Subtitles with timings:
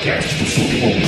[0.00, 1.06] podcast do Submundo.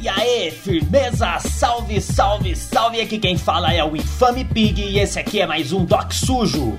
[0.00, 1.40] E aí, firmeza?
[1.40, 3.00] Salve, salve, salve!
[3.00, 6.78] Aqui quem fala é o Infame Pig e esse aqui é mais um Doc Sujo.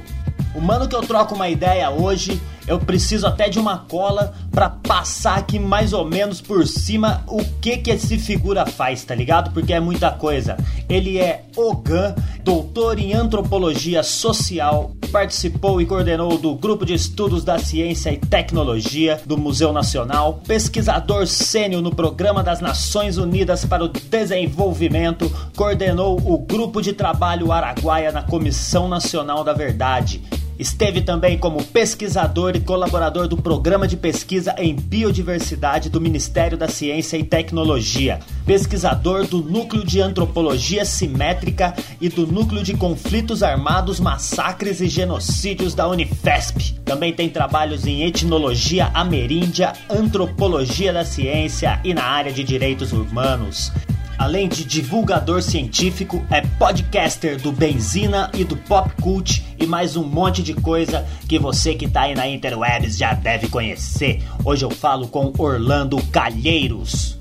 [0.58, 4.68] O mano que eu troco uma ideia hoje, eu preciso até de uma cola pra
[4.68, 9.54] passar aqui mais ou menos por cima o que que esse figura faz, tá ligado?
[9.54, 10.58] Porque é muita coisa.
[10.90, 17.60] Ele é Ogan, doutor em antropologia social, participou e coordenou do grupo de estudos da
[17.60, 23.90] ciência e tecnologia do Museu Nacional, pesquisador sênior no Programa das Nações Unidas para o
[23.90, 30.20] Desenvolvimento, coordenou o grupo de trabalho Araguaia na Comissão Nacional da Verdade.
[30.60, 36.68] Esteve também como pesquisador e colaborador do Programa de Pesquisa em Biodiversidade do Ministério da
[36.68, 44.00] Ciência e Tecnologia, pesquisador do Núcleo de Antropologia Simétrica e do Núcleo de Conflitos Armados,
[44.00, 46.80] Massacres e Genocídios da Unifesp.
[46.84, 53.72] Também tem trabalhos em etnologia ameríndia, antropologia da ciência e na área de direitos humanos.
[54.18, 60.04] Além de divulgador científico, é podcaster do Benzina e do Pop Cult e mais um
[60.04, 64.24] monte de coisa que você que tá aí na Interwebs já deve conhecer.
[64.44, 67.16] Hoje eu falo com Orlando Calheiros.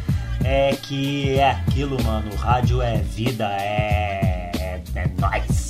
[0.44, 2.30] É que é aquilo, mano.
[2.32, 4.52] O rádio é vida, é.
[4.56, 5.63] é, é nóis.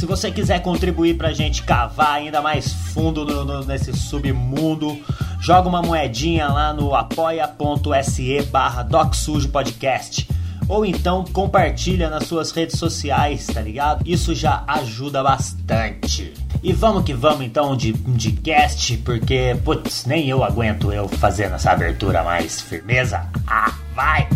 [0.00, 4.98] Se você quiser contribuir pra gente cavar ainda mais fundo no- no- nesse submundo,
[5.38, 8.82] joga uma moedinha lá no apoia.se barra
[9.52, 10.26] Podcast.
[10.66, 14.02] Ou então compartilha nas suas redes sociais, tá ligado?
[14.08, 16.32] Isso já ajuda bastante.
[16.62, 21.56] E vamos que vamos então de, de cast, porque, putz, nem eu aguento eu fazendo
[21.56, 23.26] essa abertura mais firmeza.
[23.46, 24.26] Ah, vai!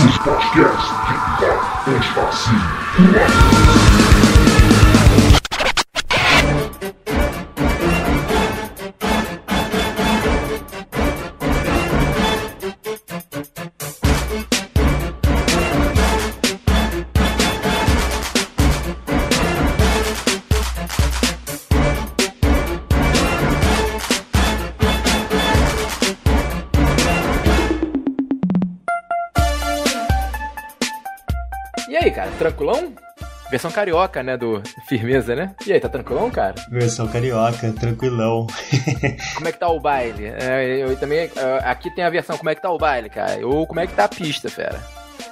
[0.00, 0.88] Doc Sujo Podcast.
[1.86, 3.89] Fique bom,
[32.50, 32.92] tranquilão?
[33.50, 35.54] Versão carioca, né, do Firmeza, né?
[35.66, 36.54] E aí, tá tranquilão, cara?
[36.70, 38.46] Versão carioca, tranquilão.
[39.34, 40.26] Como é que tá o baile?
[40.26, 41.30] É, eu também, é,
[41.64, 43.44] aqui tem a versão como é que tá o baile, cara.
[43.44, 44.80] Ou como é que tá a pista, fera.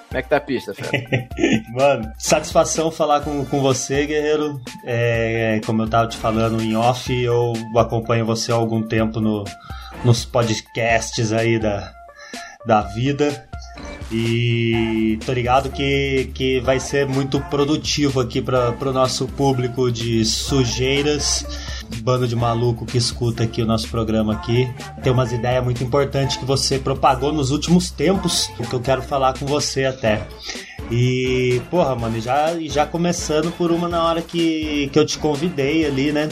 [0.08, 0.90] Como é que tá a pista, fera?
[1.70, 4.60] Mano, satisfação falar com, com você, guerreiro.
[4.84, 9.44] É, como eu tava te falando em off, eu acompanho você há algum tempo no,
[10.04, 11.92] nos podcasts aí da,
[12.66, 13.47] da vida.
[14.10, 20.24] E tô ligado que, que vai ser muito produtivo aqui para pro nosso público de
[20.24, 21.44] sujeiras.
[22.02, 24.68] bando de maluco que escuta aqui o nosso programa aqui.
[25.02, 29.38] Tem umas ideias muito importantes que você propagou nos últimos tempos, que eu quero falar
[29.38, 30.26] com você até.
[30.90, 35.84] E, porra, mano, já, já começando por uma na hora que, que eu te convidei
[35.84, 36.28] ali, né?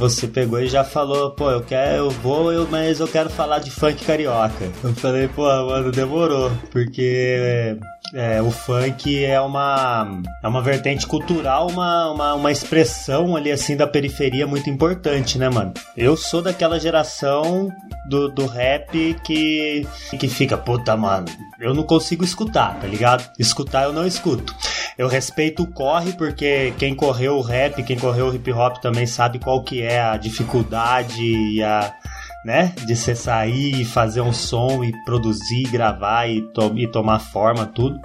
[0.00, 3.58] Você pegou e já falou, pô, eu quero, eu vou, eu, mas eu quero falar
[3.58, 4.64] de funk carioca.
[4.82, 7.76] Eu falei, pô, mano, demorou, porque
[8.12, 13.76] é, o funk é uma, é uma vertente cultural, uma, uma, uma expressão ali assim
[13.76, 15.72] da periferia muito importante, né, mano?
[15.96, 17.68] Eu sou daquela geração
[18.08, 19.86] do, do rap que,
[20.18, 21.26] que fica, puta, mano,
[21.60, 23.30] eu não consigo escutar, tá ligado?
[23.38, 24.54] Escutar eu não escuto.
[24.98, 29.06] Eu respeito o corre, porque quem correu o rap, quem correu o hip hop também
[29.06, 31.94] sabe qual que é a dificuldade e a
[32.44, 32.72] né?
[32.86, 37.66] De você sair e fazer um som e produzir, gravar e, to e tomar forma,
[37.66, 38.00] tudo.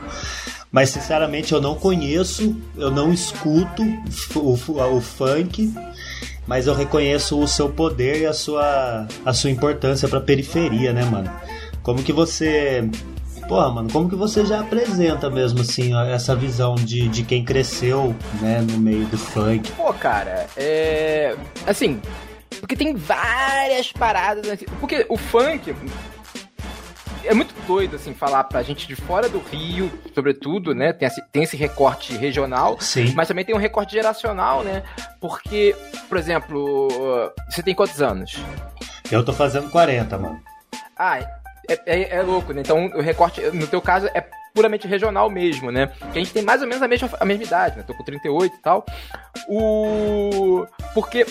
[0.71, 3.81] Mas sinceramente eu não conheço, eu não escuto
[4.35, 5.73] o, o, funk,
[6.45, 11.05] mas eu reconheço o seu poder e a sua, a sua importância pra periferia, né,
[11.05, 11.31] mano?
[11.81, 12.89] Como que você
[13.47, 18.15] Porra, mano, como que você já apresenta mesmo, assim, essa visão de, de quem cresceu,
[18.41, 19.71] né, no meio do funk?
[19.73, 21.35] Pô, cara, é.
[21.67, 22.01] Assim,
[22.59, 24.49] porque tem várias paradas.
[24.49, 25.75] Assim, porque o funk.
[27.23, 30.93] É muito doido, assim, falar pra gente de fora do Rio, sobretudo, né?
[30.93, 33.13] Tem esse, tem esse recorte regional, Sim.
[33.15, 34.83] mas também tem um recorte geracional, né?
[35.19, 35.75] Porque,
[36.07, 36.87] por exemplo,
[37.49, 38.37] você tem quantos anos?
[39.11, 40.39] Eu tô fazendo 40, mano.
[40.95, 42.61] Ah, é, é, é louco, né?
[42.61, 44.23] Então o recorte, no teu caso, é
[44.55, 45.91] puramente regional mesmo, né?
[46.13, 47.83] Que a gente tem mais ou menos a mesma, a mesma idade, né?
[47.85, 48.85] Tô com 38 e tal.
[49.49, 50.65] O...
[50.93, 51.25] Porque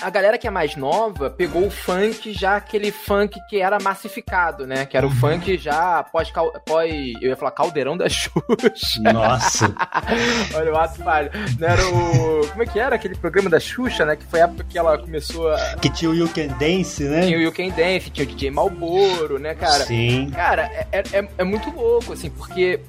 [0.00, 4.66] a galera que é mais nova pegou o funk já aquele funk que era massificado,
[4.66, 4.86] né?
[4.86, 6.30] Que era o funk já pós,
[6.64, 9.00] pós eu ia falar caldeirão da Xuxa.
[9.12, 9.74] Nossa.
[10.54, 11.30] Olha o ato falho.
[11.58, 14.16] Não era o como é que era aquele programa da Xuxa, né?
[14.16, 17.22] Que foi a época que ela começou a que tinha o You Can Dance, né?
[17.26, 19.84] Tinha o You Can Dance, tinha o DJ Malboro, né, cara?
[19.84, 20.30] Sim.
[20.30, 22.80] Cara, é, é, é muito louco, assim, porque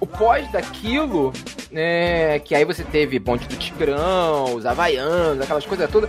[0.00, 1.32] o pós daquilo,
[1.70, 6.08] né, que aí você teve Bonde do Tigrão, os Havaianos, aquelas coisas todas,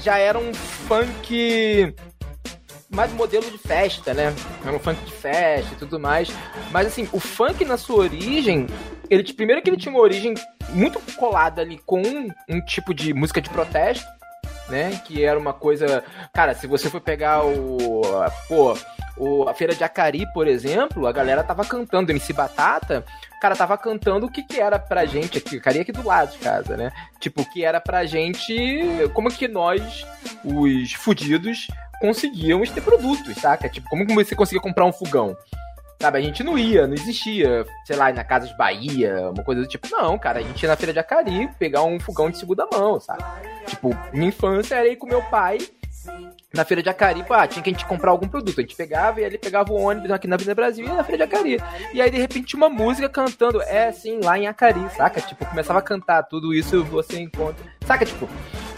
[0.00, 1.94] já era um funk
[2.90, 4.34] mais modelo de festa, né?
[4.64, 6.30] Era um funk de festa e tudo mais.
[6.70, 8.66] Mas assim, o funk na sua origem,
[9.10, 10.34] ele primeiro que ele tinha uma origem
[10.70, 14.06] muito colada ali com um, um tipo de música de protesto,
[14.68, 15.00] né?
[15.04, 16.04] Que era uma coisa.
[16.32, 18.02] Cara, se você for pegar o.
[18.48, 18.76] Pô,
[19.16, 23.04] o, a Feira de Acari, por exemplo, a galera tava cantando MC Batata,
[23.40, 26.32] cara tava cantando o que que era pra gente aqui, Acari é aqui do lado
[26.32, 26.90] de casa, né?
[27.18, 28.54] Tipo, o que era pra gente,
[29.14, 30.06] como que nós,
[30.44, 31.66] os fudidos,
[32.00, 33.68] conseguíamos ter produtos, saca?
[33.68, 35.36] Tipo, como você conseguia comprar um fogão?
[36.00, 39.66] Sabe, a gente não ia, não existia, sei lá, na Casas Bahia, uma coisa do
[39.66, 39.88] tipo.
[39.90, 43.00] Não, cara, a gente ia na feira de Acari pegar um fogão de segunda mão,
[43.00, 43.24] sabe?
[43.66, 45.58] Tipo, minha infância era ir com meu pai
[46.54, 48.58] na feira de Acari, pá, tinha que a gente comprar algum produto.
[48.58, 51.04] A gente pegava e ele pegava o ônibus aqui na Avenida Brasil e ia na
[51.04, 51.62] feira de Acari.
[51.92, 55.20] E aí, de repente, uma música cantando, é assim, lá em Acari, saca?
[55.20, 57.64] Tipo, começava a cantar tudo isso você encontra.
[57.86, 58.28] Saca, tipo,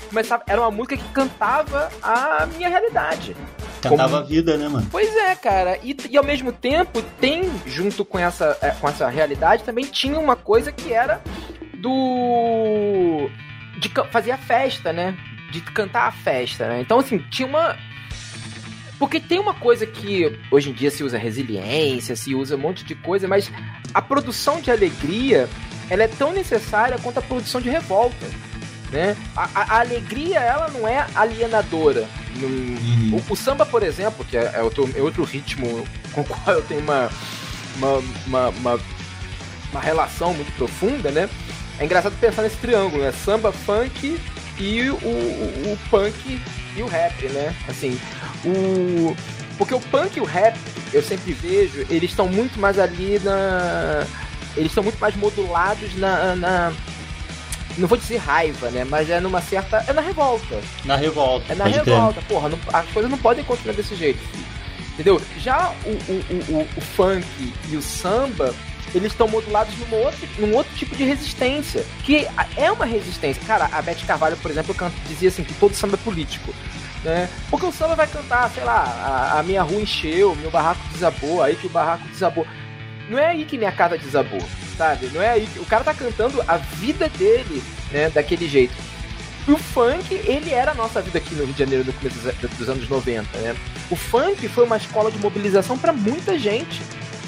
[0.08, 3.37] começava, era uma música que cantava a minha realidade.
[3.81, 4.17] Cantava Como...
[4.17, 4.87] a vida, né, mano?
[4.91, 5.79] Pois é, cara.
[5.82, 10.19] E, e ao mesmo tempo, tem, junto com essa, é, com essa realidade, também tinha
[10.19, 11.21] uma coisa que era
[11.75, 13.31] do.
[13.79, 15.17] de fazer a festa, né?
[15.50, 16.81] De cantar a festa, né?
[16.81, 17.77] Então, assim, tinha uma.
[18.99, 22.84] Porque tem uma coisa que hoje em dia se usa resiliência, se usa um monte
[22.84, 23.51] de coisa, mas
[23.94, 25.49] a produção de alegria
[25.89, 28.27] ela é tão necessária quanto a produção de revolta
[28.91, 29.17] né?
[29.37, 32.06] A, a, a, alegria, ela não é alienadora.
[32.43, 33.20] Uhum.
[33.29, 36.56] o, o, samba, por exemplo, que é, é, outro, é outro ritmo com o qual
[36.56, 37.10] eu tenho uma,
[37.77, 38.81] uma, uma, uma,
[39.72, 41.29] uma relação muito profunda, né?
[41.79, 43.13] É engraçado pensar nesse triângulo, né?
[43.13, 44.20] Samba, funk
[44.58, 46.41] e o, o, o punk
[46.77, 47.55] e o rap, né?
[47.69, 47.99] Assim,
[48.44, 49.17] o...
[49.56, 50.56] Porque o punk e o rap,
[50.93, 54.06] eu sempre vejo, eles estão muito mais ali na...
[54.56, 56.72] Eles estão muito mais modulados na, na
[57.79, 58.84] não vou dizer raiva, né?
[58.84, 59.84] Mas é numa certa.
[59.86, 60.60] É na revolta.
[60.84, 61.53] Na revolta.
[61.53, 62.27] É na revolta, ter.
[62.27, 62.48] porra.
[62.48, 64.20] Não, as coisas não podem continuar desse jeito.
[64.94, 65.20] Entendeu?
[65.39, 67.27] Já o, o, o, o funk
[67.70, 68.55] e o samba,
[68.94, 71.84] eles estão modulados num outro, num outro tipo de resistência.
[72.05, 73.43] Que é uma resistência.
[73.46, 74.74] Cara, a Beth Carvalho, por exemplo,
[75.06, 76.55] dizia assim que todo samba é político.
[77.03, 77.31] Né?
[77.48, 81.43] Porque o samba vai cantar, sei lá, a, a minha rua encheu, meu barraco desabou,
[81.43, 82.46] aí que o barraco desabou.
[83.10, 84.40] Não é aí que minha casa desabou
[84.81, 85.10] sabe?
[85.12, 85.48] Não é aí.
[85.58, 87.62] O cara tá cantando a vida dele,
[87.93, 88.08] né?
[88.08, 88.74] Daquele jeito.
[89.46, 92.19] O funk, ele era a nossa vida aqui no Rio de Janeiro no começo
[92.56, 93.55] dos anos 90, né?
[93.90, 96.81] O funk foi uma escola de mobilização para muita gente.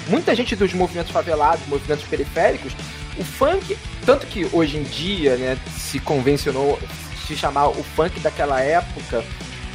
[0.07, 2.73] Muita gente dos movimentos favelados, movimentos periféricos.
[3.19, 6.79] O funk, tanto que hoje em dia, né, se convencionou
[7.27, 9.23] se chamar o funk daquela época,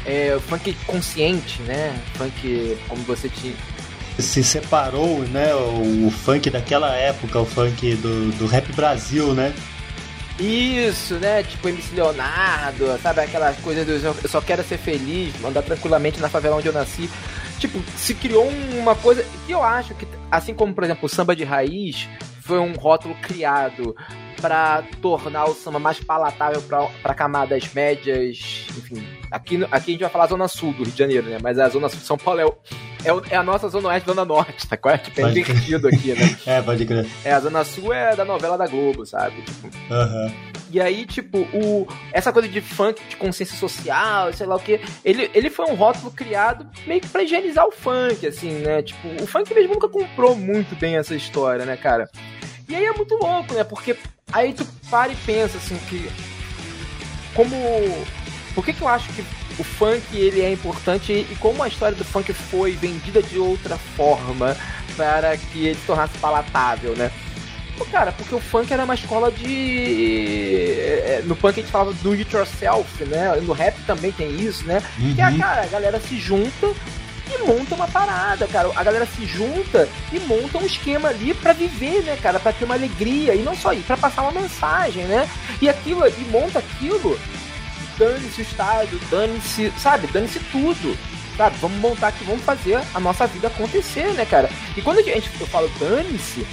[0.04, 1.96] é, o funk consciente, né?
[2.14, 3.54] Funk como você tinha
[4.18, 9.54] se separou, né, o, funk daquela época, o funk do, do rap Brasil, né?
[10.38, 11.42] Isso, né?
[11.42, 13.20] Tipo MC Leonardo, sabe?
[13.20, 17.10] Aquelas coisas do eu só quero ser feliz, mandar tranquilamente na favela onde eu nasci.
[17.58, 21.34] Tipo, se criou uma coisa que eu acho que, assim como, por exemplo, o samba
[21.34, 22.08] de raiz
[22.40, 23.96] foi um rótulo criado
[24.40, 26.62] para tornar o samba mais palatável
[27.02, 29.17] para camadas médias, enfim.
[29.30, 31.38] Aqui, aqui a gente vai falar zona sul do Rio de Janeiro, né?
[31.42, 32.54] Mas a zona sul de São Paulo é, o,
[33.04, 34.76] é, é, a nossa zona oeste, zona norte, tá?
[34.76, 35.00] Qual é?
[35.30, 36.36] Invertido aqui, né?
[36.46, 37.06] é, pode crer.
[37.24, 39.42] É, a zona sul é da novela da Globo, sabe?
[39.42, 39.66] Tipo.
[39.66, 40.32] Uhum.
[40.70, 44.80] E aí, tipo, o, essa coisa de funk, de consciência social, sei lá o que,
[45.02, 48.82] ele, ele foi um rótulo criado meio que pra higienizar o funk, assim, né?
[48.82, 52.08] Tipo, o funk mesmo nunca comprou muito bem essa história, né, cara?
[52.68, 53.64] E aí é muito louco, né?
[53.64, 53.96] Porque
[54.30, 56.10] aí tu para e pensa assim que
[57.34, 57.56] como
[58.58, 59.24] por que, que eu acho que
[59.56, 63.76] o funk ele é importante e como a história do funk foi vendida de outra
[63.96, 64.56] forma
[64.96, 67.08] para que ele se tornasse palatável, né?
[67.76, 70.72] Pô, cara, porque o funk era uma escola de.
[70.76, 73.32] É, é, no punk a gente falava do it yourself, né?
[73.40, 74.82] No rap também tem isso, né?
[74.98, 75.14] Uhum.
[75.14, 76.74] Que a, cara, a galera se junta
[77.32, 78.72] e monta uma parada, cara.
[78.74, 82.40] A galera se junta e monta um esquema ali para viver, né, cara?
[82.40, 85.30] Para ter uma alegria e não só isso, para passar uma mensagem, né?
[85.62, 87.16] E aquilo, e monta aquilo,
[87.98, 90.06] dane-se o estádio, dane-se, sabe?
[90.06, 90.96] Dane-se tudo.
[91.36, 94.50] Sabe, vamos montar aqui, vamos fazer a nossa vida acontecer, né, cara?
[94.76, 96.44] E quando a gente, eu falo dane-se,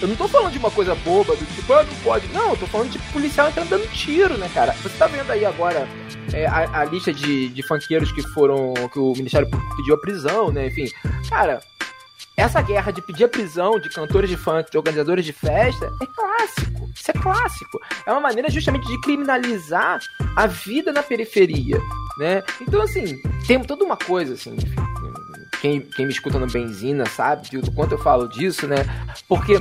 [0.00, 2.26] eu não tô falando de uma coisa boba, do tipo, ah, não pode.
[2.28, 4.72] Não, eu tô falando de policial entrando dando tiro, né, cara?
[4.82, 5.88] Você tá vendo aí agora
[6.32, 8.74] é, a, a, lista de, de funkeiros que foram.
[8.92, 10.66] que o Ministério pediu a prisão, né?
[10.66, 10.86] Enfim.
[11.28, 11.60] Cara,
[12.36, 16.06] essa guerra de pedir a prisão de cantores de funk, de organizadores de festa, é
[16.06, 16.85] clássico.
[16.96, 17.80] Isso é clássico.
[18.06, 20.00] É uma maneira justamente de criminalizar
[20.36, 21.78] a vida na periferia,
[22.18, 22.42] né?
[22.60, 24.56] Então, assim, tem toda uma coisa, assim,
[25.60, 28.76] quem, quem me escuta no Benzina sabe do quanto eu falo disso, né?
[29.28, 29.60] Porque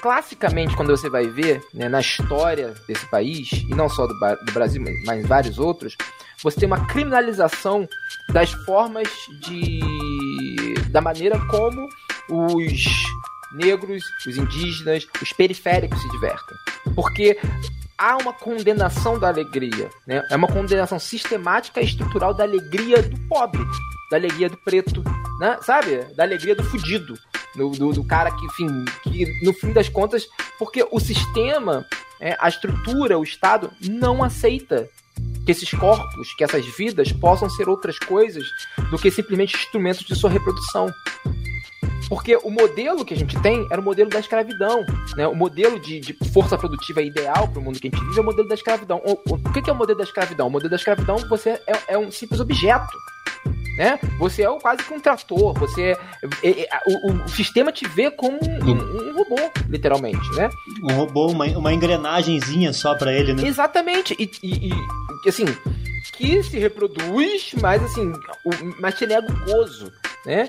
[0.00, 4.52] classicamente, quando você vai ver né, na história desse país, e não só do, do
[4.52, 5.96] Brasil, mas em vários outros,
[6.42, 7.88] você tem uma criminalização
[8.32, 9.08] das formas
[9.40, 10.74] de.
[10.90, 11.88] da maneira como
[12.30, 12.84] os
[13.52, 16.56] negros, os indígenas, os periféricos se divertem.
[16.94, 17.38] Porque
[17.98, 20.22] há uma condenação da alegria, né?
[20.30, 23.64] É uma condenação sistemática e estrutural da alegria do pobre,
[24.10, 25.02] da alegria do preto,
[25.40, 25.58] né?
[25.62, 25.98] Sabe?
[26.14, 27.14] Da alegria do fudido,
[27.54, 30.26] do, do, do cara que, enfim, que no fim das contas,
[30.58, 31.84] porque o sistema,
[32.20, 34.88] é, a estrutura, o Estado não aceita
[35.44, 38.44] que esses corpos, que essas vidas possam ser outras coisas
[38.90, 40.92] do que simplesmente instrumentos de sua reprodução.
[42.08, 44.84] Porque o modelo que a gente tem era o modelo da escravidão.
[45.16, 45.26] Né?
[45.26, 48.22] O modelo de, de força produtiva ideal para o mundo que a gente vive é
[48.22, 49.02] o modelo da escravidão.
[49.04, 50.46] O, o, o que é o modelo da escravidão?
[50.46, 52.96] O modelo da escravidão você é, é um simples objeto
[53.76, 53.98] né?
[54.18, 55.96] Você é quase que um trator, você
[56.42, 60.48] é, é, é, o, o, sistema te vê como um, um, robô, literalmente, né?
[60.82, 63.46] Um robô, uma, uma engrenagemzinha só para ele, né?
[63.46, 64.16] Exatamente.
[64.18, 65.44] E, e, e, assim,
[66.14, 68.10] que se reproduz, mas assim,
[68.44, 69.92] o, mas te nega o gozo,
[70.24, 70.48] né?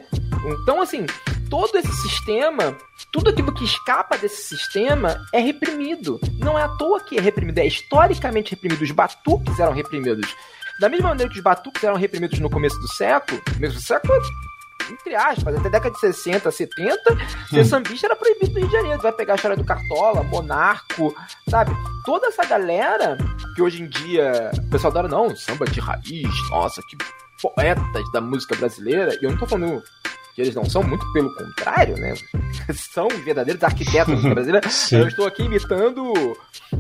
[0.62, 1.06] Então, assim,
[1.50, 2.78] todo esse sistema,
[3.12, 6.20] tudo aquilo que escapa desse sistema é reprimido.
[6.40, 8.82] Não é à toa que é reprimido, é historicamente reprimido.
[8.82, 10.36] Os batuques eram reprimidos.
[10.80, 14.14] Da mesma maneira que os batuques eram reprimidos no começo do século, começo do século,
[14.92, 17.18] entre aspas, até década de 60, 70,
[17.50, 17.66] ser hum.
[17.66, 19.02] sambista era proibido no Rio de Janeiro.
[19.02, 21.16] Vai pegar a história do Cartola, Monarco,
[21.50, 21.72] sabe?
[22.06, 23.18] Toda essa galera
[23.56, 26.98] que hoje em dia o pessoal adora, não, samba de raiz, nossa, que
[27.42, 29.18] poetas da música brasileira.
[29.22, 29.84] E eu não tô falando
[30.38, 32.14] que eles não são, muito pelo contrário, né?
[32.94, 34.70] são verdadeiros arquitetos da música brasileira.
[34.92, 36.14] eu estou aqui imitando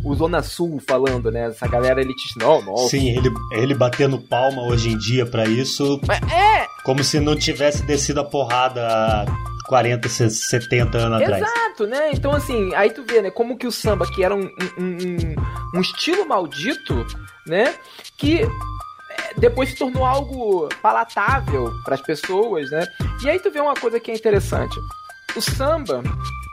[0.04, 1.48] o Zona Sul falando, né?
[1.48, 2.40] Essa galera elitista.
[2.40, 2.90] Não, nossa.
[2.90, 6.00] Sim, ele, ele batendo palma hoje em dia para isso.
[6.32, 6.68] É!
[6.84, 9.26] Como se não tivesse descido a porrada há
[9.66, 11.42] 40, 70 anos Exato, atrás.
[11.42, 12.12] Exato, né?
[12.14, 13.32] Então, assim, aí tu vê, né?
[13.32, 14.44] Como que o samba, que era um,
[14.78, 15.36] um, um,
[15.80, 17.08] um estilo maldito,
[17.48, 17.74] né?
[18.16, 18.48] Que
[19.38, 22.86] depois se tornou algo palatável para as pessoas, né?
[23.24, 24.75] E aí tu vê uma coisa que é interessante.
[25.36, 26.01] O samba,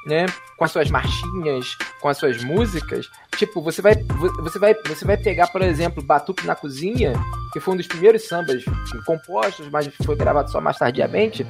[0.07, 0.27] né,
[0.57, 1.67] com as suas marchinhas,
[2.01, 3.95] com as suas músicas, tipo, você vai
[4.41, 7.15] você vai você vai pegar, por exemplo, Batuque na Cozinha,
[7.53, 8.63] que foi um dos primeiros sambas
[9.07, 11.47] compostos, mas foi gravado só mais tardiamente,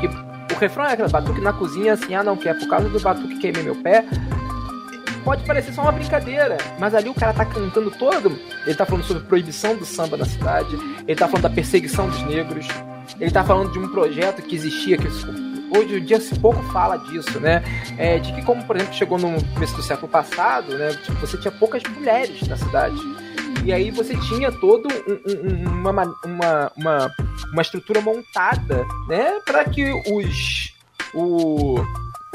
[0.00, 0.06] que
[0.54, 3.00] o refrão é aquele batuque na cozinha, assim, ah não, que é por causa do
[3.00, 4.04] batuque queimei meu pé,
[5.26, 8.38] pode parecer só uma brincadeira, mas ali o cara tá cantando todo.
[8.64, 12.22] Ele tá falando sobre proibição do samba na cidade, ele tá falando da perseguição dos
[12.22, 12.68] negros,
[13.18, 15.08] ele tá falando de um projeto que existia, que
[15.76, 17.60] hoje em dia se pouco fala disso, né?
[17.98, 20.90] É, de que, como por exemplo, chegou no começo do século passado, né?
[20.94, 22.96] Tipo, você tinha poucas mulheres na cidade.
[23.64, 25.90] E aí você tinha todo um, um, uma,
[26.24, 27.12] uma, uma,
[27.52, 30.72] uma estrutura montada, né, para que os
[31.12, 31.80] o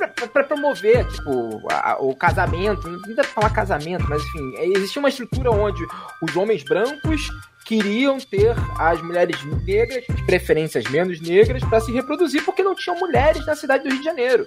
[0.07, 5.09] para promover, tipo, a, o casamento, não dá pra falar casamento, mas enfim, existia uma
[5.09, 5.85] estrutura onde
[6.21, 7.29] os homens brancos
[7.65, 12.99] queriam ter as mulheres negras, de preferências menos negras, para se reproduzir, porque não tinham
[12.99, 14.45] mulheres na cidade do Rio de Janeiro,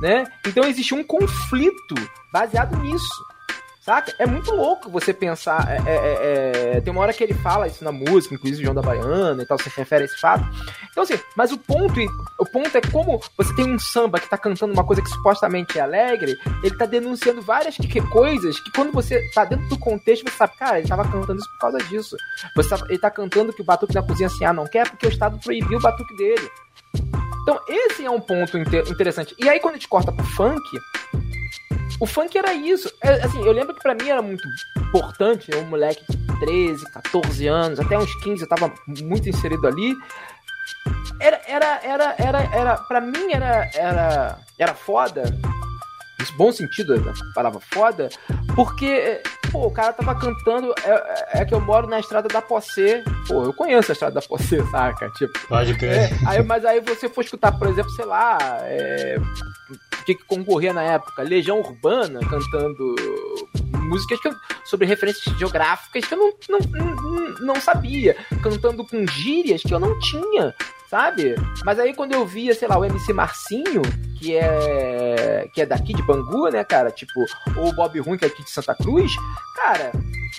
[0.00, 0.24] né?
[0.46, 1.94] Então existia um conflito
[2.32, 3.31] baseado nisso.
[3.82, 4.14] Saca?
[4.16, 5.68] É muito louco você pensar.
[5.68, 8.76] É, é, é, é, tem uma hora que ele fala isso na música, inclusive João
[8.76, 10.44] da Baiana e tal, se refere a esse fato.
[10.92, 11.98] Então, assim, mas o ponto,
[12.38, 15.80] o ponto é como você tem um samba que tá cantando uma coisa que supostamente
[15.80, 20.30] é alegre, ele tá denunciando várias que, coisas que quando você tá dentro do contexto,
[20.30, 22.16] você sabe, cara, ele tava cantando isso por causa disso.
[22.54, 25.08] Você tá, ele tá cantando que o batuque na cozinha assim, ah, não quer porque
[25.08, 26.48] o Estado proibiu o batuque dele.
[27.42, 29.34] Então, esse é um ponto interessante.
[29.40, 30.62] E aí, quando a gente corta pro funk,
[32.02, 32.92] o funk era isso.
[33.00, 34.42] É, assim, eu lembro que para mim era muito
[34.76, 39.64] importante, eu, um moleque de 13, 14 anos, até uns 15 eu tava muito inserido
[39.68, 39.94] ali.
[41.20, 45.22] Era, era, era, era, era, pra mim era, era, era foda,
[46.18, 48.08] nesse bom sentido da palavra foda,
[48.56, 52.40] porque, pô, o cara tava cantando, é, é, é que eu moro na estrada da
[52.40, 55.10] Possê, pô, eu conheço a estrada da Possê, saca?
[55.10, 55.92] Tipo, Pode crer.
[55.92, 59.18] É, aí, mas aí você for escutar, por exemplo, sei lá, é,
[60.06, 61.22] que, que concorria na época?
[61.22, 62.94] Legião Urbana cantando
[63.74, 69.62] músicas eu, sobre referências geográficas que eu não, não, não, não sabia, cantando com gírias
[69.62, 70.54] que eu não tinha,
[70.92, 71.34] sabe?
[71.64, 73.80] Mas aí quando eu via, sei lá, o MC Marcinho,
[74.18, 76.90] que é que é daqui de Bangu, né, cara?
[76.90, 77.24] Tipo,
[77.56, 79.10] ou o Bob Ruim, que é aqui de Santa Cruz,
[79.56, 79.90] cara,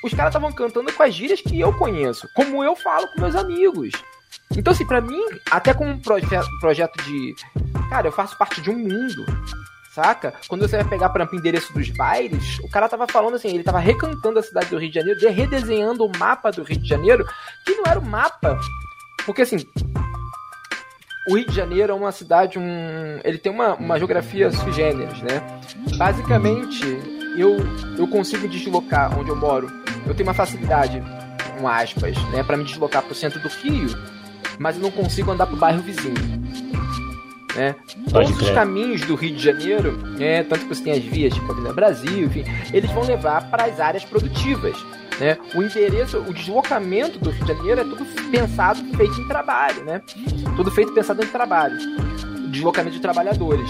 [0.03, 3.35] os caras estavam cantando com as gírias que eu conheço, como eu falo com meus
[3.35, 3.89] amigos.
[4.55, 5.19] Então, assim, pra mim,
[5.49, 6.27] até com um proje
[6.59, 7.33] projeto de.
[7.89, 9.25] Cara, eu faço parte de um mundo.
[9.95, 10.33] Saca?
[10.47, 13.49] Quando você vai pegar, por exemplo, o endereço dos bailes, o cara tava falando assim,
[13.49, 16.87] ele tava recantando a cidade do Rio de Janeiro, redesenhando o mapa do Rio de
[16.87, 17.23] Janeiro,
[17.65, 18.59] que não era o mapa.
[19.23, 19.57] Porque assim,
[21.27, 25.21] o Rio de Janeiro é uma cidade, um, ele tem uma, uma geografia sui generis,
[25.21, 25.41] né?
[25.97, 26.85] Basicamente,
[27.37, 27.57] eu,
[27.97, 29.67] eu consigo deslocar onde eu moro.
[30.05, 31.01] Eu tenho uma facilidade,
[31.57, 33.87] com aspas, né, para me deslocar pro centro do Rio
[34.59, 36.15] mas eu não consigo andar pro bairro vizinho.
[37.55, 37.75] Né?
[38.11, 41.51] Todos os caminhos do Rio de Janeiro, né, tanto que você tem as vias tipo
[41.51, 44.75] Avenida Brasil, enfim, eles vão levar para as áreas produtivas.
[45.19, 45.37] Né?
[45.53, 50.01] O endereço, o deslocamento do Rio de Janeiro é tudo pensado, feito em trabalho, né?
[50.55, 51.77] Tudo feito pensado em trabalho.
[52.45, 53.69] O deslocamento de trabalhadores.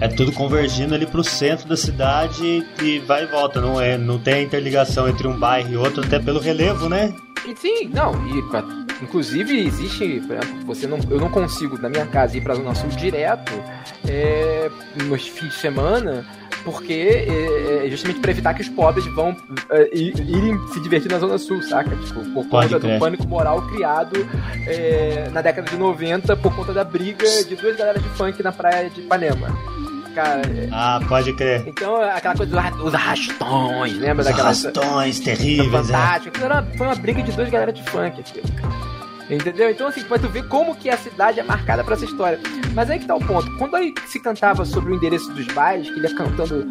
[0.00, 3.96] É tudo convergindo ali pro centro da cidade e vai e volta, não é?
[3.96, 7.14] Não tem interligação entre um bairro e outro, até pelo relevo, né?
[7.46, 8.42] E sim, não, e
[9.02, 12.74] inclusive existe, por exemplo, você não, eu não consigo na minha casa ir pra Zona
[12.74, 13.52] Sul direto
[14.08, 14.70] é,
[15.04, 16.24] nos fins de semana,
[16.64, 19.36] porque é, é justamente para evitar que os pobres vão
[19.70, 21.94] é, irem se divertir na Zona Sul, saca?
[21.96, 24.26] Tipo, por conta do pânico moral criado
[24.66, 28.52] é, na década de 90 por conta da briga de duas galeras de funk na
[28.52, 29.48] praia de Ipanema
[30.14, 30.42] cara.
[30.70, 31.64] Ah, pode crer.
[31.66, 34.64] Então, aquela coisa dos arrastões, lembra Os daquelas.
[34.64, 35.92] Arrastões terríveis, é.
[35.92, 36.36] Fantástico.
[36.38, 36.76] É.
[36.76, 38.42] Foi uma briga de duas galera de funk aqui.
[39.30, 39.70] Entendeu?
[39.70, 42.40] Então, assim, pra tu ver como que a cidade é marcada pra essa história.
[42.74, 43.50] Mas aí que tá o ponto.
[43.56, 46.66] Quando aí se cantava sobre o endereço dos bailes, que ele ia cantando,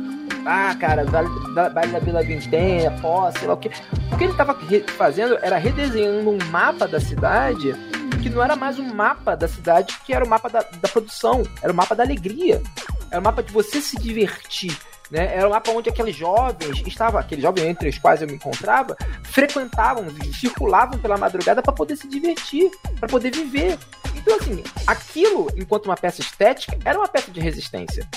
[0.45, 3.69] ah, cara, baile da, da Vila Vintém, posse, sei lá o que.
[4.12, 4.58] O que ele tava
[4.98, 7.74] fazendo era redesenhando um mapa da cidade
[8.22, 11.43] que não era mais um mapa da cidade, que era o mapa da, da produção,
[11.62, 12.62] era o mapa da alegria.
[13.10, 14.78] Era um mapa de você se divertir.
[15.10, 15.36] Né?
[15.36, 18.95] Era um mapa onde aqueles jovens estavam, aqueles jovens entre os quais eu me encontrava,
[19.24, 20.06] frequentavam,
[20.39, 22.69] circulavam pela madrugada para poder se divertir,
[23.00, 23.78] para poder viver.
[24.15, 28.08] Então, assim, aquilo, enquanto uma peça estética, era uma peça de resistência.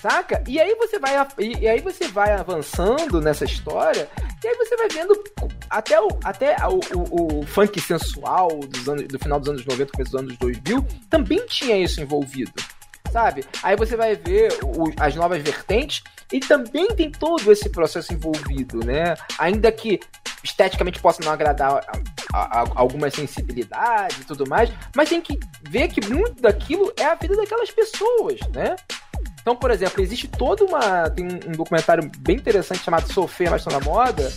[0.00, 0.42] Saca?
[0.48, 4.08] E aí você vai, e aí você vai avançando nessa história,
[4.42, 5.22] e aí você vai vendo
[5.68, 9.92] até o, até o, o, o funk sensual dos anos, do final dos anos 90,
[9.92, 12.52] começo dos anos 2000, também tinha isso envolvido
[13.12, 13.44] sabe?
[13.62, 18.84] Aí você vai ver o, as novas vertentes e também tem todo esse processo envolvido,
[18.84, 19.14] né?
[19.38, 20.00] Ainda que
[20.42, 21.84] esteticamente possa não agradar
[22.32, 26.92] a, a, a algumas sensibilidades e tudo mais, mas tem que ver que muito daquilo
[26.98, 28.76] é a vida daquelas pessoas, né?
[29.40, 31.08] Então, por exemplo, existe toda uma.
[31.10, 34.30] Tem um documentário bem interessante chamado Sofia Mais na Moda,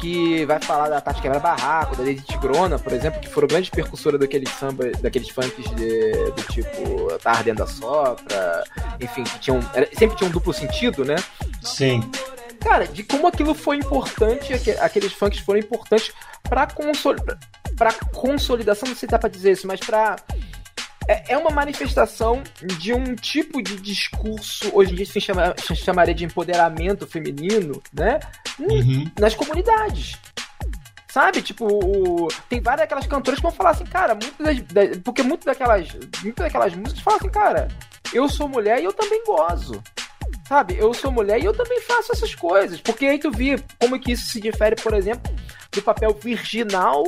[0.00, 3.68] que vai falar da Tati Quebra Barraco, da Lady Tigrona, por exemplo, que foram grandes
[3.68, 8.64] percussoras daqueles samba, daqueles funks de, do tipo Tá Ardendo a Sopra,
[9.00, 11.16] enfim, que tinham, era, sempre tinha um duplo sentido, né?
[11.62, 12.00] Sim.
[12.60, 17.16] Cara, de como aquilo foi importante, aqueles funks foram importantes pra, consol,
[17.76, 20.16] pra consolidação, não sei se dá pra dizer isso, mas pra
[21.08, 22.42] é, é uma manifestação
[22.78, 27.82] de um tipo de discurso, hoje em dia se, chama, se chamaria de empoderamento feminino,
[27.92, 28.20] né?
[28.58, 29.10] Uhum.
[29.18, 30.18] Nas comunidades.
[31.08, 31.42] Sabe?
[31.42, 32.28] Tipo, o...
[32.48, 34.96] tem várias daquelas cantoras que vão falar assim, cara, muitas das...
[34.98, 35.88] porque muitas daquelas,
[36.22, 37.68] muitas daquelas músicas falam assim, cara,
[38.12, 39.82] eu sou mulher e eu também gozo.
[40.46, 40.76] Sabe?
[40.78, 42.80] Eu sou mulher e eu também faço essas coisas.
[42.80, 45.32] Porque aí tu vê como que isso se difere, por exemplo,
[45.72, 47.04] do papel virginal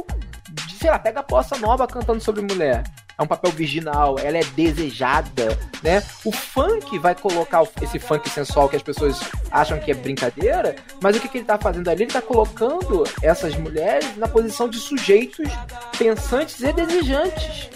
[0.82, 2.84] sei lá, pega a poça nova cantando sobre mulher
[3.18, 6.02] é um papel virginal, ela é desejada, né?
[6.24, 11.16] O funk vai colocar esse funk sensual que as pessoas acham que é brincadeira, mas
[11.16, 12.02] o que, que ele tá fazendo ali?
[12.02, 15.48] Ele tá colocando essas mulheres na posição de sujeitos
[15.96, 17.70] pensantes e desejantes,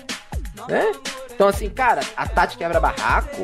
[0.69, 0.92] né?
[1.33, 3.42] Então, assim, cara, a Tati quebra barraco,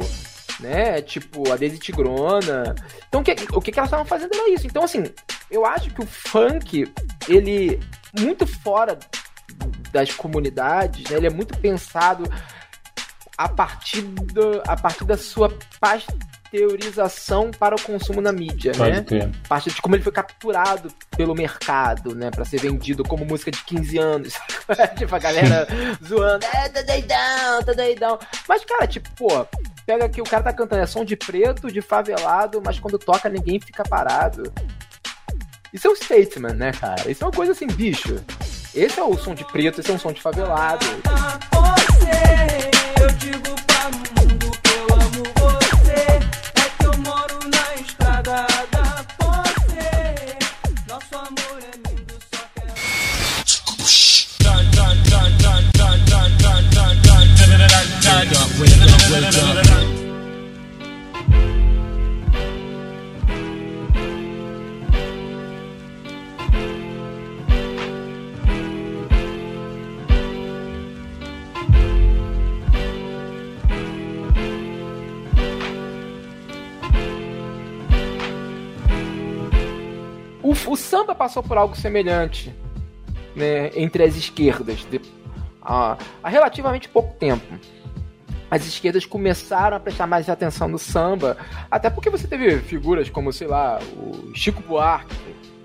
[0.61, 1.03] né?
[1.03, 2.75] Tipo, a Daisy Tigrona.
[3.07, 4.67] Então, o que, o que, que elas estavam fazendo era isso.
[4.67, 5.05] Então, assim,
[5.51, 6.91] eu acho que o funk,
[7.29, 7.79] ele,
[8.19, 8.99] muito fora
[9.91, 11.17] das comunidades, né?
[11.17, 12.25] ele é muito pensado
[13.37, 19.01] a partir, do, a partir da sua pasteurização para o consumo na mídia, Pode né?
[19.01, 19.25] Ter.
[19.25, 22.31] A partir de como ele foi capturado pelo mercado, né?
[22.31, 24.35] Para ser vendido como música de 15 anos.
[24.97, 25.67] tipo, a galera
[26.05, 28.19] zoando, é, tá doidão, tá doidão.
[28.47, 29.47] Mas, cara, tipo, pô,
[29.87, 33.29] pega aqui, o cara tá cantando, é som de preto, de favelado, mas quando toca
[33.29, 34.53] ninguém fica parado.
[35.73, 37.11] Isso é um statement, né, cara?
[37.11, 38.23] Isso é uma coisa assim, bicho.
[38.75, 40.87] Esse é o som de preto, esse é um som de favelado.
[41.53, 42.71] Você,
[43.03, 46.19] eu digo pra mundo que eu amo você.
[46.55, 50.39] É que eu moro na estrada da você.
[50.89, 52.63] Nosso amor é lindo, só que.
[80.43, 82.55] O, o samba passou por algo semelhante
[83.35, 85.01] né, entre as esquerdas de,
[85.61, 87.59] há, há relativamente pouco tempo
[88.53, 91.39] as esquerdas começaram a prestar mais atenção no samba,
[91.71, 95.17] até porque você teve figuras como, sei lá, o Chico Buarque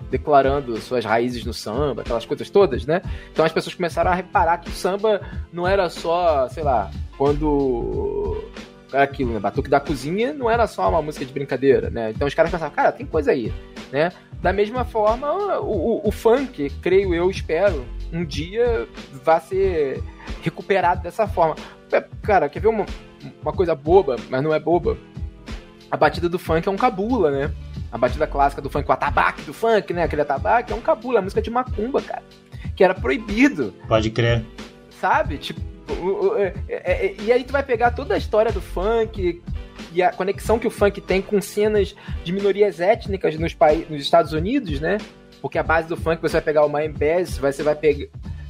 [0.10, 3.02] declarando suas raízes no samba, aquelas coisas todas, né?
[3.30, 5.20] Então as pessoas começaram a reparar que o samba
[5.52, 8.42] não era só, sei lá, quando
[8.94, 9.40] aquilo, né?
[9.40, 12.12] Batuque da cozinha não era só uma música de brincadeira, né?
[12.12, 13.54] Então os caras pensavam, cara, tem coisa aí,
[13.92, 14.12] né?
[14.42, 18.88] Da mesma forma, o, o, o funk, creio eu, espero, um dia
[19.24, 20.04] vai ser
[20.42, 21.56] recuperado dessa forma.
[21.92, 22.86] É, cara, quer ver uma,
[23.42, 24.98] uma coisa boba, mas não é boba?
[25.90, 27.52] A batida do funk é um cabula, né?
[27.92, 30.04] A batida clássica do funk, o atabaque do funk, né?
[30.04, 32.24] Aquele atabaque é um cabula, é música de macumba, cara.
[32.76, 33.74] Que era proibido.
[33.88, 34.46] Pode crer.
[35.00, 35.38] Sabe?
[35.38, 35.62] Tipo,
[37.26, 39.42] e aí tu vai pegar toda a história do funk
[39.94, 43.56] e a conexão que o funk tem com cenas de minorias étnicas nos,
[43.90, 44.98] nos Estados Unidos, né?
[45.42, 48.08] Porque a base do funk você vai pegar o Miami Bass, você vai pegar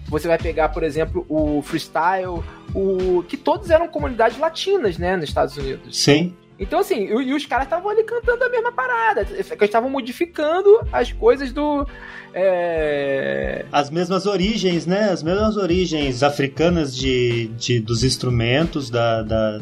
[0.10, 2.42] você vai pegar, por exemplo, o freestyle,
[2.74, 5.98] o que todos eram comunidades latinas, né, nos Estados Unidos.
[6.02, 6.34] Sim.
[6.60, 9.28] Então, assim, e, e os caras estavam ali cantando a mesma parada.
[9.30, 11.88] Eles estavam modificando as coisas do.
[12.34, 13.66] É...
[13.72, 15.10] As mesmas origens, né?
[15.12, 19.62] As mesmas origens africanas de, de dos instrumentos, da, da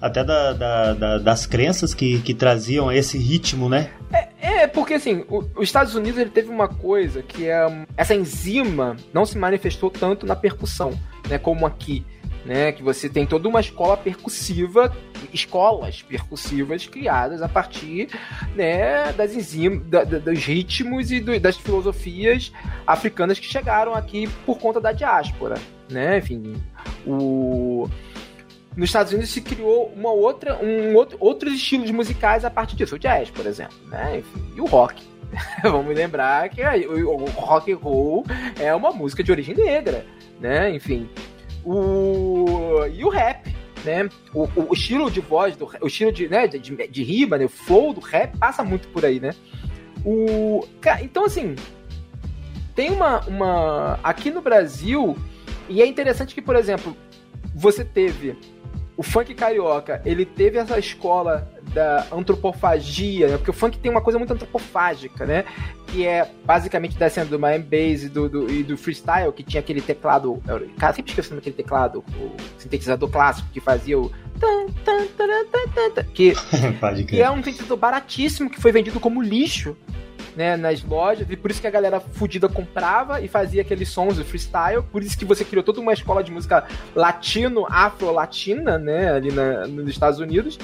[0.00, 3.90] até da, da, da, das crenças que, que traziam esse ritmo, né?
[4.12, 7.86] É, é porque assim, o, os Estados Unidos ele teve uma coisa que é.
[7.96, 11.38] Essa enzima não se manifestou tanto na percussão, né?
[11.38, 12.04] Como aqui
[12.44, 12.72] né?
[12.72, 14.94] Que você tem toda uma escola percussiva,
[15.32, 18.08] escolas percussivas criadas a partir,
[18.54, 22.52] né, das enzimas, da, da, dos ritmos e do, das filosofias
[22.86, 25.56] africanas que chegaram aqui por conta da diáspora,
[25.90, 26.18] né?
[26.18, 26.54] Enfim,
[27.06, 27.88] o
[28.76, 32.94] nos Estados Unidos se criou uma outra, um outro, outros estilos musicais a partir disso,
[32.94, 34.18] o jazz, por exemplo, né?
[34.18, 35.02] Enfim, e o rock.
[35.62, 38.24] Vamos lembrar que o, rock and roll
[38.58, 40.06] é uma música de origem negra,
[40.40, 40.70] né?
[40.70, 41.08] Enfim,
[41.64, 44.08] o e o rap, né?
[44.34, 47.44] O, o, estilo de voz, do, o estilo de, né, de, de rima, né?
[47.44, 49.30] o flow do rap passa muito por aí, né?
[50.04, 50.66] O,
[51.02, 51.54] então, assim,
[52.74, 54.00] tem uma, uma.
[54.02, 55.16] Aqui no Brasil,
[55.68, 56.96] e é interessante que, por exemplo,
[57.54, 58.36] você teve
[59.00, 63.36] o funk carioca, ele teve essa escola da antropofagia, né?
[63.38, 65.46] porque o funk tem uma coisa muito antropofágica, né?
[65.86, 69.60] Que é basicamente descendo do Miami Bass e do, do, e do freestyle, que tinha
[69.60, 70.42] aquele teclado.
[70.78, 74.12] Cara, sempre esquecendo aquele teclado, o sintetizador clássico que fazia o.
[76.14, 76.34] Que,
[77.06, 79.76] que é um sintetizador baratíssimo que foi vendido como lixo
[80.36, 84.16] né, nas lojas, e por isso que a galera fudida comprava e fazia aqueles sons
[84.16, 89.12] de freestyle, por isso que você criou toda uma escola de música latino, afro-latina, né,
[89.12, 90.58] ali na, nos Estados Unidos.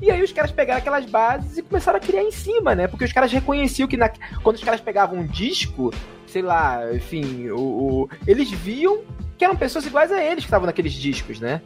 [0.00, 2.88] E aí os caras pegaram aquelas bases e começaram a criar em cima, né?
[2.88, 4.10] Porque os caras reconheciam que na...
[4.42, 5.92] quando os caras pegavam um disco,
[6.26, 8.08] sei lá, enfim, o, o...
[8.26, 9.02] eles viam
[9.38, 11.62] que eram pessoas iguais a eles que estavam naqueles discos, né?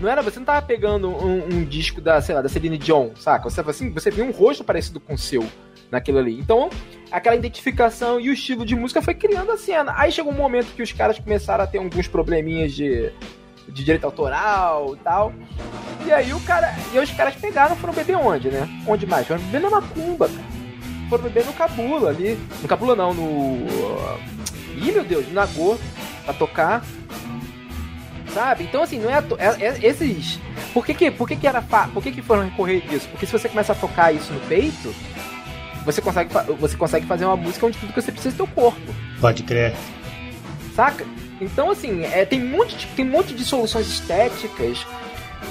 [0.00, 3.10] Não era, você não tava pegando um, um, disco da, sei lá, da Celine Dion,
[3.16, 3.48] saca?
[3.50, 5.46] Você assim, você viu um rosto parecido com o seu
[5.90, 6.38] naquilo ali.
[6.38, 6.70] Então,
[7.10, 9.92] aquela identificação e o estilo de música foi criando a cena.
[9.96, 13.12] Aí chegou um momento que os caras começaram a ter alguns probleminhas de,
[13.68, 15.32] de direito autoral e tal.
[16.06, 16.74] E aí o cara.
[16.94, 18.68] E os caras pegaram foram beber onde, né?
[18.86, 19.26] Onde mais?
[19.26, 20.60] Foram beber na macumba, cara.
[21.10, 22.38] Foram beber no Cabula ali.
[22.62, 23.66] No Cabula não, no.
[24.76, 25.76] Ih, meu Deus, no Nagô,
[26.24, 26.84] pra tocar.
[28.32, 28.64] Sabe?
[28.64, 30.38] Então, assim, não é, é, é esses.
[30.72, 31.88] Por que que, por que, que era fa...
[31.88, 33.08] Por que que foram recorrer disso?
[33.08, 34.94] Porque se você começa a tocar isso no peito,
[35.84, 38.94] você consegue, você consegue fazer uma música onde tudo que você precisa é teu corpo.
[39.20, 39.74] Pode crer.
[40.74, 41.04] Saca?
[41.40, 44.86] Então, assim, é, tem, um monte de, tem um monte de soluções estéticas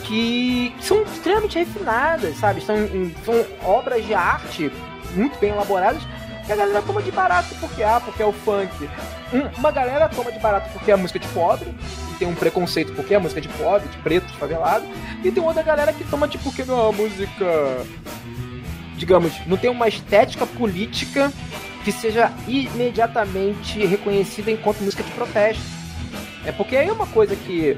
[0.03, 2.61] que são extremamente refinadas, sabe?
[2.61, 2.77] São,
[3.25, 4.71] são obras de arte
[5.15, 6.01] muito bem elaboradas
[6.49, 8.89] que a galera toma de barato porque, ah, porque é o funk.
[9.55, 11.69] uma galera toma de barato porque é música de pobre,
[12.11, 14.83] e tem um preconceito porque é música de pobre, de preto, de favelado,
[15.23, 17.85] e tem outra galera que toma tipo porque não é música
[18.97, 21.31] digamos, não tem uma estética política
[21.85, 25.61] que seja imediatamente reconhecida enquanto música de protesto.
[26.43, 27.77] É porque aí é uma coisa que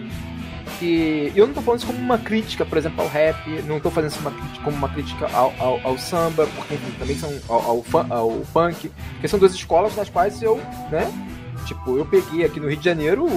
[0.82, 3.92] que eu não tô falando isso como uma crítica, por exemplo, ao rap, não tô
[3.92, 4.32] fazendo isso uma,
[4.64, 9.28] como uma crítica ao, ao, ao samba, porque enfim, também são ao, ao, funk, porque
[9.28, 10.58] são duas escolas nas quais eu,
[10.90, 11.08] né,
[11.68, 13.28] tipo, eu peguei aqui no Rio de Janeiro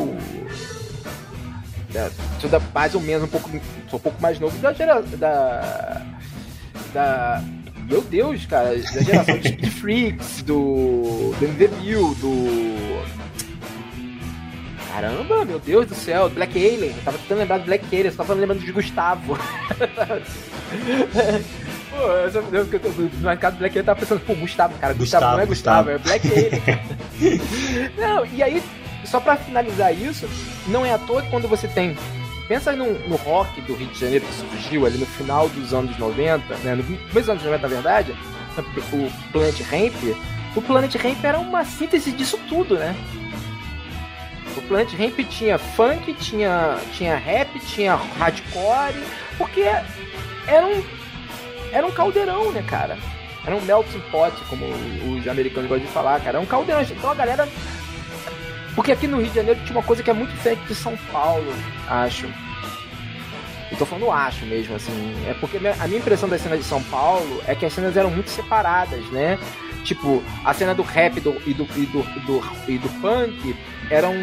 [1.94, 3.50] é, sou da, mais ou menos um pouco,
[3.90, 6.02] sou um pouco mais novo da geração da,
[6.92, 7.44] da
[7.88, 11.68] meu Deus, cara, da geração de Speed Freaks, do, do MV
[12.20, 13.33] do.
[14.94, 16.94] Caramba, meu Deus do céu, Black Alien.
[16.96, 19.37] Eu tava tentando lembrar do Black Alien, só tava lembrando de Gustavo.
[21.90, 24.94] Pô, eu, eu, eu, no mercado do Black Alien eu tava pensando, pô, Gustavo, cara,
[24.94, 25.90] Gustavo, Gustavo não é Gustavo, Gustavo.
[25.90, 27.90] é Black Alien.
[27.98, 28.62] não, e aí,
[29.04, 30.28] só pra finalizar isso,
[30.68, 31.96] não é à toa que quando você tem
[32.46, 35.96] Pensa no, no rock do Rio de Janeiro que surgiu ali no final dos anos
[35.98, 36.74] 90, né?
[36.74, 38.14] No começo dos anos 90, na verdade,
[38.92, 40.16] o Planet Ramp.
[40.54, 42.94] O Planet Ramp era uma síntese disso tudo, né?
[44.56, 49.02] O Planet Ramp tinha funk, tinha, tinha rap, tinha hardcore,
[49.36, 49.62] porque
[50.46, 50.82] era um,
[51.72, 52.96] era um caldeirão, né, cara?
[53.44, 54.64] Era um melting pot, como
[55.16, 56.38] os americanos gostam de falar, cara.
[56.38, 56.82] Era um caldeirão.
[56.82, 57.48] Então a galera
[58.74, 60.96] porque aqui no Rio de Janeiro tinha uma coisa que é muito diferente de São
[61.12, 61.52] Paulo,
[61.88, 62.26] acho.
[63.70, 65.14] Eu tô falando acho mesmo, assim.
[65.28, 68.10] É porque a minha impressão das cenas de São Paulo é que as cenas eram
[68.10, 69.38] muito separadas, né?
[69.84, 73.54] Tipo, a cena do rap do, e, do, e, do, do, e do punk
[73.90, 74.14] eram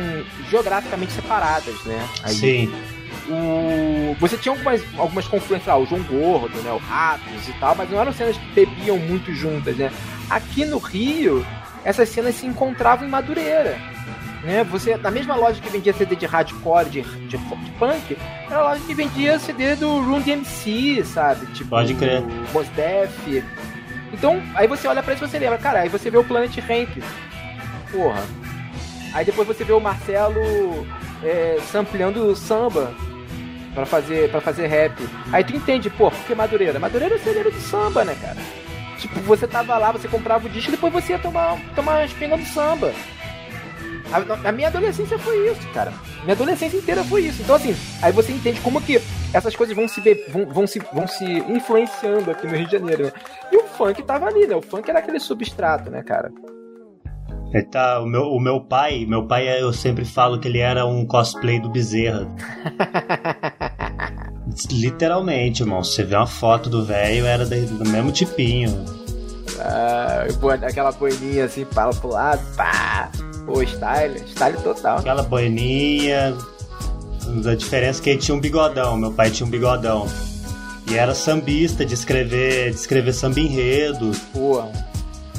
[0.49, 2.05] geograficamente separadas, né?
[2.23, 2.73] Aí, Sim.
[3.29, 4.15] O...
[4.19, 6.71] Você tinha algumas, algumas confluências, lá, o João Gordo, né?
[6.71, 9.91] O Ratos e tal, mas não eram cenas que bebiam muito juntas, né?
[10.29, 11.45] Aqui no Rio,
[11.83, 13.77] essas cenas se encontravam em Madureira.
[14.43, 14.63] Né?
[14.65, 18.17] Você, na mesma loja que vendia CD de hardcore, de, de, de punk,
[18.49, 21.45] era a loja que vendia CD do Run DMC, sabe?
[21.53, 22.23] Tipo, Pode crer.
[22.51, 23.43] Mos Def.
[24.13, 26.55] Então, aí você olha pra isso e você lembra, cara, aí você vê o Planet
[26.57, 26.89] Ramp.
[27.91, 28.23] Porra.
[29.13, 30.87] Aí depois você vê o Marcelo
[31.23, 32.93] é, sampleando samba
[33.73, 34.95] para fazer para fazer rap.
[35.31, 36.79] Aí tu entende, por que Madureira?
[36.79, 38.37] Madureira é celeiro do samba, né, cara?
[38.97, 42.05] Tipo, você tava lá, você comprava o disco e depois você ia tomar, tomar uma
[42.05, 42.93] espinga do samba.
[44.11, 45.93] A, a, minha adolescência foi isso, cara.
[46.23, 47.41] Minha adolescência inteira foi isso.
[47.41, 49.01] Então, assim, aí você entende como que
[49.33, 53.05] essas coisas vão se, vão, vão se, vão se influenciando aqui no Rio de Janeiro,
[53.05, 53.11] né?
[53.51, 54.55] E o funk tava ali, né?
[54.55, 56.31] O funk era aquele substrato, né, cara?
[57.53, 60.85] É, tá, o meu, o meu pai, meu pai, eu sempre falo que ele era
[60.85, 62.25] um cosplay do Bezerra.
[64.71, 65.83] Literalmente, irmão.
[65.83, 68.85] Você vê uma foto do velho, era do mesmo tipinho.
[69.59, 70.25] Ah,
[70.65, 73.09] aquela boininha assim, para pro lado, pá.
[73.45, 74.99] Pô, style, style total.
[74.99, 76.35] Aquela boininha.
[77.47, 80.07] A diferença é que ele tinha um bigodão, meu pai tinha um bigodão.
[80.89, 84.11] E era sambista de escrever, de escrever samba enredo.
[84.33, 84.71] Porra,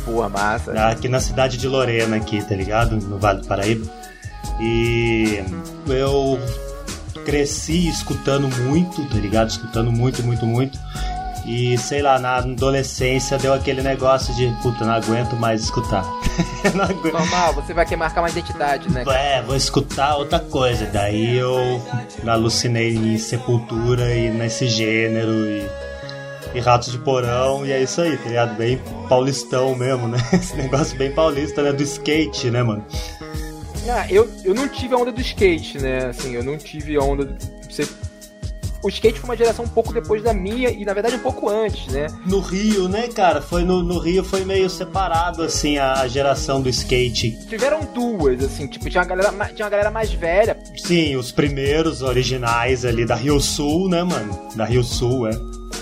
[0.04, 0.72] porra, massa.
[0.88, 2.96] Aqui na cidade de Lorena, aqui, tá ligado?
[2.96, 3.86] No Vale do Paraíba.
[4.60, 5.42] E
[5.88, 6.38] eu
[7.24, 9.50] cresci escutando muito, tá ligado?
[9.50, 10.78] Escutando muito, muito, muito.
[11.44, 16.04] E sei lá, na adolescência deu aquele negócio de puta, não aguento mais escutar.
[16.74, 17.12] não aguento.
[17.12, 19.04] Normal, você vai querer marcar uma identidade, né?
[19.08, 20.86] É, vou escutar outra coisa.
[20.86, 21.82] Daí eu
[22.26, 25.68] alucinei em Sepultura e nesse gênero e,
[26.54, 28.56] e Ratos de Porão, e é isso aí, tá ligado?
[28.56, 30.18] Bem paulistão mesmo, né?
[30.32, 31.72] Esse negócio bem paulista, né?
[31.72, 32.84] Do skate, né, mano?
[33.88, 36.06] Ah, eu, eu não tive a onda do skate, né?
[36.06, 37.24] Assim, eu não tive a onda.
[37.24, 37.36] Do...
[37.68, 37.84] Você
[38.82, 41.48] o skate foi uma geração um pouco depois da minha e na verdade um pouco
[41.48, 42.08] antes, né?
[42.26, 43.40] No Rio, né, cara?
[43.40, 47.32] Foi no, no Rio foi meio separado assim a geração do skate.
[47.46, 50.58] Tiveram duas, assim, tipo, tinha uma galera, tinha uma galera mais velha.
[50.76, 54.50] Sim, os primeiros originais ali da Rio Sul, né, mano?
[54.56, 55.32] Da Rio Sul, é.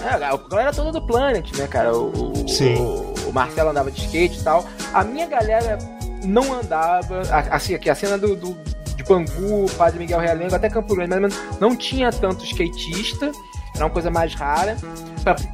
[0.03, 1.95] É, a galera toda do Planet, né, cara?
[1.95, 2.75] O, Sim.
[2.77, 4.65] O, o Marcelo andava de skate e tal.
[4.95, 5.79] A minha galera
[6.25, 7.23] não andava.
[7.51, 8.57] Assim, aqui, a cena do, do
[9.01, 13.33] de Bangu, Padre Miguel Realengo, até Campo Grande, mas não tinha tanto skatista,
[13.75, 14.77] era uma coisa mais rara.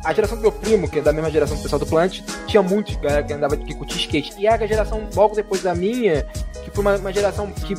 [0.04, 2.62] A geração do meu primo, que é da mesma geração do pessoal do Plant, tinha
[2.62, 4.34] muitos galera que andava que curtia skate.
[4.38, 6.24] E a geração logo depois da minha,
[6.64, 7.74] que foi uma, uma geração que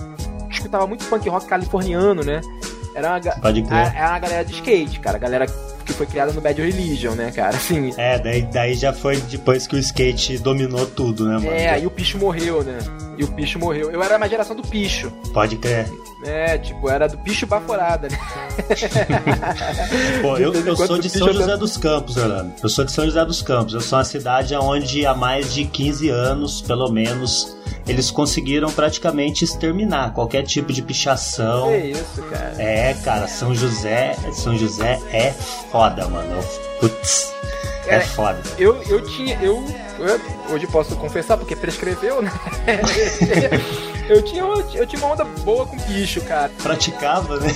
[0.49, 2.41] escutava muito punk rock californiano, né?
[2.93, 3.19] Era uma.
[3.73, 5.17] A, era uma galera de skate, cara.
[5.17, 5.45] A galera
[5.88, 7.56] que foi criada no Bad Religion, né, cara?
[7.56, 7.93] Assim.
[7.97, 11.47] É, daí, daí já foi depois que o skate dominou tudo, né, mano?
[11.50, 12.78] É, aí o Picho morreu, né?
[13.17, 13.89] E o Picho morreu.
[13.89, 15.12] Eu era uma geração do Picho.
[15.34, 15.89] Pode crer.
[16.23, 18.17] É, tipo, era do Picho Baforada, né?
[20.21, 22.53] Pô, eu, eu sou de São José dos Campos, Orlando.
[22.62, 23.73] Eu sou de São José dos Campos.
[23.75, 27.56] Eu sou uma cidade onde há mais de 15 anos, pelo menos,
[27.88, 31.69] eles conseguiram praticamente exterminar qualquer tipo de pichação.
[31.69, 32.56] Que isso, cara.
[32.58, 35.32] É, cara, São José, São José é
[35.71, 36.43] foda, mano.
[36.80, 37.32] Putz.
[37.86, 38.41] É foda.
[38.58, 39.39] Eu, eu tinha.
[39.41, 39.63] Eu,
[39.99, 40.19] eu
[40.53, 42.32] hoje posso confessar, porque prescreveu, né?
[44.09, 46.51] eu, tinha, eu tinha uma onda boa com bicho, cara.
[46.61, 47.49] Praticava, né?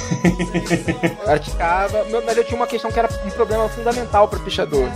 [1.24, 4.90] Praticava, mas eu tinha uma questão que era um problema fundamental para pichador.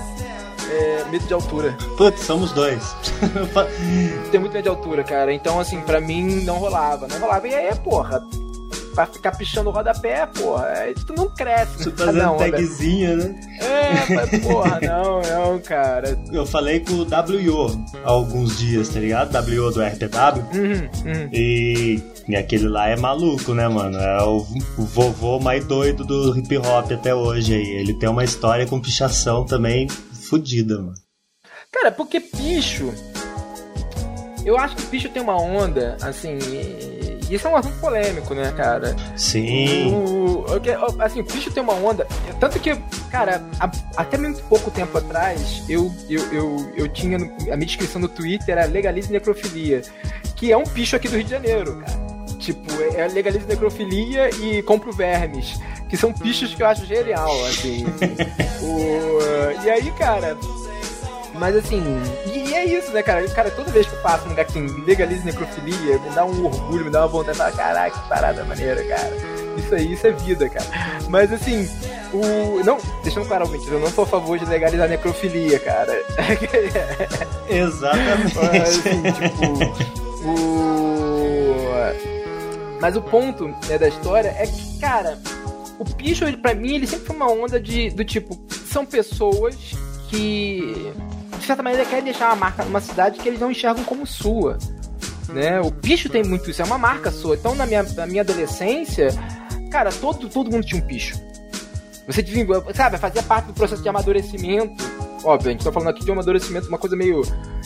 [0.70, 1.78] É, medo de altura.
[1.96, 2.96] Putz, somos dois.
[4.32, 5.32] Tem muito medo de altura, cara.
[5.32, 7.08] Então, assim, pra mim não rolava.
[7.08, 7.48] Não rolava.
[7.48, 8.26] E aí, porra,
[8.96, 11.84] pra ficar pichando o rodapé, porra, aí tu não cresce.
[11.84, 13.36] Você fazendo não, tagzinha, né?
[13.60, 16.18] É, mas, porra, não, não, cara.
[16.32, 19.36] Eu falei com o WO há alguns dias, tá ligado?
[19.36, 20.42] WO do RPW.
[20.54, 21.30] Uhum, uhum.
[21.34, 23.98] E, e aquele lá é maluco, né, mano?
[24.00, 24.38] É o,
[24.78, 27.68] o vovô mais doido do hip hop até hoje aí.
[27.68, 30.96] Ele tem uma história com pichação também fodida, mano.
[31.72, 32.94] Cara, porque picho.
[34.46, 36.38] Eu acho que picho tem uma onda, assim.
[37.30, 38.96] Isso é um assunto polêmico, né, cara?
[39.16, 39.94] Sim.
[39.94, 40.46] O,
[41.00, 42.08] assim, o picho tem uma onda.
[42.40, 42.76] Tanto que,
[43.10, 43.44] cara,
[43.96, 47.18] até muito pouco tempo atrás, eu, eu, eu, eu tinha.
[47.18, 49.82] A minha descrição no Twitter era legalize necrofilia.
[50.36, 52.06] Que é um picho aqui do Rio de Janeiro, cara.
[52.38, 55.60] Tipo, é legalize necrofilia e compro vermes.
[55.90, 57.86] Que são pichos que eu acho genial, assim.
[58.62, 60.38] o, e aí, cara,
[61.38, 61.84] mas assim,
[62.26, 63.28] e, é isso, né, cara?
[63.30, 66.46] Cara, toda vez que eu passo num lugar que tem legalize necrofilia, me dá um
[66.46, 69.12] orgulho, me dá uma vontade de falar, caraca, que parada maneira, cara.
[69.58, 70.66] Isso aí, isso é vida, cara.
[71.10, 71.68] Mas assim,
[72.14, 72.64] o.
[72.64, 75.94] Não, deixando claro, ouvinte, eu não sou a favor de legalizar necrofilia, cara.
[77.50, 78.36] Exatamente.
[78.36, 81.56] Mas, assim, tipo, o.
[82.82, 85.18] Mas o ponto né, da história é que, cara,
[85.80, 89.56] o picho, pra mim, ele sempre foi uma onda de, do tipo, são pessoas
[90.10, 90.92] que,
[91.46, 94.58] de certa maneira, querem deixar uma marca numa cidade que eles não enxergam como sua.
[95.30, 95.62] Né?
[95.62, 97.36] O picho tem muito isso, é uma marca sua.
[97.36, 99.10] Então, na minha, na minha adolescência,
[99.72, 101.22] cara, todo, todo mundo tinha um picho.
[102.08, 104.84] Você desenvolveu, sabe, fazia parte do processo de amadurecimento.
[105.24, 107.22] Óbvio, a gente tá falando aqui de um amadurecimento, uma coisa meio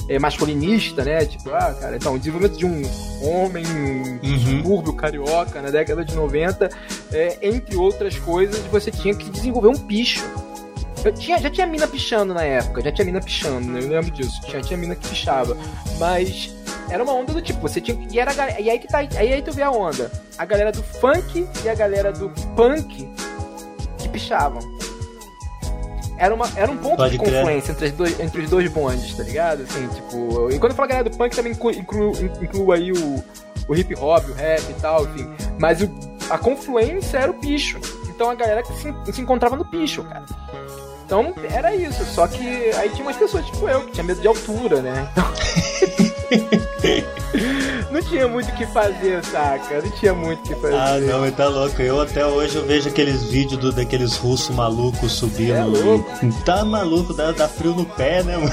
[0.10, 1.26] é, masculinista, né?
[1.26, 2.82] Tipo, ah, cara, então, o desenvolvimento de um
[3.22, 4.40] homem uhum.
[4.40, 6.70] subúrbio carioca na década de 90,
[7.14, 10.24] é, entre outras coisas, você tinha que desenvolver um picho.
[11.04, 13.80] Eu tinha, já tinha mina pichando na época, já tinha mina pichando, né?
[13.82, 14.42] eu lembro disso.
[14.48, 15.56] Já tinha mina que pichava.
[15.98, 16.54] Mas
[16.90, 19.42] era uma onda do tipo, você tinha e era e aí que tá, aí, aí
[19.42, 20.12] tu vê a onda.
[20.38, 23.10] A galera do funk e a galera do punk
[23.98, 24.60] que pichavam.
[26.18, 29.24] Era, uma, era um ponto Pode de confluência entre, dois, entre, os dois bondes, tá
[29.24, 29.64] ligado?
[29.64, 30.52] Assim, tipo.
[30.52, 33.24] E quando eu falo galera do punk, também incluo, incluo, incluo aí o,
[33.70, 35.30] o hip hop, o rap e tal, enfim.
[35.58, 35.90] Mas o,
[36.30, 37.80] a confluência era o picho.
[38.10, 40.26] Então a galera que se, se encontrava no picho, cara.
[41.10, 44.28] Então era isso, só que aí tinha umas pessoas tipo eu, que tinha medo de
[44.28, 45.10] altura, né?
[45.12, 45.34] Então.
[47.90, 49.82] não tinha muito o que fazer, saca?
[49.82, 50.76] Não tinha muito o que fazer.
[50.76, 51.82] Ah, não, mas tá louco.
[51.82, 55.56] Eu até hoje eu vejo aqueles vídeos do, daqueles russos malucos subindo.
[55.56, 56.08] É louco.
[56.46, 58.52] Tá maluco, dá, dá frio no pé, né, mano?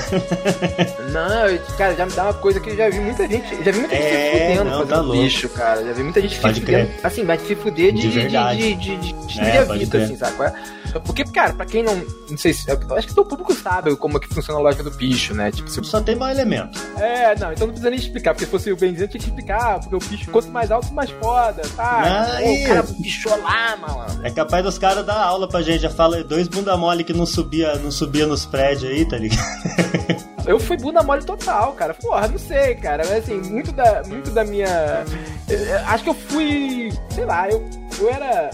[1.12, 3.48] Não, cara, já me dá uma coisa que eu já vi muita gente.
[3.62, 5.22] Já vi muita gente é, se fudendo não, tá louco.
[5.22, 5.84] bicho, cara.
[5.84, 6.90] Já vi muita gente Pode se fudendo.
[7.02, 10.04] Assim, mas se fuder de, De de, de, de, de, de É, vida, crer.
[10.04, 10.54] assim, saca?
[11.00, 11.96] Porque, cara, pra quem não.
[12.30, 12.70] Não sei se.
[12.70, 15.50] Acho que todo público sabe como é que funciona a lógica do bicho, né?
[15.50, 16.78] Tipo, se Só tem mau elemento.
[16.98, 19.28] É, não, então não precisa nem explicar, porque se fosse o Benzinho, eu tinha que
[19.28, 22.02] explicar, porque o bicho, quanto mais alto, mais foda, tá?
[22.36, 24.26] Ah, Pô, o cara pichou lá, mano.
[24.26, 25.82] É capaz dos caras dar aula pra gente.
[25.82, 30.26] Já fala dois bunda mole que não subia, não subia nos prédios aí, tá ligado?
[30.46, 31.92] Eu fui bunda mole total, cara.
[31.92, 33.02] Porra, não sei, cara.
[33.04, 35.04] Mas assim, muito da, muito da minha.
[35.48, 36.92] eu Acho que eu fui.
[37.10, 37.68] Sei lá, eu,
[37.98, 38.50] eu era.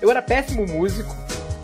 [0.00, 1.14] Eu era péssimo músico,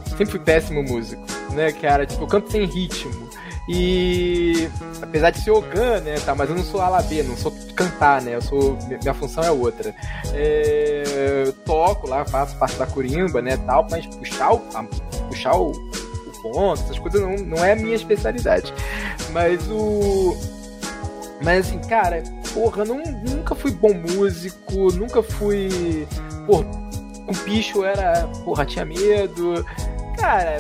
[0.09, 1.23] sempre fui péssimo músico,
[1.53, 2.07] né, cara?
[2.07, 3.25] Tipo, eu canto sem ritmo.
[3.69, 4.69] E
[5.01, 8.21] apesar de ser Ogan, né, tá, mas eu não sou ala B, não sou cantar,
[8.21, 8.35] né?
[8.35, 9.95] Eu sou minha função é outra.
[10.35, 14.59] É, eu toco lá, faço parte da corimba, né, tal, mas puxar o
[15.29, 18.73] puxar o, o ponto, essas coisas não, não é a minha especialidade.
[19.31, 20.37] Mas o
[21.43, 22.23] mas assim, cara,
[22.53, 26.07] porra, não, nunca fui bom músico, nunca fui,
[27.27, 29.65] com bicho era, porra, tinha medo
[30.17, 30.59] cara,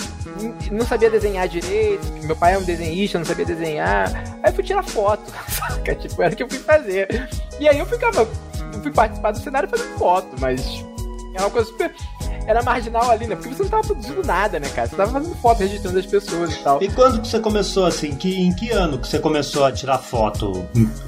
[0.70, 4.12] não sabia desenhar direito, meu pai é um desenhista, não sabia desenhar.
[4.42, 5.94] Aí eu fui tirar foto, saca?
[5.94, 7.28] Tipo, era o que eu fui fazer.
[7.58, 8.26] E aí eu ficava,
[8.82, 10.84] fui participar do cenário fazendo foto, mas
[11.34, 11.94] é uma coisa super
[12.46, 13.34] era marginal ali, né?
[13.36, 14.88] Porque você não tava produzindo nada, né, cara?
[14.88, 16.82] Você tava fazendo foto, registrando as pessoas e tal.
[16.82, 19.98] E quando que você começou, assim, que, em que ano que você começou a tirar
[19.98, 20.64] foto?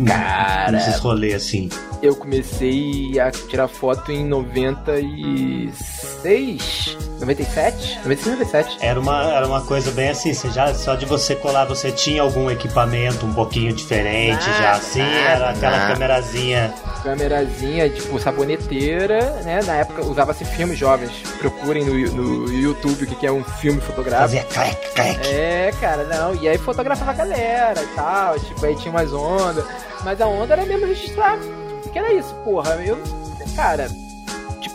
[0.07, 0.73] Cara...
[0.73, 1.69] Nesses rolês, assim?
[2.03, 6.97] Eu comecei a tirar foto em 96...
[7.21, 7.99] 97?
[8.01, 8.77] 96, 97.
[8.81, 12.21] Era uma, era uma coisa bem assim, você já, só de você colar, você tinha
[12.21, 14.99] algum equipamento um pouquinho diferente já, assim?
[14.99, 15.93] Nada, era aquela nada.
[15.93, 16.75] câmerazinha...
[17.03, 19.61] Câmerazinha, tipo, saboneteira, né?
[19.65, 24.23] Na época usava-se filmes jovens procurem no, no YouTube o que é um filme fotográfico.
[24.23, 25.29] Fazia clac, clac.
[25.29, 26.35] É, cara, não.
[26.35, 28.39] E aí fotografava a galera e tal.
[28.41, 29.65] Tipo, aí tinha umas ondas.
[30.05, 31.39] Mas a onda era mesmo registrar.
[31.93, 32.75] Que era isso, porra.
[32.85, 32.99] Eu.
[33.55, 33.89] Cara,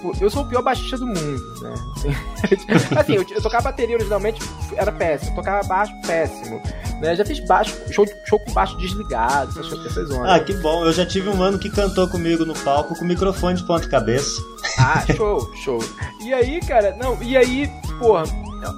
[0.01, 1.73] tipo, eu sou o pior baixista do mundo, né?
[2.97, 4.41] Assim, eu, eu tocava bateria originalmente,
[4.75, 5.31] era péssimo.
[5.31, 6.61] Eu tocava baixo, péssimo.
[6.99, 7.15] Né?
[7.15, 10.83] Já fiz baixo, show, show com baixo desligado, essas, essas Ah, que bom.
[10.83, 14.41] Eu já tive um mano que cantou comigo no palco com microfone de ponta cabeça.
[14.79, 15.79] Ah, show, show.
[16.21, 18.23] E aí, cara, não, e aí, porra,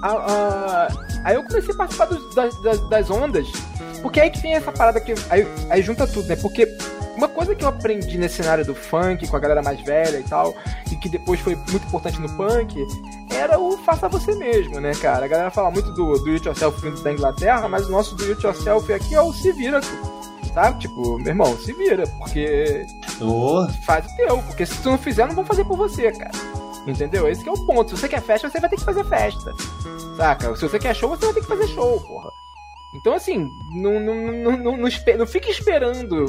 [0.02, 0.88] a, a,
[1.24, 3.48] aí eu comecei a participar dos, das, das, ondas,
[4.02, 5.14] porque aí que tem essa parada que.
[5.30, 6.36] Aí, aí junta tudo, né?
[6.36, 6.66] Porque
[7.16, 10.24] uma coisa que eu aprendi nesse cenário do funk, com a galera mais velha e
[10.24, 10.56] tal,
[10.92, 12.86] e que depois foi muito importante no punk,
[13.32, 15.26] era o faça você mesmo, né, cara?
[15.26, 18.44] A galera fala muito do, do it yourself da Inglaterra, mas o nosso do it
[18.44, 19.80] yourself aqui é o se vira,
[20.54, 20.80] sabe?
[20.80, 22.86] Tipo, meu irmão, se vira, porque
[23.22, 23.68] oh.
[23.86, 26.32] faz o teu, porque se tu não fizer, não vão fazer por você, cara.
[26.86, 27.30] Entendeu?
[27.30, 27.92] Esse é o ponto.
[27.92, 29.54] Se você quer festa, você vai ter que fazer festa.
[30.18, 30.56] Saca?
[30.56, 32.30] Se você quer show, você vai ter que fazer show, porra.
[32.94, 36.26] Então, assim, não, não, não, não, não, não fique esperando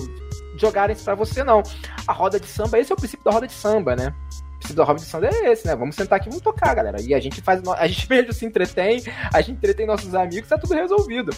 [0.56, 1.62] jogarem isso pra você, não.
[2.06, 4.14] A roda de samba, esse é o princípio da roda de samba, né?
[4.58, 5.76] Princípio da roda de samba é esse, né?
[5.76, 7.00] Vamos sentar aqui vamos tocar, galera.
[7.02, 7.60] E a gente faz.
[7.76, 9.02] A gente mesmo se entretém,
[9.32, 11.32] a gente entretém nossos amigos, tá tudo resolvido.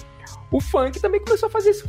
[0.50, 1.88] O funk também começou a fazer isso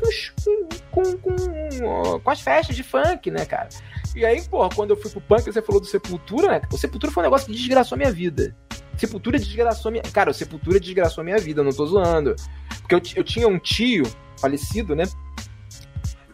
[0.92, 3.70] com, com, com, com as festas de funk, né, cara?
[4.16, 6.62] E aí, pô, quando eu fui pro punk, você falou do Sepultura, né?
[6.74, 8.56] O Sepultura foi um negócio que desgraçou a minha vida.
[8.98, 10.04] Sepultura desgraçou a minha.
[10.04, 12.36] Cara, o Sepultura desgraçou a minha vida, não tô zoando.
[12.82, 14.04] Porque eu, eu tinha um tio
[14.40, 15.04] falecido, né?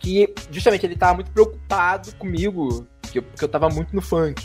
[0.03, 4.43] Que justamente ele tava muito preocupado comigo, que eu, porque eu tava muito no funk.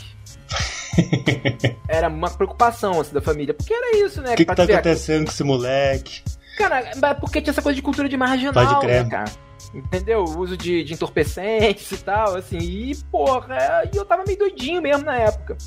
[1.87, 4.33] era uma preocupação assim da família, porque era isso, né?
[4.33, 6.23] O que, que tá acontecendo com esse moleque?
[6.57, 9.31] Cara, porque tinha essa coisa de cultura de marginal, né, cara?
[9.73, 10.23] Entendeu?
[10.23, 12.57] O uso de, de entorpecentes e tal, assim.
[12.57, 15.57] E, porra, eu tava meio doidinho mesmo na época.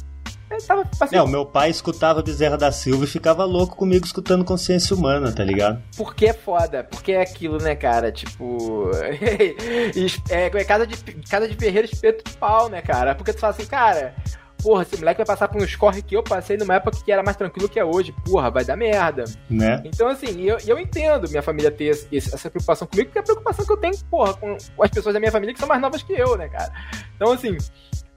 [0.67, 4.45] Tava, assim, é, o meu pai escutava Bezerra da Silva e ficava louco comigo escutando
[4.45, 5.83] Consciência Humana, tá ligado?
[5.97, 8.13] Porque é foda, porque é aquilo, né, cara?
[8.13, 8.91] Tipo.
[10.31, 10.97] é, é casa, de,
[11.29, 13.15] casa de ferreiro espeto de pau, né, cara?
[13.15, 14.15] Porque tu fala assim, cara.
[14.63, 17.21] Porra, esse moleque vai passar por uns corre que eu passei numa época que era
[17.21, 18.15] mais tranquilo que é hoje.
[18.25, 19.25] Porra, vai dar merda.
[19.51, 19.83] Né?
[19.85, 23.25] Então, assim, eu, eu entendo minha família ter esse, essa preocupação comigo, porque é a
[23.25, 25.81] preocupação que eu tenho, porra, com, com as pessoas da minha família que são mais
[25.81, 26.73] novas que eu, né, cara?
[27.17, 27.59] Então, assim,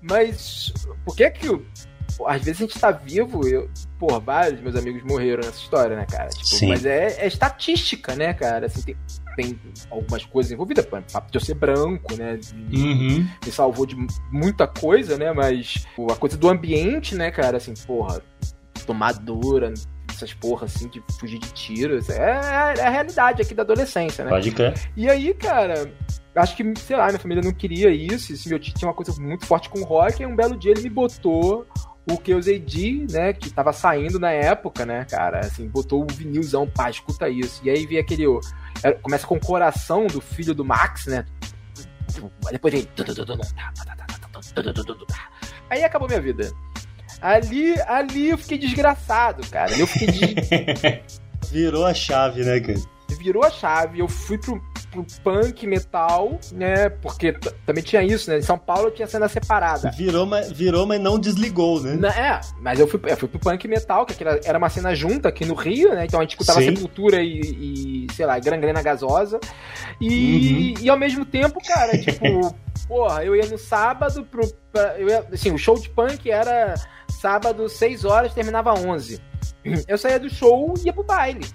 [0.07, 0.71] mas
[1.03, 1.49] por que que
[2.25, 6.05] às vezes a gente tá vivo, eu, pô, vários meus amigos morreram nessa história, né,
[6.09, 6.29] cara?
[6.29, 6.67] Tipo, Sim.
[6.69, 8.67] Mas é, é, estatística, né, cara?
[8.67, 8.95] Assim, tem,
[9.35, 9.59] tem
[9.89, 12.39] algumas coisas envolvidas, o fato de eu ser branco, né?
[12.71, 13.27] Uhum.
[13.43, 13.95] Me salvou de
[14.31, 15.33] muita coisa, né?
[15.33, 17.57] Mas pô, a coisa do ambiente, né, cara?
[17.57, 18.21] Assim, porra,
[18.85, 19.73] tomadura,
[20.09, 22.09] essas porra assim, de fugir de tiros.
[22.09, 22.21] É,
[22.77, 24.29] é, a realidade aqui da adolescência, né?
[24.29, 24.73] Pode crer.
[24.95, 25.91] E aí, cara,
[26.35, 28.33] acho que, sei lá, minha família não queria isso.
[28.33, 30.21] Assim, meu tio tinha uma coisa muito forte com rock.
[30.21, 31.67] E um belo dia ele me botou
[32.07, 36.07] o que eu D, né, que tava saindo na época, né, cara, assim, botou o
[36.07, 37.61] vinilzão, pá, escuta isso.
[37.63, 38.25] E aí vem aquele,
[39.01, 41.25] começa com o coração do filho do Max, né,
[42.51, 42.87] depois vem...
[45.69, 46.51] Aí acabou minha vida.
[47.21, 49.71] Ali, ali eu fiquei desgraçado, cara.
[49.71, 50.07] Ali eu fiquei
[51.51, 52.79] Virou a chave, né, cara?
[53.17, 54.61] Virou a chave, eu fui pro,
[55.03, 56.89] pro punk metal, né?
[56.89, 57.33] Porque
[57.65, 58.39] também tinha isso, né?
[58.39, 59.91] Em São Paulo tinha cena separada.
[59.91, 61.95] Virou, mas, virou, mas não desligou, né?
[61.95, 65.29] Na, é, mas eu fui, eu fui pro punk metal, que era uma cena junta
[65.29, 66.05] aqui no Rio, né?
[66.05, 66.75] Então a gente escutava Sim.
[66.75, 69.39] Sepultura e, e, sei lá, Gangrena Gasosa.
[69.99, 70.83] E, uhum.
[70.83, 72.55] e ao mesmo tempo, cara, tipo,
[72.87, 74.47] porra, eu ia no sábado pro.
[74.71, 76.75] Pra, eu ia, assim, o show de punk era
[77.09, 79.21] sábado, 6 horas, terminava 11.
[79.87, 81.45] Eu saía do show e ia pro baile.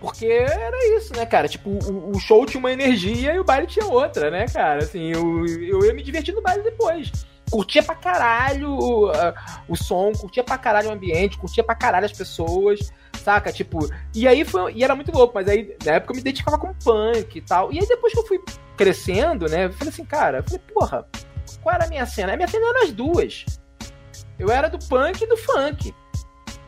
[0.00, 1.46] Porque era isso, né, cara?
[1.46, 4.82] Tipo, o, o, show tinha uma energia e o baile tinha outra, né, cara?
[4.82, 7.12] Assim, eu, eu ia me divertir no baile depois.
[7.50, 9.10] Curtia pra caralho o,
[9.68, 12.90] o som, curtia pra caralho o ambiente, curtia pra caralho as pessoas,
[13.22, 13.52] saca?
[13.52, 13.78] Tipo,
[14.14, 14.72] e aí foi.
[14.72, 17.70] E era muito louco, mas aí na época eu me identificava com punk e tal.
[17.70, 18.40] E aí depois que eu fui
[18.78, 21.06] crescendo, né, eu falei assim, cara, eu falei, porra,
[21.62, 22.32] qual era a minha cena?
[22.32, 23.44] A minha cena era as duas.
[24.38, 25.94] Eu era do punk e do funk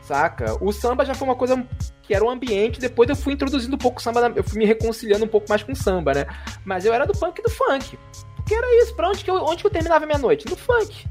[0.03, 0.57] saca?
[0.61, 1.65] O samba já foi uma coisa
[2.03, 4.65] que era um ambiente, depois eu fui introduzindo um pouco o samba, eu fui me
[4.65, 6.27] reconciliando um pouco mais com o samba, né?
[6.63, 7.97] Mas eu era do punk e do funk.
[8.35, 10.47] Porque era isso, pra onde que eu, onde que eu terminava minha noite?
[10.49, 11.05] No funk.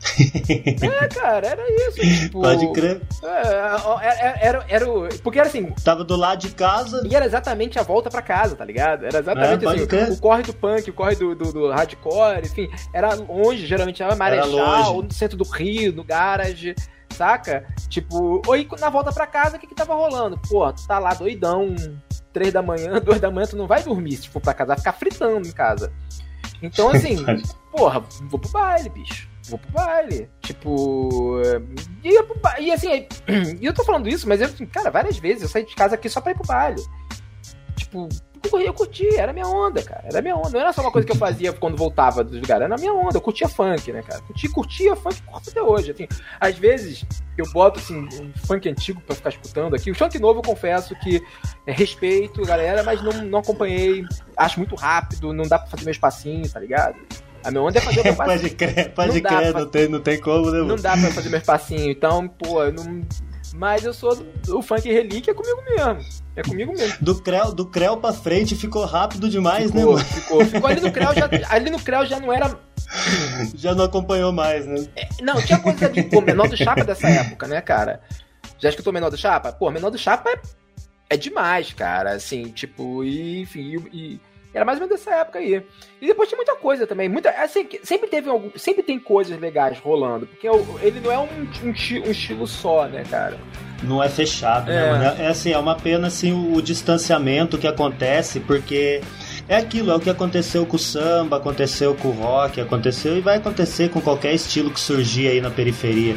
[0.82, 2.00] é, cara, era isso.
[2.00, 3.02] Tipo, Pode crer.
[3.22, 4.86] É, era, era, era,
[5.22, 5.70] porque era assim.
[5.84, 7.06] Tava do lado de casa.
[7.06, 9.04] E era exatamente a volta para casa, tá ligado?
[9.04, 9.86] Era exatamente é, assim.
[9.86, 10.10] Crer.
[10.10, 12.70] O corre do punk, o corre do, do, do, hardcore, enfim.
[12.94, 16.74] Era longe, geralmente era Marechal, ou no centro do Rio, no garage
[17.14, 17.66] saca?
[17.88, 20.38] Tipo, ou na volta pra casa, o que que tava rolando?
[20.48, 21.74] Pô, tu tá lá doidão,
[22.32, 24.78] três da manhã, duas da manhã, tu não vai dormir se for pra casa, vai
[24.78, 25.92] ficar fritando em casa.
[26.62, 27.16] Então, assim,
[27.72, 29.28] porra, vou pro baile, bicho.
[29.48, 30.30] Vou pro baile.
[30.42, 31.40] Tipo.
[32.40, 32.66] Baile.
[32.66, 33.06] E assim,
[33.60, 36.08] e eu tô falando isso, mas eu, cara, várias vezes eu saí de casa aqui
[36.08, 36.82] só pra ir pro baile.
[37.76, 38.08] Tipo,
[38.42, 40.02] eu curti, era minha onda, cara.
[40.04, 40.50] Era minha onda.
[40.50, 43.16] Não era só uma coisa que eu fazia quando voltava dos lugares, era minha onda.
[43.16, 44.20] Eu curtia funk, né, cara?
[44.22, 45.92] Curti, curtia funk curto até hoje.
[45.92, 46.08] Assim,
[46.40, 47.04] às vezes
[47.36, 49.90] eu boto assim, um funk antigo pra ficar escutando aqui.
[49.90, 51.22] O funk novo, eu confesso que
[51.66, 54.04] é, respeito, galera, mas não, não acompanhei.
[54.36, 56.96] Acho muito rápido, não dá pra fazer meu espacinho, tá ligado?
[57.44, 58.40] A minha onda é fazer o meu passinho.
[58.40, 60.62] pode crer, pode não crer, não, tem, não tem como, né?
[60.62, 61.90] Não dá pra fazer meu espacinho.
[61.90, 63.02] Então, pô, eu não
[63.60, 64.16] mas eu sou
[64.48, 66.00] o funk relíquia é comigo mesmo.
[66.34, 66.96] É comigo mesmo.
[66.98, 69.98] Do Creu, do Creu pra frente ficou rápido demais, ficou, né, mano?
[69.98, 70.70] Ficou, ficou.
[70.70, 72.58] Ali no Creu já, ali no Creu já não era.
[73.54, 74.84] Já não acompanhou mais, né?
[74.96, 76.02] É, não, tinha coisa de.
[76.04, 78.00] Pô, menor do Chapa dessa época, né, cara?
[78.58, 79.52] Já escutou menor do Chapa?
[79.52, 80.40] Pô, menor do Chapa é,
[81.10, 82.14] é demais, cara.
[82.14, 84.18] Assim, tipo, e, enfim, e,
[84.52, 85.62] era mais ou menos dessa época aí.
[86.00, 87.08] E depois tinha muita coisa também.
[87.08, 90.26] Muita, assim, sempre teve algum, sempre tem coisas legais rolando.
[90.26, 90.48] Porque
[90.82, 91.24] ele não é um,
[91.62, 93.38] um, um estilo só, né, cara?
[93.82, 94.98] Não é fechado, né, é.
[94.98, 99.00] né, É assim, é uma pena assim o, o distanciamento que acontece, porque
[99.48, 103.20] é aquilo, é o que aconteceu com o samba, aconteceu com o rock, aconteceu e
[103.20, 106.16] vai acontecer com qualquer estilo que surgir aí na periferia.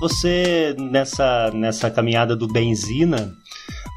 [0.00, 3.36] Você, nessa, nessa caminhada do Benzina,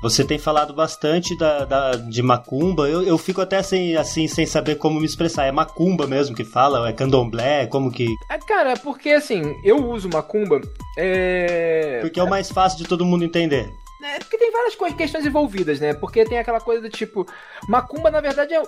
[0.01, 2.89] você tem falado bastante da, da, de macumba.
[2.89, 5.45] Eu, eu fico até sem, assim, sem saber como me expressar.
[5.45, 6.89] É macumba mesmo que fala?
[6.89, 7.67] É candomblé?
[7.67, 8.05] Como que.
[8.29, 10.59] É, cara, porque assim, eu uso macumba.
[10.97, 11.99] É...
[12.01, 13.71] Porque é o mais fácil de todo mundo entender.
[14.03, 15.93] É porque tem várias coisas, questões envolvidas, né?
[15.93, 17.25] Porque tem aquela coisa do tipo.
[17.69, 18.61] Macumba, na verdade, é,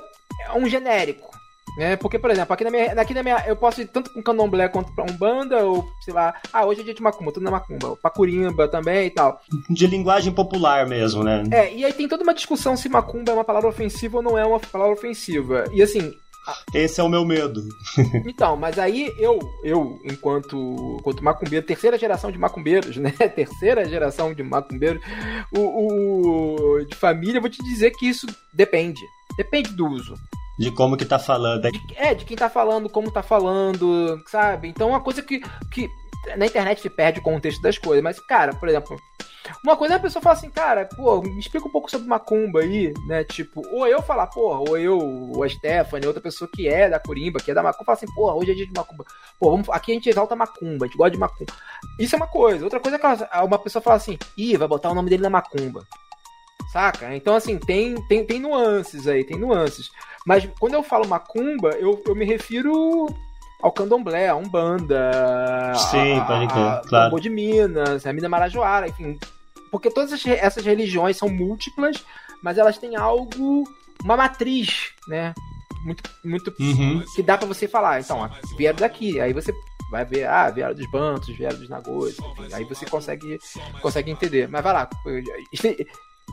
[0.46, 1.35] é um genérico.
[1.78, 3.44] É, porque, por exemplo, aqui na minha, aqui na minha.
[3.48, 6.34] Eu posso ir tanto com candomblé quanto pra Umbanda, ou sei lá.
[6.52, 7.96] Ah, hoje é dia de macumba, tudo na macumba.
[7.98, 9.42] Pacurimba também e tal.
[9.70, 11.44] De linguagem popular mesmo, né?
[11.52, 14.38] É, e aí tem toda uma discussão se macumba é uma palavra ofensiva ou não
[14.38, 15.66] é uma palavra ofensiva.
[15.74, 16.14] E assim,
[16.74, 17.64] esse é o meu medo.
[18.26, 23.12] então, mas aí eu, eu enquanto, enquanto macumbeiro, terceira geração de macumbeiros, né?
[23.12, 25.02] Terceira geração de macumbeiros,
[25.52, 29.02] o, o, de família, vou te dizer que isso depende.
[29.38, 30.16] Depende do uso.
[30.58, 31.70] De como que tá falando.
[31.96, 34.70] É, de quem tá falando, como tá falando, sabe?
[34.70, 35.42] Então é uma coisa que,
[35.72, 35.90] que
[36.38, 38.04] na internet se perde o contexto das coisas.
[38.04, 38.98] Mas, cara, por exemplo,
[39.64, 42.62] Uma coisa é a pessoa falar assim, cara, pô, me explica um pouco sobre macumba
[42.62, 43.24] aí, né?
[43.24, 47.00] Tipo, ou eu falar, porra, ou eu, ou a Stephanie, outra pessoa que é da
[47.00, 49.06] Corimba, que é da macumba, fala assim, porra, hoje é dia de macumba.
[49.40, 51.54] Pô, vamos, aqui a gente exalta macumba, a gente gosta de macumba.
[52.00, 52.64] Isso é uma coisa.
[52.64, 55.30] Outra coisa é que uma pessoa fala assim, ih, vai botar o nome dele na
[55.30, 55.86] macumba.
[56.72, 57.16] Saca?
[57.16, 59.90] Então, assim, tem, tem, tem nuances aí, tem nuances.
[60.26, 63.08] Mas quando eu falo macumba, eu, eu me refiro
[63.62, 65.12] ao candomblé, a umbanda,
[65.92, 67.20] Sim, a, pode crer, a, claro.
[67.20, 69.18] de Minas, a Minas Marajoara, enfim.
[69.72, 72.04] Porque todas essas religiões são múltiplas,
[72.42, 73.64] mas elas têm algo,
[74.04, 75.34] uma matriz, né?
[75.84, 77.04] Muito, muito uhum.
[77.16, 78.00] que dá para você falar.
[78.00, 79.54] Então, vieram daqui, aí você
[79.92, 83.38] vai ver, ah, vieram dos Bantos, vieram dos Nagôs, enfim, aí você consegue,
[83.82, 84.48] consegue entender.
[84.48, 84.90] Mas vai lá,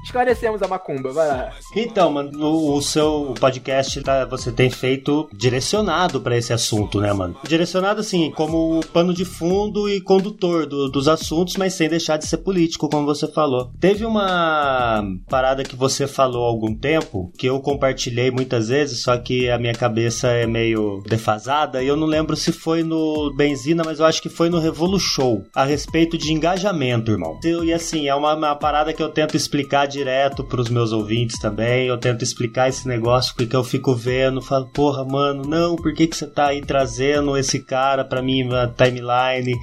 [0.04, 1.52] esclarecemos a macumba, vai lá.
[1.76, 2.30] Então, mano,
[2.74, 7.36] o, seu podcast tá, você tem feito direcionado para esse assunto, né, mano?
[7.46, 12.26] Direcionado assim, como pano de fundo e condutor do, dos assuntos, mas sem deixar de
[12.26, 13.70] ser político, como você falou.
[13.80, 19.16] Teve uma parada que você falou há algum tempo, que eu compartilhei muitas vezes, só
[19.16, 23.82] que a minha cabeça é meio defasada, e eu não lembro se foi no Benzina,
[23.84, 27.38] mas eu acho que foi no Revolu Show, a respeito de engajamento, irmão.
[27.44, 31.86] E assim, é uma, uma parada que eu tento explicar direto pros meus ouvintes também.
[31.86, 36.06] Eu tento explicar esse negócio porque eu fico vendo, falo, porra, mano, não, por que,
[36.06, 39.54] que você tá aí trazendo esse cara pra mim na timeline?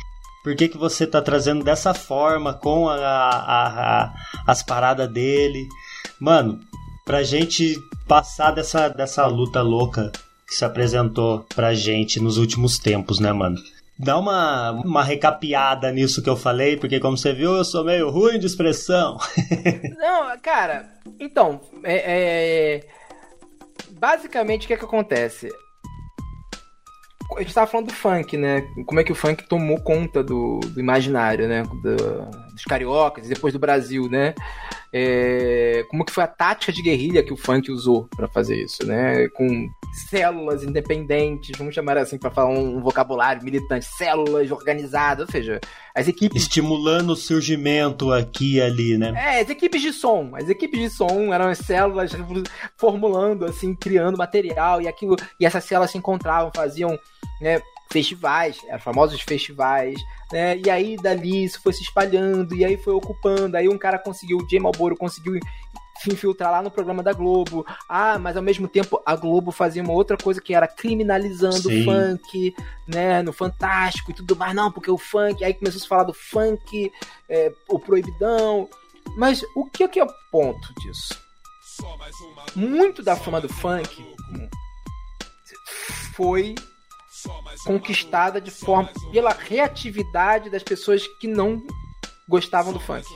[0.44, 4.14] Por que, que você tá trazendo dessa forma com a, a, a,
[4.48, 5.68] as paradas dele?
[6.20, 6.60] Mano,
[7.06, 7.76] pra gente
[8.08, 10.12] passar dessa, dessa luta louca
[10.48, 13.58] que se apresentou pra gente nos últimos tempos, né, mano?
[14.02, 18.10] Dá uma, uma recapeada nisso que eu falei, porque como você viu, eu sou meio
[18.10, 19.18] ruim de expressão.
[20.00, 20.90] Não, cara,
[21.20, 22.88] então, é, é,
[24.00, 25.50] basicamente o que é que acontece?
[27.36, 28.62] A gente tava falando do funk, né?
[28.88, 31.64] Como é que o funk tomou conta do, do imaginário, né?
[31.64, 34.34] Do, dos cariocas depois do Brasil, né?
[34.94, 38.86] É, como que foi a tática de guerrilha que o funk usou para fazer isso,
[38.86, 39.28] né?
[39.30, 39.70] Com
[40.08, 45.60] células independentes, vamos chamar assim para falar um vocabulário militante, células organizadas, ou seja,
[45.94, 49.14] as equipes estimulando o surgimento aqui e ali, né?
[49.16, 52.12] É, as equipes de som, as equipes de som eram as células
[52.78, 56.98] formulando assim, criando material e aquilo e essas células se encontravam, faziam,
[57.42, 60.00] né, festivais, eram famosos festivais,
[60.32, 60.58] né?
[60.64, 64.38] E aí dali isso foi se espalhando, e aí foi ocupando, aí um cara conseguiu,
[64.38, 65.40] o Jay Malboro conseguiu
[66.00, 67.66] se infiltrar lá no programa da Globo.
[67.88, 71.82] Ah, mas ao mesmo tempo a Globo fazia uma outra coisa que era criminalizando Sim.
[71.82, 72.56] o funk,
[72.88, 73.22] né?
[73.22, 74.56] No Fantástico e tudo mais.
[74.56, 75.44] Não, porque o funk.
[75.44, 76.92] Aí começou a se falar do funk,
[77.28, 78.70] é, o proibidão.
[79.18, 81.20] Mas o que, que é o ponto disso?
[82.56, 84.06] Muito da fama do funk
[86.14, 86.56] foi
[87.66, 91.62] conquistada de forma pela reatividade das pessoas que não
[92.28, 93.08] gostavam do funk.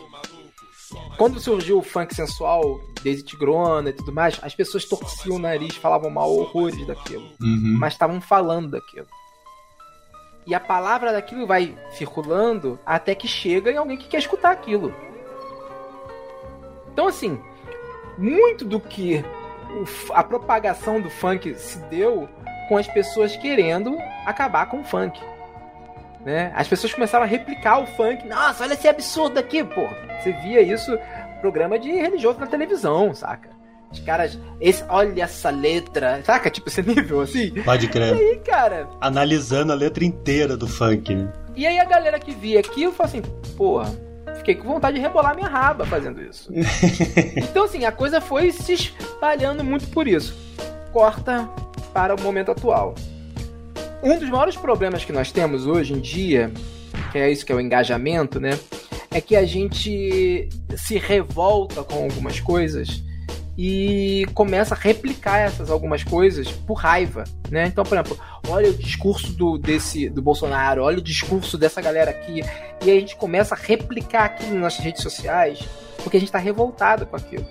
[1.18, 5.76] Quando surgiu o funk sensual, Daisy Tigrona e tudo mais, as pessoas torciam o nariz,
[5.76, 7.78] falavam mal horrores daquilo, uhum.
[7.80, 9.08] mas estavam falando daquilo.
[10.46, 14.94] E a palavra daquilo vai circulando até que chega em alguém que quer escutar aquilo.
[16.92, 17.40] Então, assim,
[18.18, 19.24] muito do que
[20.12, 22.30] a propagação do funk se deu
[22.68, 25.20] com as pessoas querendo acabar com o funk.
[26.26, 26.52] Né?
[26.56, 28.26] As pessoas começaram a replicar o funk.
[28.28, 29.88] Nossa, olha esse absurdo aqui, pô.
[30.22, 30.98] Você via isso
[31.42, 33.50] programa de religioso na televisão, saca?
[33.92, 36.50] Os caras, esse, olha essa letra, saca?
[36.50, 37.52] Tipo, esse nível assim.
[37.64, 38.16] Pode crer.
[38.16, 38.88] E aí, cara.
[39.02, 41.32] Analisando a letra inteira do funk, né?
[41.56, 43.22] E aí a galera que via aquilo falou assim,
[43.56, 43.94] porra,
[44.38, 46.50] fiquei com vontade de rebolar minha raba fazendo isso.
[47.38, 50.34] então, assim, a coisa foi se espalhando muito por isso.
[50.92, 51.48] Corta
[51.94, 52.96] para o momento atual.
[54.04, 56.52] Um dos maiores problemas que nós temos hoje em dia,
[57.14, 58.60] que é isso que é o engajamento, né?
[59.10, 63.02] É que a gente se revolta com algumas coisas
[63.58, 67.68] e começa a replicar essas algumas coisas por raiva, né?
[67.68, 72.12] Então, por exemplo, olha o discurso do, desse, do Bolsonaro, olha o discurso dessa galera
[72.12, 72.42] aqui,
[72.84, 75.60] e a gente começa a replicar aquilo nas redes sociais
[76.04, 77.46] porque a gente está revoltado com aquilo.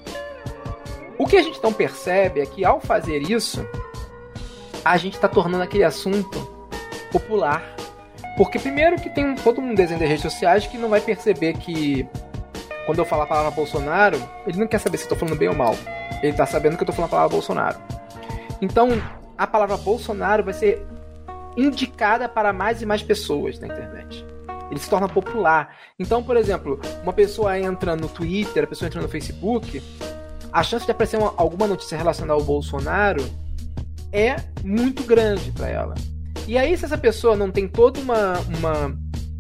[1.17, 3.67] O que a gente não percebe é que ao fazer isso,
[4.85, 6.39] a gente está tornando aquele assunto
[7.11, 7.63] popular.
[8.37, 12.09] Porque primeiro que tem todo um desenho das redes sociais que não vai perceber que
[12.87, 15.49] quando eu falar a palavra Bolsonaro, ele não quer saber se eu tô falando bem
[15.49, 15.75] ou mal.
[16.23, 17.79] Ele tá sabendo que eu tô falando a palavra Bolsonaro.
[18.61, 18.91] Então,
[19.37, 20.85] a palavra Bolsonaro vai ser
[21.57, 24.25] indicada para mais e mais pessoas na internet.
[24.71, 25.77] Ele se torna popular.
[25.99, 29.83] Então, por exemplo, uma pessoa entra no Twitter, a pessoa entra no Facebook,
[30.51, 33.23] a chance de aparecer uma, alguma notícia relacionada ao Bolsonaro
[34.13, 35.95] é muito grande para ela.
[36.47, 38.89] E aí, se essa pessoa não tem todo uma, uma,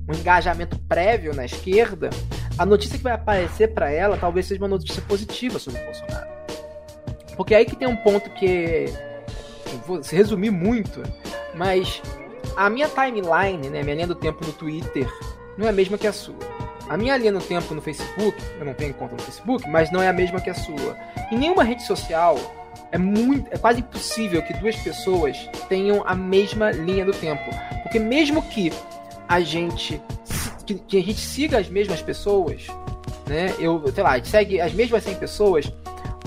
[0.09, 2.11] um engajamento prévio na esquerda,
[2.57, 6.31] a notícia que vai aparecer para ela talvez seja uma notícia positiva sobre o Bolsonaro.
[7.37, 8.87] Porque aí que tem um ponto que
[9.87, 11.03] vou se resumir muito,
[11.55, 12.01] mas
[12.57, 15.09] a minha timeline, né, minha linha do tempo no Twitter
[15.57, 16.51] não é a mesma que a sua.
[16.93, 20.03] A minha linha no tempo no Facebook, eu não tenho conta no Facebook, mas não
[20.03, 20.95] é a mesma que a sua.
[21.30, 22.36] Em nenhuma rede social
[22.90, 27.51] é muito, é quase impossível que duas pessoas tenham a mesma linha do tempo,
[27.82, 28.70] porque mesmo que
[29.26, 30.03] a gente
[30.66, 32.66] que, que a gente siga as mesmas pessoas,
[33.26, 33.55] né?
[33.59, 35.72] Eu, sei lá, a gente segue as mesmas 100 pessoas,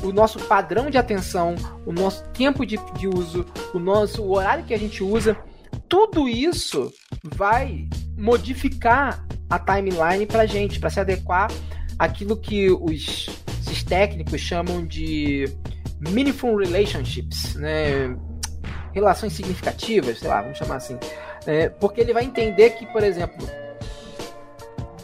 [0.02, 1.54] o nosso padrão de atenção,
[1.86, 5.38] o nosso tempo de, de uso, o nosso o horário que a gente usa,
[5.88, 6.92] tudo isso
[7.24, 7.88] vai
[8.18, 11.50] modificar a timeline pra gente, para se adequar
[11.98, 13.28] àquilo que os,
[13.70, 15.46] os técnicos chamam de
[16.00, 18.16] meaningful relationships, né?
[18.94, 20.98] Relações significativas, sei lá, vamos chamar assim.
[21.46, 23.48] É, porque ele vai entender que, por exemplo,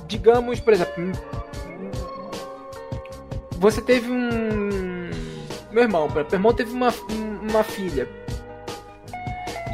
[0.07, 1.11] digamos, por exemplo,
[3.57, 5.09] você teve um.
[5.71, 6.93] Meu irmão, meu irmão teve uma,
[7.49, 8.07] uma filha.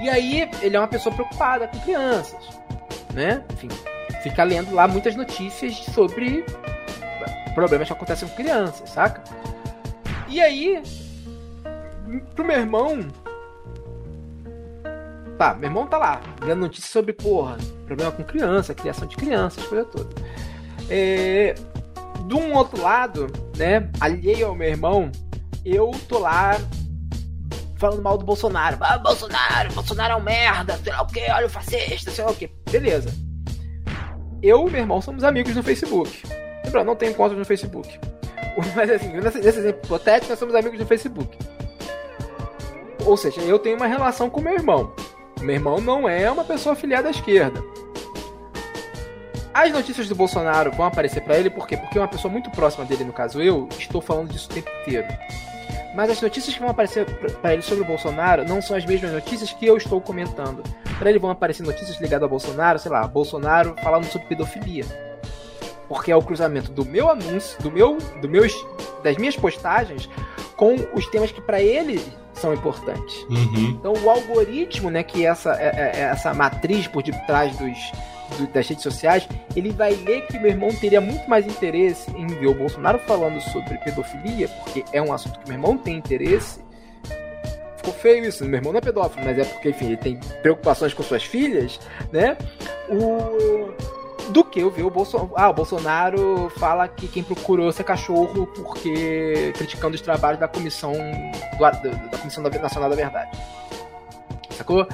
[0.02, 2.44] E aí, ele é uma pessoa preocupada com crianças,
[3.14, 3.44] né?
[3.54, 3.70] Enfim,
[4.30, 6.44] fica lendo lá muitas notícias sobre
[7.54, 9.24] problemas que acontecem com crianças, saca?
[10.28, 10.82] E aí,
[12.36, 13.00] pro meu irmão.
[15.38, 19.66] Tá, meu irmão tá lá, vendo notícias sobre, porra, problema com criança, criação de crianças,
[19.68, 20.10] coisa toda.
[20.90, 21.54] É,
[22.26, 25.12] de um outro lado, né, alheio ao meu irmão,
[25.64, 26.58] eu tô lá
[27.78, 28.78] falando mal do Bolsonaro.
[28.82, 32.32] Ah, Bolsonaro, Bolsonaro é um merda, sei lá o que, olha o fascista, sei lá
[32.32, 32.50] o que.
[32.72, 33.27] Beleza.
[34.42, 36.24] Eu e meu irmão somos amigos no Facebook.
[36.64, 38.00] Lembrando, não tenho conta no Facebook.
[38.76, 41.38] Mas assim, nesse, nesse exemplo hipotético, nós somos amigos no Facebook.
[43.06, 44.94] Ou seja, eu tenho uma relação com meu irmão.
[45.40, 47.64] Meu irmão não é uma pessoa afiliada à esquerda.
[49.54, 51.78] As notícias do Bolsonaro vão aparecer para ele por quê?
[51.78, 55.08] Porque uma pessoa muito próxima dele, no caso eu, estou falando disso o tempo inteiro.
[55.96, 57.06] Mas as notícias que vão aparecer
[57.42, 60.64] para ele sobre o Bolsonaro não são as mesmas notícias que eu estou comentando.
[61.00, 64.86] Para ele vão aparecer notícias ligadas ao Bolsonaro, sei lá, Bolsonaro falando sobre pedofilia.
[65.88, 68.54] Porque é o cruzamento do meu anúncio, do meu, do meus,
[69.04, 70.10] das minhas postagens
[70.56, 72.02] com os temas que para ele
[72.34, 73.16] são importantes.
[73.30, 73.78] Uhum.
[73.80, 77.78] Então o algoritmo, né, que é essa, é, é, é essa matriz por detrás dos,
[78.38, 82.28] do, das redes sociais, ele vai ler que meu irmão teria muito mais interesse em
[82.28, 86.66] ver o Bolsonaro falando sobre pedofilia, porque é um assunto que meu irmão tem interesse.
[87.78, 90.94] Ficou feio isso, meu irmão não é pedófilo, mas é porque, enfim, ele tem preocupações
[90.94, 91.80] com suas filhas,
[92.12, 92.38] né?
[92.90, 93.74] O
[94.30, 95.32] do que eu ver o Bolsonaro.
[95.36, 100.92] Ah, o Bolsonaro fala que quem procurou ser cachorro porque criticando os trabalhos da comissão
[100.92, 103.38] do, da, da Comissão Nacional da Verdade.
[104.52, 104.88] Sacou?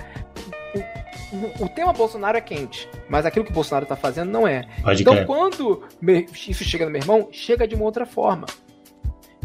[1.33, 4.67] O, o, tema Bolsonaro é quente, mas aquilo que o Bolsonaro tá fazendo não é.
[4.83, 5.25] Pode então, crer.
[5.25, 5.83] quando
[6.47, 8.45] isso chega no meu irmão, chega de uma outra forma.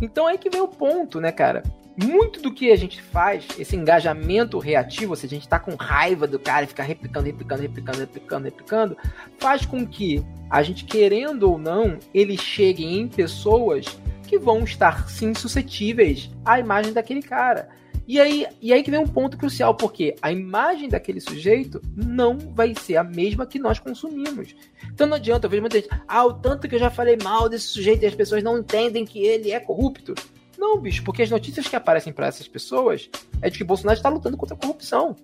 [0.00, 1.62] Então é aí que vem o ponto, né, cara?
[2.04, 6.28] muito do que a gente faz, esse engajamento reativo, se a gente tá com raiva
[6.28, 8.96] do cara e fica replicando, replicando, replicando, replicando, replicando,
[9.36, 15.08] faz com que a gente, querendo ou não, ele chegue em pessoas que vão estar
[15.08, 17.68] sim suscetíveis à imagem daquele cara.
[18.08, 22.38] E aí, e aí que vem um ponto crucial, porque a imagem daquele sujeito não
[22.38, 24.56] vai ser a mesma que nós consumimos.
[24.90, 27.50] Então não adianta, eu vejo muita gente, ah, o tanto que eu já falei mal
[27.50, 30.14] desse sujeito e as pessoas não entendem que ele é corrupto.
[30.56, 33.10] Não, bicho, porque as notícias que aparecem para essas pessoas
[33.42, 35.14] é de que Bolsonaro está lutando contra a corrupção.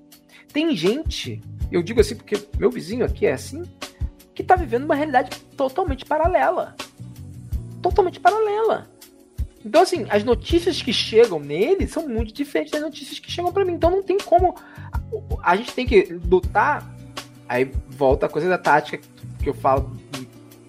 [0.52, 1.40] Tem gente,
[1.72, 3.62] eu digo assim porque meu vizinho aqui é assim,
[4.34, 6.76] que está vivendo uma realidade totalmente paralela.
[7.80, 8.93] Totalmente paralela.
[9.64, 13.64] Então, assim, as notícias que chegam nele são muito diferentes das notícias que chegam para
[13.64, 13.72] mim.
[13.72, 14.54] Então, não tem como.
[15.42, 16.94] A gente tem que lutar.
[17.48, 19.00] Aí volta a coisa da tática
[19.42, 19.96] que eu falo.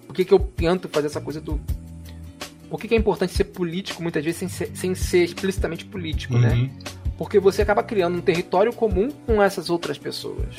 [0.06, 1.60] Por que, que eu tento fazer essa coisa do
[2.70, 6.36] por que, que é importante ser político muitas vezes sem ser, sem ser explicitamente político,
[6.36, 6.48] né?
[6.48, 6.62] Uhum.
[6.64, 6.70] né?
[7.16, 10.54] Porque você acaba criando um território comum com essas outras pessoas.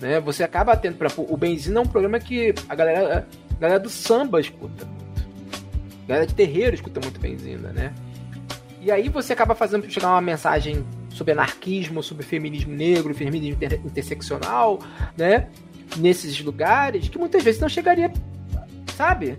[0.00, 0.18] Né?
[0.20, 3.78] Você acaba tendo, por exemplo, o Benzina é um programa que a galera, a galera
[3.78, 4.86] do samba escuta
[6.06, 7.92] galera de terreiro escuta muito Benzina, né?
[8.80, 13.80] E aí você acaba fazendo chegar uma mensagem sobre anarquismo, sobre feminismo negro, feminismo inter
[13.84, 14.78] interseccional,
[15.16, 15.48] né?
[15.96, 18.12] Nesses lugares que muitas vezes não chegaria,
[18.96, 19.38] sabe?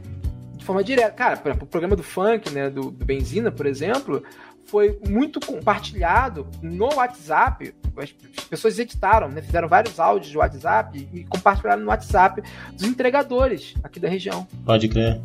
[0.67, 1.11] forma direta.
[1.11, 4.21] Cara, o programa do funk, né, do, do Benzina, por exemplo,
[4.65, 7.73] foi muito compartilhado no WhatsApp.
[7.95, 12.43] As pessoas editaram, né, fizeram vários áudios de WhatsApp e compartilharam no WhatsApp
[12.73, 14.45] dos entregadores aqui da região.
[14.65, 15.21] Pode crer.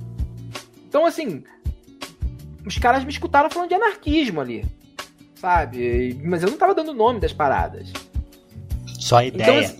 [0.93, 1.43] Então, assim,
[2.67, 4.63] os caras me escutaram falando de anarquismo ali,
[5.35, 6.21] sabe?
[6.23, 7.91] Mas eu não tava dando o nome das paradas.
[9.01, 9.61] Só a Então, ideia.
[9.61, 9.79] assim,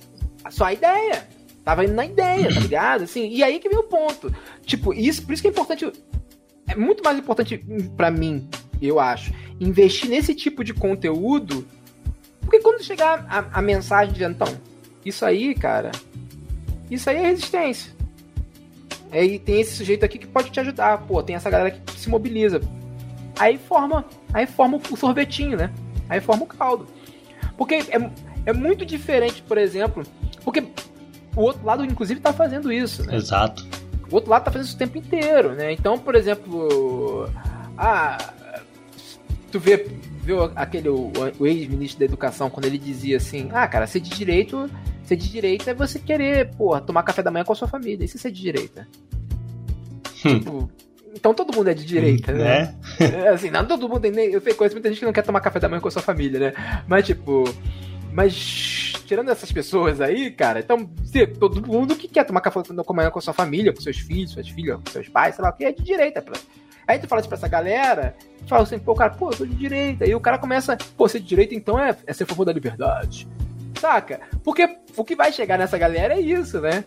[0.49, 1.29] só a ideia.
[1.63, 3.05] Tava indo na ideia, tá ligado?
[3.05, 4.35] Assim, e aí que vem o ponto.
[4.65, 5.93] Tipo, isso, por isso que é importante.
[6.67, 7.59] É muito mais importante
[7.95, 8.49] para mim,
[8.81, 11.69] eu acho, investir nesse tipo de conteúdo.
[12.41, 14.49] Porque quando chegar a, a mensagem de então,
[15.05, 15.93] isso aí, cara,
[16.91, 17.93] isso aí é resistência.
[19.13, 20.99] Aí tem esse sujeito aqui que pode te ajudar.
[21.03, 22.61] Pô, tem essa galera que se mobiliza.
[23.39, 25.71] Aí forma, aí forma o sorvetinho, né?
[26.09, 26.87] Aí forma o caldo.
[27.57, 28.11] Porque é,
[28.47, 30.03] é muito diferente, por exemplo,
[30.45, 30.67] porque
[31.37, 33.17] o outro lado, inclusive, tá fazendo isso, né?
[33.17, 33.67] Exato.
[34.11, 35.73] O outro lado tá fazendo isso o tempo inteiro, né?
[35.73, 37.29] Então, por exemplo,
[37.77, 38.19] ah,
[39.51, 39.89] tu vê,
[40.23, 44.11] vê aquele o, o ex-ministro da educação quando ele dizia assim: "Ah, cara, ser de
[44.11, 44.71] direito,
[45.05, 48.05] ser de direita é você querer, porra, tomar café da manhã com a sua família.
[48.05, 48.87] Isso é ser de direita."
[50.25, 50.39] Hum.
[50.39, 50.71] Tipo,
[51.15, 52.75] então todo mundo é de direita, né?
[52.99, 53.05] É?
[53.05, 54.15] é assim, não todo mundo tem.
[54.33, 56.03] Eu sei conheço muita gente que não quer tomar café da manhã com a sua
[56.03, 56.83] família, né?
[56.87, 57.45] Mas, tipo.
[58.13, 60.87] Mas, tirando essas pessoas aí, cara, então,
[61.41, 64.33] todo mundo que quer tomar café da manhã com a sua família, com seus filhos,
[64.33, 66.23] suas filhas, com seus pais, sei lá o que, é de direita.
[66.93, 69.47] Aí tu fala isso pra essa galera, tu fala assim, pô, cara, pô, eu sou
[69.47, 70.07] de direita.
[70.07, 72.53] E o cara começa, pô, ser de direita então é, é ser a favor da
[72.53, 73.29] liberdade.
[73.81, 74.21] Saca?
[74.45, 76.85] Porque o que vai chegar nessa galera é isso, né?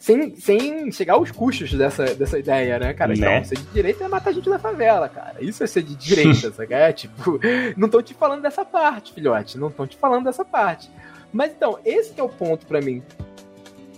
[0.00, 3.12] sem, sem chegar aos custos dessa, dessa ideia, né, cara?
[3.12, 3.44] Então, né?
[3.44, 5.36] ser de direita é matar gente da favela, cara.
[5.40, 6.72] Isso é ser de direita, sabe?
[6.72, 7.38] É, tipo,
[7.76, 9.58] não tô te falando dessa parte, filhote.
[9.58, 10.90] Não tô te falando dessa parte.
[11.30, 13.02] Mas então, esse é o ponto para mim.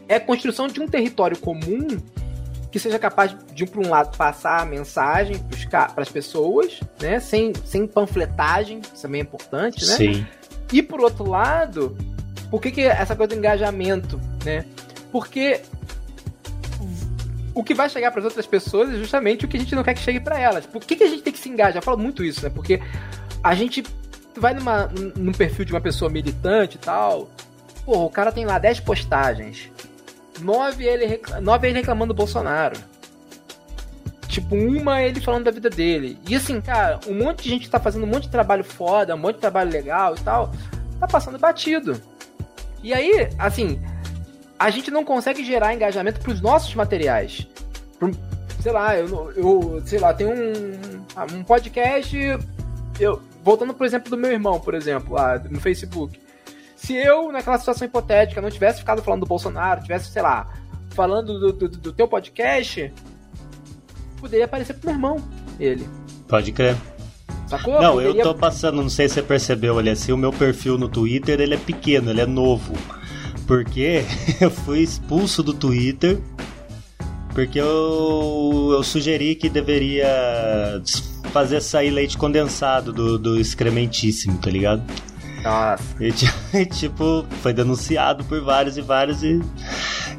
[0.08, 1.86] É a construção de um território comum
[2.72, 5.36] que seja capaz de, por um lado, passar a mensagem
[5.70, 7.20] para as pessoas, né?
[7.20, 9.94] Sem, sem panfletagem, isso também é importante, né?
[9.94, 10.26] Sim.
[10.72, 11.94] E por outro lado,
[12.50, 14.64] por que, que essa coisa do engajamento, né?
[15.12, 15.60] Porque
[17.54, 19.84] o que vai chegar para as outras pessoas é justamente o que a gente não
[19.84, 20.64] quer que chegue para elas.
[20.64, 21.76] Por que, que a gente tem que se engajar?
[21.76, 22.48] Eu falo muito isso, né?
[22.48, 22.80] Porque
[23.44, 23.84] a gente
[24.34, 27.30] vai numa, num perfil de uma pessoa militante e tal.
[27.84, 29.70] Pô, o cara tem lá 10 postagens.
[30.42, 31.20] 9 ele.
[31.40, 32.76] 9 ele reclamando do Bolsonaro.
[34.28, 36.18] Tipo, uma ele falando da vida dele.
[36.26, 39.18] E assim, cara, um monte de gente tá fazendo um monte de trabalho foda, um
[39.18, 40.52] monte de trabalho legal e tal,
[40.98, 42.00] tá passando batido.
[42.82, 43.78] E aí, assim,
[44.58, 47.46] a gente não consegue gerar engajamento para os nossos materiais.
[47.98, 48.10] Pro,
[48.60, 52.16] sei lá, eu, eu sei lá, tem um, um podcast.
[52.98, 56.21] Eu, voltando pro exemplo do meu irmão, por exemplo, lá no Facebook.
[56.82, 60.52] Se eu, naquela situação hipotética, não tivesse ficado falando do Bolsonaro, tivesse, sei lá,
[60.90, 62.92] falando do, do, do teu podcast,
[64.20, 65.24] poderia aparecer pro meu irmão,
[65.60, 65.88] ele.
[66.26, 66.76] Pode crer.
[67.46, 67.80] Sacou?
[67.80, 68.20] Não, poderia...
[68.20, 71.40] eu tô passando, não sei se você percebeu ali assim, o meu perfil no Twitter,
[71.40, 72.72] ele é pequeno, ele é novo
[73.46, 74.02] porque
[74.40, 76.18] eu fui expulso do Twitter
[77.34, 80.82] porque eu, eu sugeri que deveria
[81.32, 84.82] fazer sair leite condensado do, do excrementíssimo, tá ligado?
[85.42, 85.82] Nossa.
[86.52, 89.40] E, tipo, foi denunciado por vários e vários e.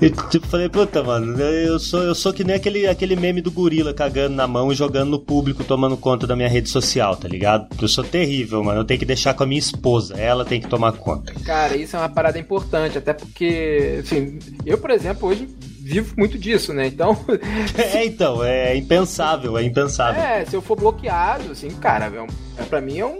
[0.02, 3.52] E tipo, falei, puta, mano, eu sou, eu sou que nem aquele, aquele meme do
[3.52, 7.28] gorila cagando na mão e jogando no público, tomando conta da minha rede social, tá
[7.28, 7.68] ligado?
[7.80, 8.82] Eu sou terrível, mano.
[8.82, 11.34] Eu tenho que deixar com a minha esposa, ela tem que tomar conta.
[11.46, 15.48] Cara, isso é uma parada importante, até porque, assim, eu, por exemplo, hoje
[15.80, 16.88] vivo muito disso, né?
[16.88, 17.18] Então.
[17.78, 20.22] é, então, é impensável, é impensável.
[20.22, 23.20] É, se eu for bloqueado, assim, cara, é, é pra mim é, um,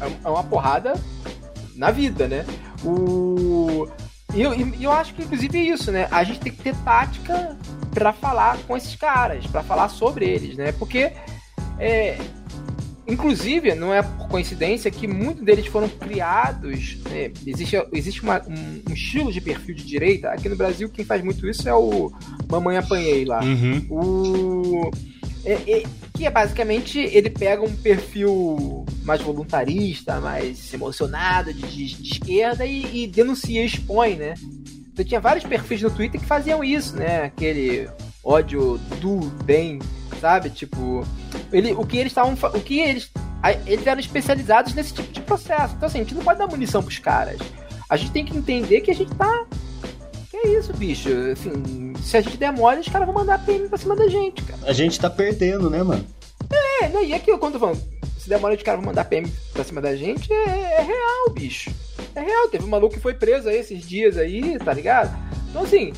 [0.00, 0.94] é, é uma porrada
[1.76, 2.44] na vida, né?
[2.84, 3.88] O.
[4.34, 6.08] E eu, eu acho que, inclusive, é isso, né?
[6.10, 7.56] A gente tem que ter tática
[7.92, 10.72] para falar com esses caras, para falar sobre eles, né?
[10.72, 11.12] Porque,
[11.78, 12.18] é,
[13.06, 16.98] inclusive, não é por coincidência que muitos deles foram criados.
[17.04, 17.32] Né?
[17.46, 20.28] Existe, existe uma, um, um, estilo de perfil de direita.
[20.28, 22.12] Aqui no Brasil, quem faz muito isso é o
[22.50, 23.40] Mamãe Apanhei lá.
[23.42, 23.86] Uhum.
[23.88, 24.90] O
[25.46, 25.82] é, é,
[26.16, 33.04] que é basicamente ele pega um perfil mais voluntarista, mais emocionado, de, de, esquerda e,
[33.04, 34.34] e, denuncia, expõe, né?
[34.92, 37.24] Então tinha vários perfis no Twitter que faziam isso, né?
[37.24, 37.88] Aquele
[38.24, 39.78] ódio do bem,
[40.20, 40.48] sabe?
[40.48, 41.06] Tipo,
[41.52, 43.10] ele, o que eles estavam, o que eles,
[43.66, 45.74] eles eram especializados nesse tipo de processo.
[45.76, 47.38] Então assim, a gente não pode dar munição pros caras.
[47.88, 49.46] A gente tem que entender que a gente tá
[50.40, 51.08] que é isso, bicho?
[51.32, 54.42] Assim, se a gente der mole, os caras vão mandar PM pra cima da gente,
[54.42, 54.60] cara.
[54.64, 56.06] A gente tá perdendo, né, mano?
[56.82, 57.04] É, né?
[57.04, 57.82] E quando eu tô falando,
[58.18, 61.30] se der mole, os caras vão mandar PM pra cima da gente, é, é real,
[61.32, 61.70] bicho.
[62.14, 62.48] É real.
[62.48, 65.16] Teve um maluco que foi preso aí esses dias aí, tá ligado?
[65.50, 65.92] Então, assim.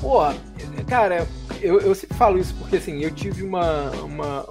[0.00, 0.34] Porra,
[0.86, 1.26] cara,
[1.60, 4.44] eu, eu sempre falo isso porque, assim, eu tive uma, uma,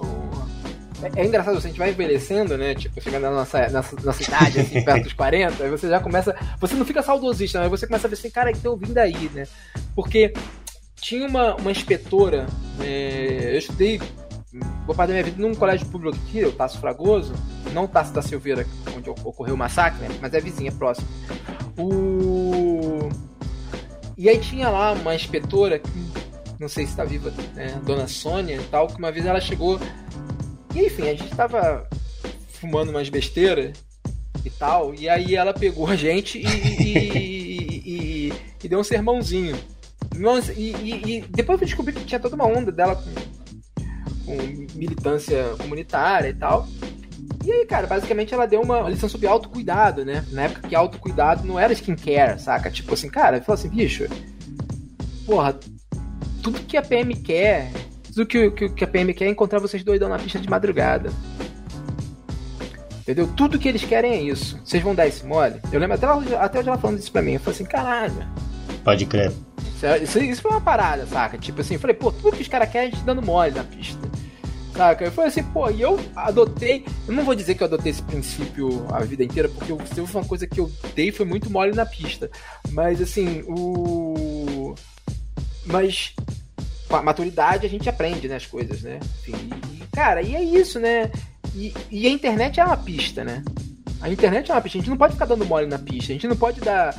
[1.15, 2.73] é, engraçado, assim, a gente vai envelhecendo, né?
[2.73, 6.35] Tipo, chegando na nossa, nossa, nossa idade, assim, perto dos 40, aí você já começa.
[6.59, 9.29] Você não fica saudosista, mas você começa a ver assim, cara, que tem ouvindo aí,
[9.33, 9.45] né?
[9.95, 10.33] Porque
[10.95, 12.47] tinha uma, uma inspetora,
[12.81, 13.99] é, eu estudei
[14.85, 17.33] boa parte da minha vida num colégio público aqui, o Tasso Fragoso,
[17.73, 20.17] não Tasso da Silveira, onde ocorreu o massacre, né?
[20.21, 21.07] Mas é vizinha, próximo.
[21.77, 23.09] O
[24.17, 26.07] E aí tinha lá uma inspetora, que
[26.59, 27.79] não sei se tá viva, né?
[27.83, 29.79] Dona Sônia e tal, que uma vez ela chegou.
[30.75, 31.87] E enfim, a gente tava
[32.49, 33.77] fumando umas besteiras
[34.43, 34.93] e tal.
[34.93, 39.57] E aí ela pegou a gente e, e, e, e deu um sermãozinho.
[40.15, 43.13] Nossa, e, depois eu descobri que tinha toda uma onda dela com,
[44.25, 46.67] com militância comunitária e tal.
[47.45, 50.25] E aí, cara, basicamente ela deu uma lição sobre autocuidado, né?
[50.31, 52.69] Na época que autocuidado não era skincare, saca?
[52.69, 54.05] Tipo assim, cara, falou assim, bicho,
[55.25, 55.57] porra,
[56.43, 57.71] tudo que a PM quer,
[58.17, 61.11] tudo que, que, que a PM quer é encontrar vocês doidão na pista de madrugada.
[63.01, 63.27] Entendeu?
[63.37, 64.59] Tudo que eles querem é isso.
[64.63, 65.61] Vocês vão dar esse mole?
[65.71, 67.33] Eu lembro até, até hoje ela falando isso pra mim.
[67.33, 68.27] Eu falei assim, caralho.
[68.83, 69.31] Pode crer.
[70.01, 71.37] Isso, isso, foi uma parada, saca?
[71.37, 73.51] Tipo assim, eu falei, pô, tudo que os caras querem é a gente dando mole
[73.51, 74.01] na pista.
[74.75, 75.05] Saca?
[75.05, 76.85] Eu falei assim, pô, e eu adotei.
[77.07, 80.05] Eu não vou dizer que eu adotei esse princípio a vida inteira, porque eu, se
[80.07, 82.31] foi uma coisa que eu dei foi muito mole na pista.
[82.71, 84.73] Mas assim, o.
[85.65, 86.15] Mas
[86.87, 88.99] com a maturidade a gente aprende, né, as coisas, né?
[89.19, 91.11] Enfim, e, cara, e é isso, né?
[91.53, 93.43] E, e, a internet é uma pista, né?
[94.01, 94.77] A internet é uma pista.
[94.77, 96.11] A gente não pode ficar dando mole na pista.
[96.11, 96.93] A gente não pode dar.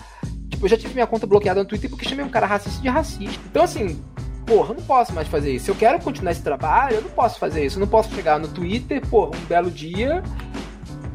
[0.50, 2.88] Tipo, eu já tive minha conta bloqueada no Twitter porque chamei um cara racista de
[2.88, 3.40] racista.
[3.48, 4.02] Então, assim,
[4.44, 5.66] porra, eu não posso mais fazer isso.
[5.66, 7.76] Se eu quero continuar esse trabalho, eu não posso fazer isso.
[7.76, 10.22] Eu não posso chegar no Twitter, porra, um belo dia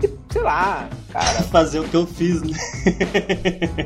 [0.02, 1.44] e, sei lá, cara.
[1.44, 2.58] Fazer o que eu fiz, né?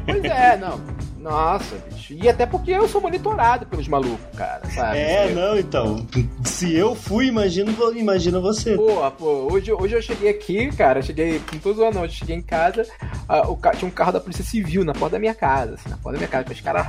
[0.06, 0.80] Pois é, não.
[1.20, 2.13] Nossa, bicho.
[2.13, 4.97] E até porque eu sou monitorado pelos malucos, cara, sabe?
[4.97, 6.05] É, não, então.
[6.43, 8.76] Se eu fui, imagino, imagina você.
[8.76, 12.41] Pô, pô, hoje, hoje eu cheguei aqui, cara, cheguei, com todo ano, hoje cheguei em
[12.41, 12.84] casa,
[13.30, 15.97] uh, o, tinha um carro da Polícia Civil na porta da minha casa, assim, na
[15.97, 16.86] porta da minha casa, os caras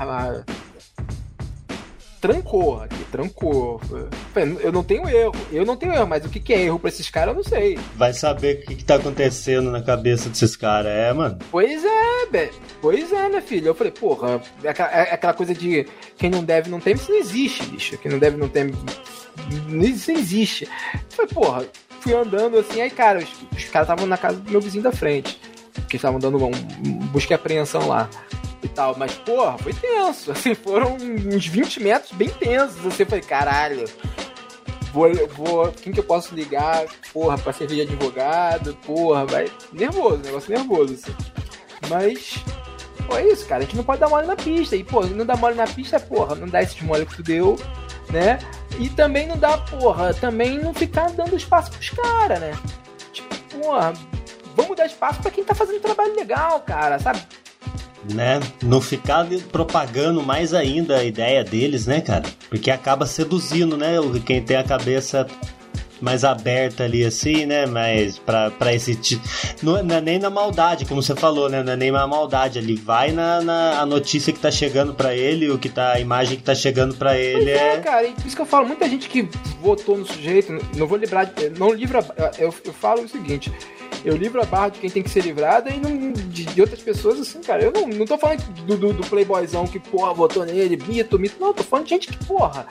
[2.20, 3.80] trancou aqui, trancou.
[4.60, 6.88] Eu não tenho erro, eu não tenho erro, mas o que, que é erro pra
[6.88, 7.78] esses caras eu não sei.
[7.96, 11.38] Vai saber o que, que tá acontecendo na cabeça desses caras, é, mano?
[11.50, 12.50] Pois é, be...
[12.80, 13.68] pois é, né, filho?
[13.68, 17.10] Eu falei, porra, é aquela, é aquela coisa de quem não deve não tem, isso
[17.10, 17.98] não existe, bicho.
[17.98, 18.72] Quem não deve não tem.
[19.82, 20.64] Isso não existe.
[20.64, 21.66] Eu falei, porra,
[22.00, 24.92] fui andando assim, aí, cara, os, os caras estavam na casa do meu vizinho da
[24.92, 25.40] frente.
[25.88, 28.10] Que estavam dando um, um busca e apreensão lá
[28.66, 28.96] e tal.
[28.96, 30.30] Mas, porra, foi tenso.
[30.32, 32.76] Assim, foram uns 20 metros bem tensos.
[32.76, 33.84] Você foi, caralho.
[34.92, 36.86] Vou, vou, quem que eu posso ligar?
[37.12, 39.50] Porra, pra servir de advogado, porra, vai.
[39.72, 41.14] Nervoso, negócio nervoso, assim.
[41.88, 42.42] Mas.
[43.06, 43.62] Pô, é isso, cara.
[43.62, 44.76] A gente não pode dar mole na pista.
[44.76, 47.58] E, pô, não dá mole na pista, porra, não dá esses mole que tu deu,
[48.10, 48.38] né?
[48.78, 52.52] E também não dá, porra, também não ficar dando espaço pros caras, né?
[53.12, 53.92] Tipo, porra,
[54.54, 57.20] vamos dar espaço para quem tá fazendo trabalho legal, cara, sabe?
[58.12, 58.40] Né?
[58.62, 62.24] Não ficar propagando mais ainda a ideia deles, né, cara?
[62.48, 63.96] Porque acaba seduzindo, né?
[64.24, 65.26] Quem tem a cabeça
[66.00, 67.66] mais aberta ali assim, né?
[67.66, 69.22] Mas pra, pra esse tipo.
[69.62, 71.62] Não, não, é nem na maldade, como você falou, né?
[71.62, 72.58] Não é nem na maldade.
[72.58, 76.00] Ele vai na, na a notícia que tá chegando para ele, o que tá, a
[76.00, 77.74] imagem que tá chegando para ele é...
[77.74, 77.80] é.
[77.80, 79.28] cara, e por isso que eu falo, muita gente que
[79.60, 82.04] votou no sujeito, não vou lembrar, não livra.
[82.38, 83.52] Eu, eu falo o seguinte
[84.04, 86.80] eu livro a barra de quem tem que ser livrada e não, de, de, outras
[86.80, 87.62] pessoas, assim, cara.
[87.62, 91.36] Eu não, não tô falando do, do, playboyzão que, porra, votou nele, mito, mito.
[91.40, 92.66] Não, tô falando de gente que, porra,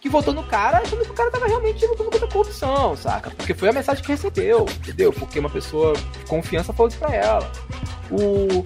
[0.00, 3.30] que votou no cara achando que o cara tava realmente lutando contra a corrupção, saca?
[3.30, 5.12] Porque foi a mensagem que recebeu, entendeu?
[5.12, 7.50] Porque uma pessoa de confiança falou isso pra ela.
[8.10, 8.64] O.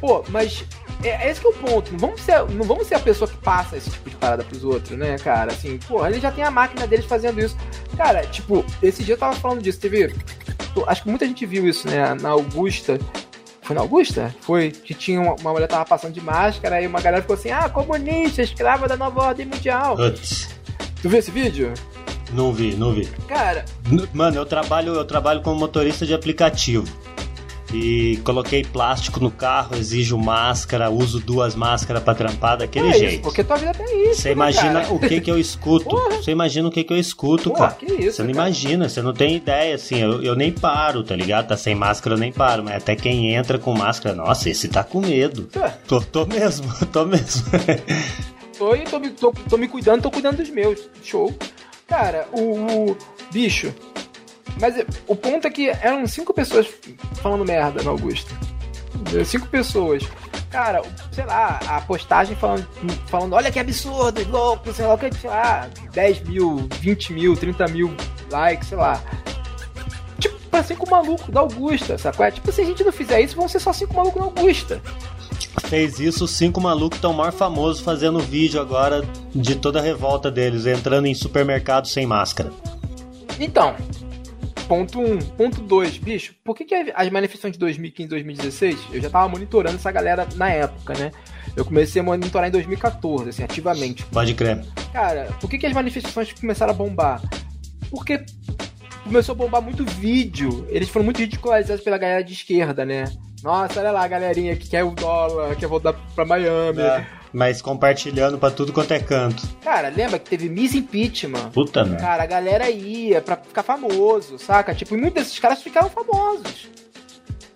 [0.00, 0.64] Pô, mas
[1.04, 1.90] é, esse que é o ponto.
[1.92, 4.64] Não vamos, ser, não vamos ser a pessoa que passa esse tipo de parada pros
[4.64, 5.52] outros, né, cara?
[5.52, 7.56] Assim, pô, ele já tem a máquina deles fazendo isso.
[7.96, 10.14] Cara, tipo, esse dia eu tava falando disso, teve
[10.86, 12.14] acho que muita gente viu isso, né?
[12.20, 12.98] Na Augusta.
[13.62, 14.34] Foi na Augusta?
[14.40, 14.70] Foi.
[14.70, 17.68] Que tinha uma, uma mulher tava passando de máscara, aí uma galera ficou assim: ah,
[17.68, 19.96] comunista, escrava da nova ordem mundial.
[19.96, 20.48] Putz.
[21.00, 21.72] Tu viu esse vídeo?
[22.32, 23.06] Não vi, não vi.
[23.28, 23.64] Cara.
[24.14, 26.86] Mano, eu trabalho, eu trabalho como motorista de aplicativo
[27.72, 33.12] e coloquei plástico no carro, exijo máscara, uso duas máscaras para trampar daquele é jeito.
[33.14, 34.22] Isso, porque tua vida tem isso.
[34.22, 34.92] Você né, imagina cara?
[34.92, 35.96] o que que eu escuto?
[36.10, 37.74] Você imagina o que que eu escuto, Porra, cara?
[37.74, 38.48] Que isso, você não cara?
[38.48, 41.48] imagina, você não tem ideia, assim, eu, eu nem paro, tá ligado?
[41.48, 44.84] Tá sem máscara, eu nem paro, mas até quem entra com máscara, nossa, esse tá
[44.84, 45.48] com medo.
[45.54, 45.68] É.
[45.86, 47.44] Tô, tô mesmo, tô mesmo.
[48.58, 50.88] tô, tô, tô, tô me cuidando, tô cuidando dos meus.
[51.02, 51.34] Show.
[51.86, 52.96] Cara, o, o
[53.32, 53.74] bicho,
[54.60, 54.74] mas
[55.06, 56.68] o ponto é que eram cinco pessoas
[57.16, 58.34] falando merda no Augusto.
[59.24, 60.04] Cinco pessoas.
[60.50, 62.66] Cara, sei lá, a postagem falando,
[63.06, 67.68] falando olha que absurdo, louco, sei lá que, sei lá, 10 mil, 20 mil, 30
[67.68, 67.96] mil
[68.30, 69.02] likes, sei lá.
[70.18, 72.26] Tipo, pra cinco malucos da Augusta, sacou?
[72.26, 74.82] É, tipo, se a gente não fizer isso, vão ser só cinco malucos da Augusta.
[75.68, 79.02] Fez isso, cinco malucos estão mais famosos fazendo vídeo agora
[79.34, 82.52] de toda a revolta deles, entrando em supermercado sem máscara.
[83.40, 83.74] Então,
[84.68, 85.12] Ponto 1.
[85.12, 85.18] Um.
[85.18, 85.98] Ponto 2.
[85.98, 89.90] Bicho, por que, que as manifestações de 2015 e 2016, eu já tava monitorando essa
[89.90, 91.10] galera na época, né?
[91.56, 94.04] Eu comecei a monitorar em 2014, assim, ativamente.
[94.06, 94.64] Pode crer.
[94.92, 97.22] Cara, por que, que as manifestações começaram a bombar?
[97.90, 98.24] Porque
[99.04, 100.66] começou a bombar muito vídeo.
[100.70, 103.04] Eles foram muito ridicularizados pela galera de esquerda, né?
[103.42, 106.80] Nossa, olha lá a galerinha que quer o dólar, quer voltar pra Miami.
[106.80, 109.42] É, mas compartilhando pra tudo quanto é canto.
[109.62, 111.50] Cara, lembra que teve Miss Impeachment?
[111.50, 112.00] Puta merda.
[112.00, 114.74] Cara, a galera ia pra ficar famoso, saca?
[114.74, 116.70] Tipo, e muitos desses caras ficaram famosos.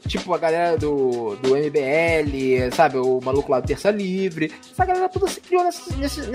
[0.07, 2.97] Tipo, a galera do, do MBL, sabe?
[2.97, 4.53] O maluco lá do Terça Livre.
[4.70, 6.29] Essa galera toda se criou nesses, nesses,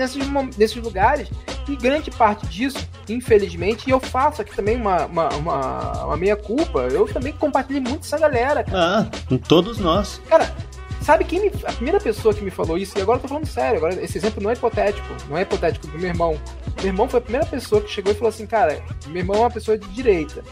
[0.56, 1.28] nesses, lugares.
[1.68, 6.80] E grande parte disso, infelizmente, e eu faço aqui também uma, uma, uma, uma meia-culpa.
[6.92, 8.64] Eu também compartilhei muito essa galera.
[8.72, 9.06] Ah,
[9.48, 10.20] todos nós.
[10.28, 10.54] Cara,
[11.02, 11.52] sabe quem me.
[11.64, 14.16] A primeira pessoa que me falou isso, e agora eu tô falando sério, agora esse
[14.18, 16.38] exemplo não é hipotético, não é hipotético do meu irmão.
[16.78, 19.40] Meu irmão foi a primeira pessoa que chegou e falou assim, cara, meu irmão é
[19.40, 20.42] uma pessoa de direita.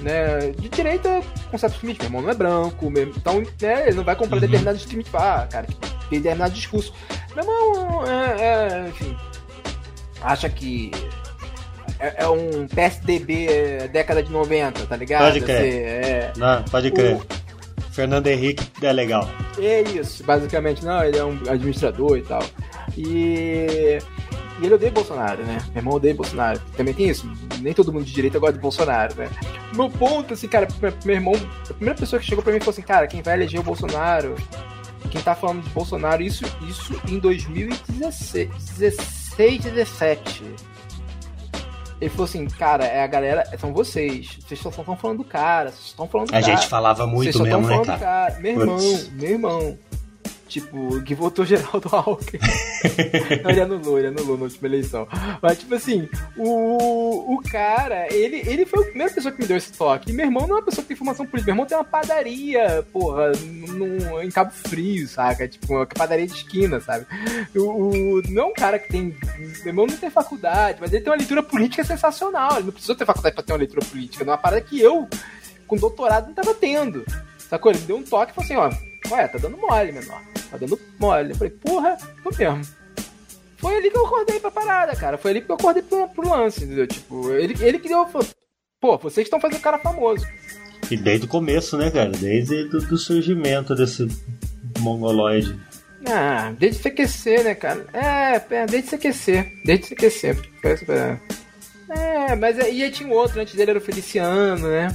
[0.00, 0.50] Né?
[0.58, 4.04] De direita com certos limites, meu irmão não é branco, meu- então né, ele não
[4.04, 4.40] vai comprar Uhum.
[4.42, 5.14] determinados limites.
[5.14, 5.74] Ah, cara, que
[6.10, 6.92] tem determinado discurso.
[7.34, 8.42] Meu irmão, é,
[8.84, 9.16] é, enfim,
[10.20, 10.90] acha que
[11.98, 15.24] é, é um PSDB é, década de 90, tá ligado?
[15.32, 15.56] Pode crer.
[15.56, 17.16] Assim, é, Não, pode crer.
[17.16, 17.26] O-
[17.96, 19.26] Fernando Henrique é legal.
[19.58, 20.84] É isso, basicamente.
[20.84, 22.42] Não, ele é um administrador e tal.
[22.94, 23.98] E,
[24.60, 25.58] e ele odeia Bolsonaro, né?
[25.68, 26.60] Meu irmão odeia Bolsonaro.
[26.76, 27.26] Também tem isso.
[27.62, 29.30] Nem todo mundo de direita gosta de Bolsonaro, né?
[29.74, 30.68] Meu ponto, assim, cara,
[31.06, 31.32] meu irmão,
[31.70, 34.34] a primeira pessoa que chegou pra mim falou assim, cara, quem vai eleger o Bolsonaro,
[35.10, 40.44] quem tá falando de Bolsonaro, isso, isso em 2016, 16, 17.
[42.06, 44.38] Ele falou assim, cara, é a galera, são vocês.
[44.46, 46.54] Vocês só estão falando do cara, vocês estão falando do A cara.
[46.56, 47.98] gente falava muito mesmo, né, cara?
[47.98, 48.38] cara?
[48.38, 49.10] Meu irmão, Putz.
[49.12, 49.78] meu irmão.
[50.56, 52.40] Tipo, que votou Geraldo Alckmin.
[53.42, 55.06] Não, ele anulou, ele anulou na última eleição.
[55.42, 59.58] Mas, tipo assim, o, o cara, ele, ele foi a primeira pessoa que me deu
[59.58, 60.10] esse toque.
[60.10, 61.52] E meu irmão não é uma pessoa que tem formação política.
[61.52, 65.46] Meu irmão tem uma padaria, porra, num, em Cabo Frio, saca?
[65.46, 67.04] Tipo, uma padaria de esquina, sabe?
[67.54, 67.60] O,
[68.18, 69.14] o- não é um cara que tem.
[69.38, 72.54] Meu irmão não tem faculdade, mas ele tem uma leitura política sensacional.
[72.56, 74.24] Ele não precisou ter faculdade pra ter uma leitura política.
[74.24, 75.06] É uma parada que eu,
[75.66, 77.04] com doutorado, não tava tendo.
[77.48, 77.72] Sacou?
[77.72, 78.56] Ele deu um toque e falou assim:
[79.10, 80.20] ó, ué, tá dando mole, menor.
[80.50, 81.30] Tá dando mole.
[81.30, 82.62] Eu falei, porra, tô mesmo.
[83.58, 85.16] Foi ali que eu acordei pra parada, cara.
[85.16, 86.86] Foi ali que eu acordei pro, pro lance, entendeu?
[86.86, 88.06] Tipo, ele, ele que deu.
[88.80, 90.26] Pô, vocês estão fazendo cara famoso.
[90.90, 92.10] E desde o começo, né, cara?
[92.10, 94.06] Desde do, do surgimento desse
[94.78, 95.58] mongoloide.
[96.08, 97.86] Ah, desde CQC, né, cara?
[97.92, 99.52] É, é, desde CQC.
[99.64, 100.36] Desde CQC.
[100.62, 101.18] Parece- É,
[101.88, 104.88] É, mas aí aí tinha um outro, antes dele era o Feliciano, né?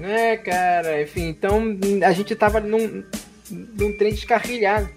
[0.00, 1.62] É, cara, enfim, então
[2.04, 3.04] a gente tava num,
[3.50, 4.88] num trem descarrilhado.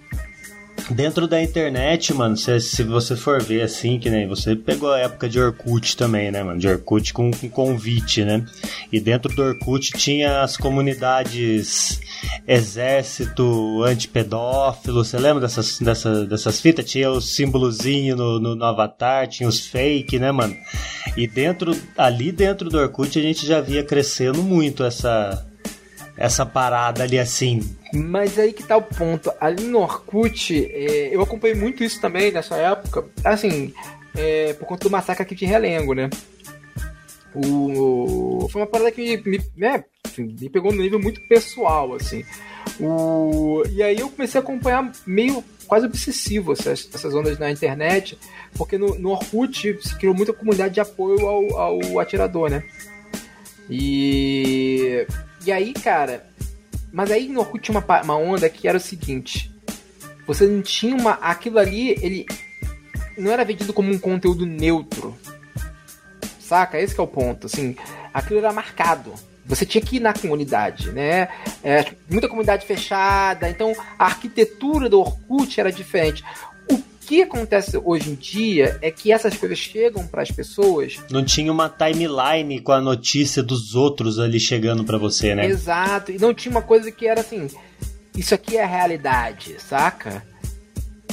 [0.89, 4.99] Dentro da internet, mano, se, se você for ver assim, que nem você pegou a
[4.99, 6.59] época de Orkut também, né, mano?
[6.59, 8.45] De Orkut com, com convite, né?
[8.91, 11.99] E dentro do Orkut tinha as comunidades
[12.47, 16.89] exército antipedófilo, você lembra dessas, dessa, dessas fitas?
[16.89, 20.55] Tinha o símbolozinho no, no, no avatar, tinha os fake, né, mano?
[21.17, 25.46] E dentro, ali dentro do Orkut a gente já via crescendo muito essa,
[26.18, 27.61] essa parada ali assim.
[27.93, 29.32] Mas aí que tá o ponto.
[29.39, 33.05] Ali no Orkut, é, eu acompanhei muito isso também nessa época.
[33.24, 33.74] Assim,
[34.15, 36.09] é, por conta do massacre aqui de Relengo, né?
[37.36, 42.26] O, foi uma parada que me, né, assim, me pegou no nível muito pessoal, assim.
[42.80, 48.18] O, e aí eu comecei a acompanhar meio quase obsessivo essas, essas ondas na internet,
[48.55, 52.63] porque no, no Orkut se criou muita comunidade de apoio ao, ao atirador, né?
[53.70, 55.05] E,
[55.47, 56.27] e aí, cara,
[56.91, 59.49] mas aí no Orkut tinha uma, uma onda que era o seguinte:
[60.25, 61.11] você não tinha uma.
[61.13, 62.25] Aquilo ali, ele
[63.17, 65.17] não era vendido como um conteúdo neutro.
[66.37, 66.77] Saca?
[66.77, 67.47] Esse é o ponto.
[67.47, 67.77] Assim,
[68.13, 69.13] aquilo era marcado.
[69.45, 71.29] Você tinha que ir na comunidade, né?
[71.63, 76.25] É, muita comunidade fechada, então a arquitetura do Orkut era diferente.
[77.07, 81.23] O que acontece hoje em dia é que essas coisas chegam para as pessoas Não
[81.23, 85.45] tinha uma timeline com a notícia dos outros ali chegando pra você, né?
[85.45, 86.11] Exato.
[86.11, 87.47] E não tinha uma coisa que era assim.
[88.13, 90.21] Isso aqui é a realidade, saca?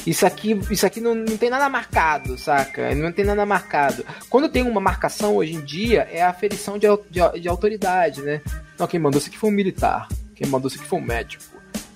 [0.04, 2.92] Isso aqui, isso aqui não, não tem nada marcado, saca?
[2.92, 4.04] Não tem nada marcado.
[4.28, 8.40] Quando tem uma marcação hoje em dia, é a aferição de, de, de autoridade, né?
[8.76, 10.08] Não, quem mandou isso aqui foi um militar.
[10.34, 11.44] Quem mandou isso aqui foi um médico.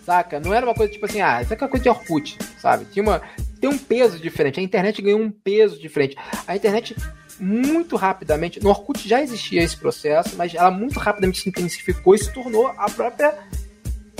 [0.06, 0.38] Saca?
[0.38, 2.84] Não era uma coisa tipo assim, ah, isso aqui é uma coisa de Orkut, sabe?
[2.86, 3.20] Tinha uma,
[3.60, 4.60] tem um peso diferente.
[4.60, 6.16] A internet ganhou um peso diferente.
[6.46, 6.94] A internet
[7.40, 12.18] muito rapidamente, no Orkut já existia esse processo, mas ela muito rapidamente se intensificou e
[12.18, 13.34] se tornou a própria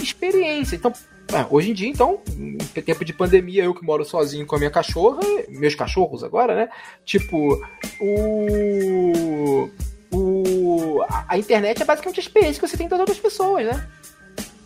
[0.01, 0.77] experiência.
[0.77, 0.93] Então,
[1.33, 4.59] é, hoje em dia, então, em tempo de pandemia, eu que moro sozinho com a
[4.59, 6.69] minha cachorra, meus cachorros agora, né?
[7.05, 7.61] Tipo,
[8.01, 9.69] o.
[10.13, 13.87] o a- internet é basicamente a experiência que você tem das outras pessoas, né?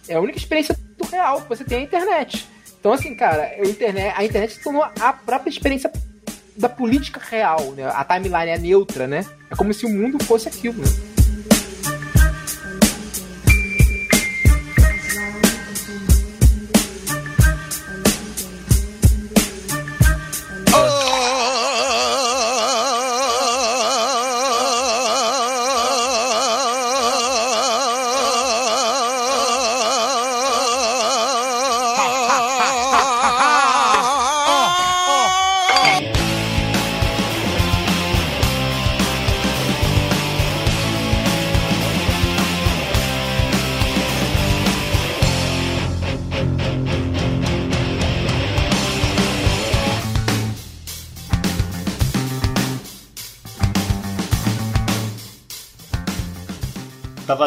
[0.08, 2.46] É a única experiência do real que você tem é a internet.
[2.82, 5.88] Então, assim, cara, a internet, a internet se tornou a própria experiência
[6.56, 7.84] da política real, né?
[7.86, 9.24] A timeline é neutra, né?
[9.48, 11.11] É como se o mundo fosse aquilo, né?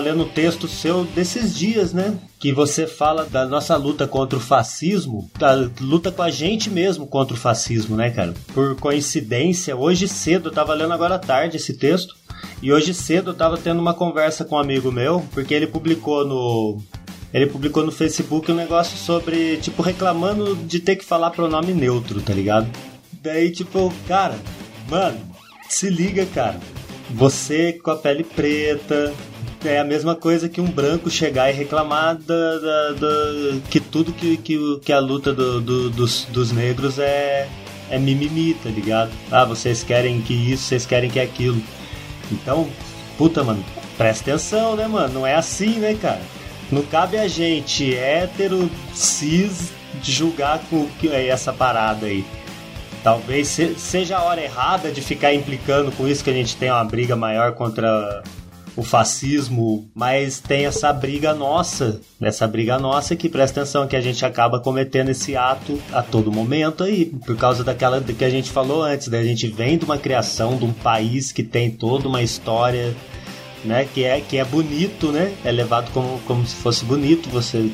[0.05, 2.17] Lendo um texto seu desses dias, né?
[2.39, 7.07] Que você fala da nossa luta contra o fascismo, da luta com a gente mesmo
[7.07, 8.33] contra o fascismo, né, cara?
[8.53, 12.15] Por coincidência, hoje cedo, eu tava lendo agora à tarde esse texto,
[12.61, 16.25] e hoje cedo eu tava tendo uma conversa com um amigo meu, porque ele publicou
[16.25, 16.79] no.
[17.33, 22.21] Ele publicou no Facebook um negócio sobre, tipo, reclamando de ter que falar pronome neutro,
[22.21, 22.69] tá ligado?
[23.11, 24.37] Daí, tipo, cara,
[24.89, 25.19] mano,
[25.67, 26.59] se liga, cara.
[27.09, 29.13] Você com a pele preta,
[29.63, 34.11] é a mesma coisa que um branco chegar e reclamar da, da, da que tudo
[34.11, 37.47] que, que, que a luta do, do, dos, dos negros é,
[37.89, 39.11] é mimimi, tá ligado?
[39.31, 41.61] Ah, vocês querem que isso, vocês querem que aquilo.
[42.31, 42.67] Então,
[43.17, 43.63] puta, mano,
[43.97, 45.13] presta atenção, né, mano?
[45.13, 46.21] Não é assim, né, cara?
[46.71, 49.71] Não cabe a gente, hétero, cis,
[50.01, 52.25] julgar com essa parada aí.
[53.03, 56.83] Talvez seja a hora errada de ficar implicando com isso que a gente tem uma
[56.83, 58.23] briga maior contra
[58.75, 64.01] o fascismo, mas tem essa briga nossa, essa briga nossa que presta atenção que a
[64.01, 68.51] gente acaba cometendo esse ato a todo momento aí, por causa daquela que a gente
[68.51, 69.23] falou antes, da né?
[69.23, 72.93] a gente vem de uma criação de um país que tem toda uma história,
[73.63, 75.33] né, que é que é bonito, né?
[75.43, 77.71] É levado como, como se fosse bonito você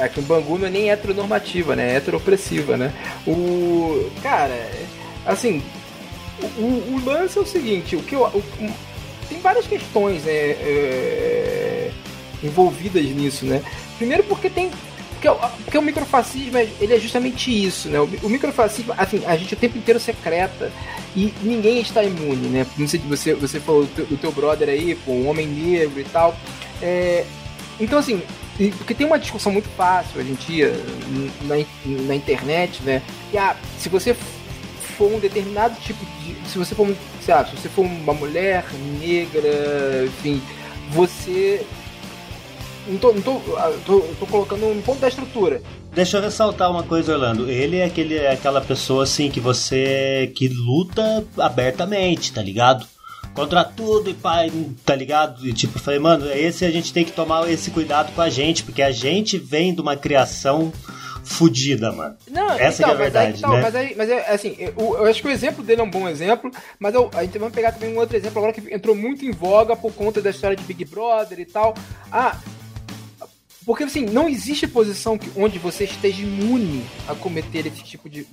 [0.00, 1.92] aqui em Bangu não é nem heteronormativa, né?
[1.92, 2.92] É heteropressiva, né?
[3.26, 4.08] O.
[4.22, 4.70] Cara,
[5.26, 5.62] assim.
[6.58, 8.42] O, o, lance é o seguinte: o que eu, o,
[9.32, 11.90] tem várias questões né, é,
[12.42, 13.62] envolvidas nisso, né?
[13.96, 14.70] Primeiro porque tem
[15.12, 15.28] porque,
[15.64, 18.00] porque o microfascismo ele é justamente isso, né?
[18.00, 20.70] O, o microfascismo, assim, a gente o tempo inteiro secreta
[21.16, 22.66] e ninguém está imune, né?
[22.76, 26.04] Não sei, você, você falou do, do teu brother aí, pô, um homem negro e
[26.04, 26.36] tal.
[26.82, 27.24] É,
[27.80, 28.20] então, assim,
[28.76, 30.74] porque tem uma discussão muito fácil hoje em dia
[31.42, 31.54] na,
[32.06, 33.00] na internet, né?
[33.32, 34.14] E ah, se você
[34.92, 36.48] for um determinado tipo de.
[36.48, 36.86] Se você for,
[37.20, 38.64] sei lá, se você for uma mulher
[39.00, 40.40] negra, enfim,
[40.90, 41.64] você.
[42.86, 45.62] Não tô, não tô, ah, tô, tô colocando um ponto da estrutura.
[45.94, 47.48] Deixa eu ressaltar uma coisa, Orlando.
[47.48, 50.32] Ele é, aquele, é aquela pessoa assim que você.
[50.34, 52.86] que luta abertamente, tá ligado?
[53.34, 54.52] contra tudo e pai,
[54.84, 55.46] tá ligado?
[55.46, 58.62] E tipo, falei, mano, esse a gente tem que tomar esse cuidado com a gente,
[58.62, 60.72] porque a gente vem de uma criação
[61.24, 62.16] fodida, mano.
[62.28, 63.62] Não, Essa então, é a verdade, mas aí, então, né?
[63.62, 66.08] Mas, aí, mas é assim, eu, eu, acho que o exemplo dele é um bom
[66.08, 69.24] exemplo, mas eu, a gente vai pegar também um outro exemplo agora que entrou muito
[69.24, 71.74] em voga por conta da história de Big Brother e tal.
[72.10, 72.36] Ah,
[73.64, 78.26] porque assim, não existe posição que, onde você esteja imune a cometer esse tipo de.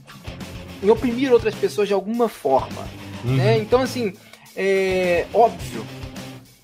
[0.81, 2.87] em oprimir outras pessoas de alguma forma.
[3.23, 3.35] Uhum.
[3.35, 3.57] Né?
[3.59, 4.13] Então, assim,
[4.55, 5.85] é óbvio.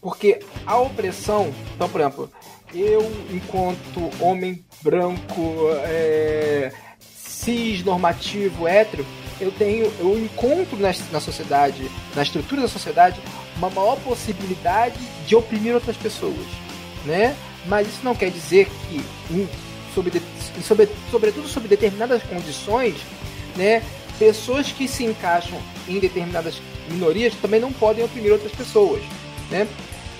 [0.01, 2.31] Porque a opressão, então, por exemplo,
[2.75, 9.05] eu, enquanto homem branco, é, cis, normativo, hétero,
[9.39, 13.19] eu tenho, eu encontro na, na sociedade, na estrutura da sociedade,
[13.57, 16.45] uma maior possibilidade de oprimir outras pessoas,
[17.05, 17.35] né?
[17.65, 19.47] Mas isso não quer dizer que, em,
[19.93, 20.21] sobre,
[20.63, 22.95] sobre, sobretudo sobre determinadas condições,
[23.55, 23.81] né,
[24.19, 29.01] pessoas que se encaixam em determinadas minorias também não podem oprimir outras pessoas,
[29.49, 29.67] né?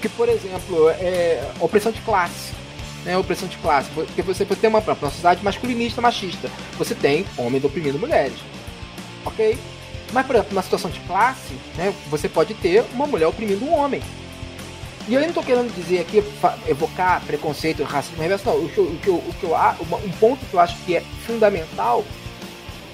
[0.10, 2.66] Por exemplo, é, opressão de classe
[3.06, 3.90] né, opressão de classe.
[3.94, 6.50] Porque você tem uma, uma sociedade masculinista, machista.
[6.78, 8.38] Você tem homens oprimindo mulheres.
[9.24, 9.58] Ok?
[10.12, 14.02] Mas, por exemplo, situação de classe, né, você pode ter uma mulher oprimindo um homem.
[15.08, 16.24] E eu não estou querendo dizer aqui,
[16.68, 18.58] evocar preconceito, racismo reverso, não.
[18.58, 19.56] O que, eu, o que, eu, o que eu,
[20.04, 22.04] um ponto que eu acho que é fundamental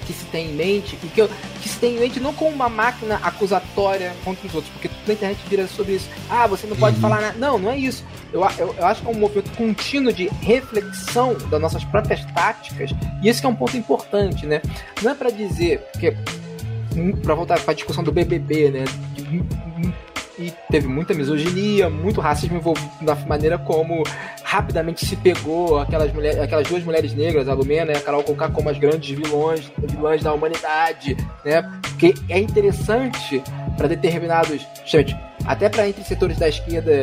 [0.06, 1.28] que se tem em mente, e que, eu,
[1.60, 5.08] que se tem em mente não como uma máquina acusatória contra os outros, porque tudo
[5.08, 6.08] na internet vira sobre isso.
[6.28, 7.02] Ah, você não pode uhum.
[7.02, 7.38] falar nada.
[7.38, 8.04] Não, não é isso.
[8.32, 12.90] Eu, eu, eu, acho que é um movimento contínuo de reflexão das nossas próprias táticas,
[13.22, 14.60] e esse é um ponto importante, né?
[15.02, 16.14] Não é para dizer que
[17.22, 18.84] para voltar para a discussão do BBB, né?
[20.38, 24.02] E teve muita misoginia, muito racismo envolvido na maneira como
[24.42, 28.48] rapidamente se pegou aquelas, mulher, aquelas duas mulheres negras, a Lumena e a Carol Conká,
[28.48, 31.62] como as grandes vilões, vilãs da humanidade, né?
[31.82, 33.42] Porque é interessante
[33.76, 37.00] para determinados, justamente, até para entre setores da esquerda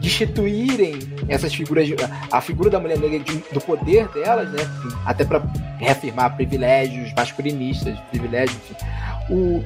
[0.00, 1.88] destituírem essas figuras,
[2.30, 3.20] a figura da mulher negra
[3.52, 4.62] do poder delas, né?
[5.04, 5.42] Até para
[5.78, 8.74] reafirmar privilégios masculinistas, privilégios, enfim.
[9.30, 9.64] O,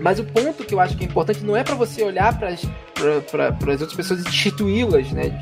[0.00, 2.48] mas o ponto que eu acho que é importante não é para você olhar para
[2.48, 5.38] as outras pessoas e destituí-las, né?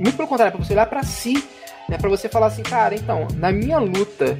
[0.00, 1.44] Muito pelo contrário, é para você olhar para si,
[1.88, 1.98] né?
[1.98, 4.38] Para você falar assim, cara, então, na minha luta,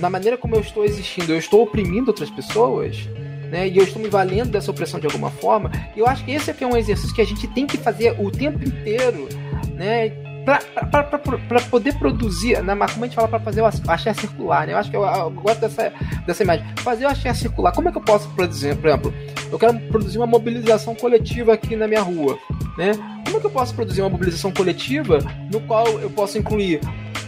[0.00, 3.08] na maneira como eu estou existindo, eu estou oprimindo outras pessoas,
[3.50, 3.68] né?
[3.68, 5.70] E eu estou me valendo dessa opressão de alguma forma.
[5.94, 8.18] E eu acho que esse aqui é um exercício que a gente tem que fazer
[8.18, 9.28] o tempo inteiro,
[9.74, 10.23] né?
[10.44, 14.74] Para poder produzir, na como a gente fala para fazer o axé circular, né?
[14.74, 15.92] Eu acho que eu, eu, gosto dessa,
[16.26, 16.66] dessa imagem.
[16.76, 18.76] Fazer o axé circular, como é que eu posso produzir?
[18.76, 19.14] Por exemplo,
[19.50, 22.38] eu quero produzir uma mobilização coletiva aqui na minha rua,
[22.76, 22.92] né?
[23.24, 25.18] Como é que eu posso produzir uma mobilização coletiva
[25.50, 26.80] no qual eu posso incluir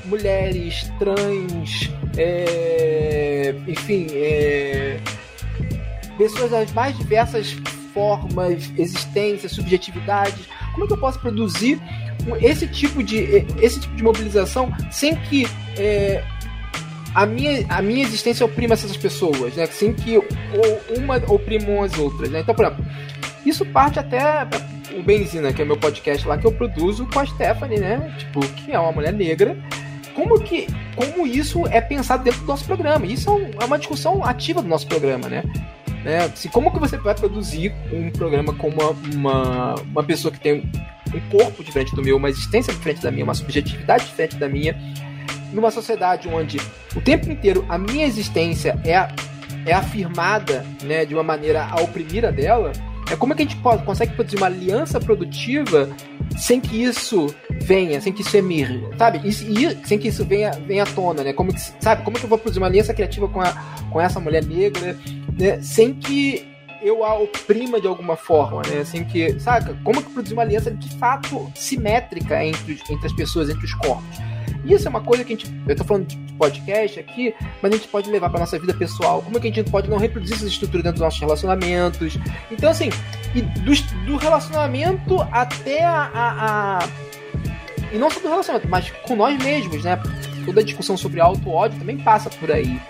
[0.05, 5.01] mulheres, trans, é, enfim, é,
[6.17, 7.57] pessoas das mais diversas
[7.93, 10.47] formas, existências, subjetividades.
[10.73, 11.81] Como é que eu posso produzir
[12.41, 15.47] esse tipo de, esse tipo de mobilização sem que
[15.79, 16.25] é,
[17.15, 19.67] a, minha, a minha existência oprima essas pessoas, né?
[19.67, 20.19] Sem que
[20.97, 22.41] uma oprimam as outras, né?
[22.41, 22.85] Então, por exemplo,
[23.45, 24.47] isso parte até
[24.99, 28.15] o Benzina, que é meu podcast lá que eu produzo com a Stephanie, né?
[28.19, 29.57] Tipo, que é uma mulher negra.
[30.15, 30.67] Como que
[30.97, 33.07] como isso é pensado dentro do nosso programa?
[33.07, 35.45] Isso é, é uma discussão ativa do nosso programa, né?
[36.03, 36.25] né?
[36.25, 40.71] Assim, como que você vai produzir um programa com uma, uma, uma pessoa que tem
[41.15, 44.77] um corpo diferente do meu, uma existência diferente da minha, uma subjetividade diferente da minha,
[45.53, 46.59] numa sociedade onde
[46.95, 49.09] o tempo inteiro a minha existência é,
[49.69, 52.73] é afirmada né, de uma maneira a oprimir a dela,
[53.11, 55.89] é como é que a gente pode, consegue produzir uma aliança produtiva
[56.37, 59.21] sem que isso venha, sem que isso emerja, sabe?
[59.25, 61.33] E, e, sem que isso venha, venha à tona, né?
[61.33, 62.03] Como que, sabe?
[62.03, 63.53] Como é que eu vou produzir uma aliança criativa com, a,
[63.91, 64.99] com essa mulher negra,
[65.39, 65.63] né?
[65.63, 68.81] Sem que eu a oprima de alguma forma, né?
[68.81, 69.77] Assim que, saca?
[69.85, 74.19] Como que produzir uma aliança de fato simétrica entre, entre as pessoas, entre os corpos?
[74.65, 75.53] Isso é uma coisa que a gente.
[75.67, 79.23] Eu tô falando de podcast aqui, mas a gente pode levar pra nossa vida pessoal.
[79.23, 82.19] Como é que a gente pode não reproduzir essas estruturas dentro dos nossos relacionamentos?
[82.51, 82.91] Então, assim,
[83.35, 83.73] e do,
[84.07, 86.89] do relacionamento até a, a, a.
[87.93, 90.01] E não só do relacionamento, mas com nós mesmos, né?
[90.45, 92.81] Toda a discussão sobre auto-ódio também passa por aí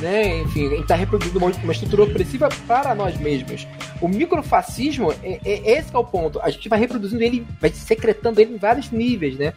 [0.00, 0.40] né?
[0.40, 3.66] Enfim, a gente está reproduzindo uma, estrutura opressiva para nós mesmos.
[4.00, 6.40] O microfascismo, é, é, esse é o ponto.
[6.40, 9.52] A gente vai reproduzindo ele, vai secretando ele em vários níveis, né?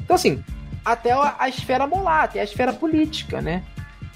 [0.00, 0.42] Então, assim,
[0.84, 3.62] até a, a esfera molar, até a esfera política, né?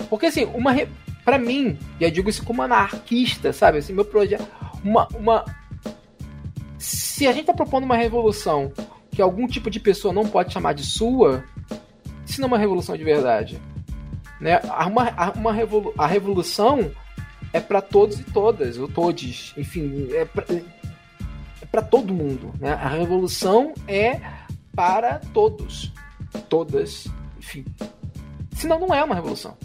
[0.09, 0.73] Porque, assim, uma...
[0.73, 0.89] Re...
[1.25, 3.79] Para mim, já digo isso como anarquista, sabe?
[3.79, 4.47] Assim, meu projeto...
[4.85, 5.45] Uma, uma...
[6.79, 8.73] Se a gente tá propondo uma revolução
[9.11, 11.43] que algum tipo de pessoa não pode chamar de sua,
[12.27, 13.61] isso não é uma revolução de verdade.
[14.41, 14.61] Né?
[14.87, 16.91] Uma, uma revolu a revolução
[17.53, 22.53] é para todos e todas, ou todos, enfim, é para é todo mundo.
[22.59, 22.73] Né?
[22.73, 24.21] A revolução é
[24.75, 25.93] para todos,
[26.49, 27.07] todas,
[27.39, 27.65] enfim.
[28.53, 29.57] Senão não é uma revolução.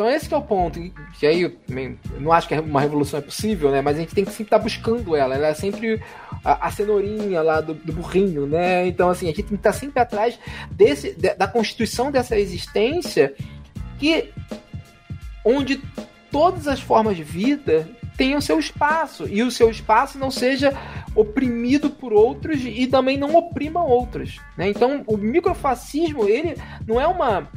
[0.00, 0.80] Então esse é o ponto.
[1.18, 1.54] Que aí eu,
[2.18, 3.82] não acho que uma revolução é possível, né?
[3.82, 5.34] Mas a gente tem que sempre estar tá buscando ela.
[5.34, 6.02] Ela é sempre
[6.42, 8.86] a, a cenourinha lá do, do, burrinho, né?
[8.86, 10.38] Então, assim, a gente tem que estar tá sempre atrás
[10.70, 13.34] desse, da constituição dessa existência
[13.98, 14.30] que
[15.44, 15.82] onde
[16.30, 17.86] todas as formas de vida
[18.16, 20.72] tenham seu espaço e o seu espaço não seja
[21.14, 24.40] oprimido por outros e também não oprima outros.
[24.56, 24.70] Né?
[24.70, 26.56] Então, o microfascismo ele
[26.86, 27.50] não é uma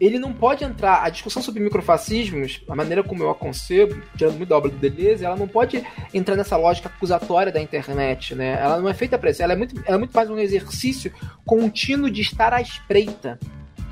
[0.00, 1.02] ele não pode entrar.
[1.02, 4.76] A discussão sobre microfascismos, a maneira como eu a concebo, tirando muito da obra do
[4.76, 8.58] Deleuze, ela não pode entrar nessa lógica acusatória da internet, né?
[8.60, 9.42] Ela não é feita para isso.
[9.42, 11.12] Ela é, muito, ela é muito mais um exercício
[11.44, 13.38] contínuo de estar à espreita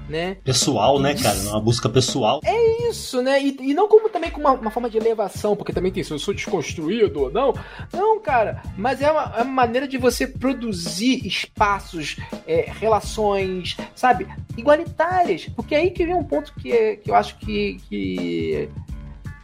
[0.08, 0.36] né?
[0.44, 1.38] Pessoal, né, cara?
[1.40, 2.40] Uma busca pessoal.
[2.44, 3.42] É isso, né?
[3.42, 6.14] E, e não como também com uma, uma, forma de elevação, porque também tem isso,
[6.14, 7.54] eu sou desconstruído ou não.
[7.92, 12.16] Não, cara, mas é uma, é uma maneira de você produzir espaços,
[12.46, 14.26] é, relações, sabe?
[14.56, 15.48] Igualitárias.
[15.56, 18.68] Porque é aí que vem um ponto que, é, que eu acho que, que,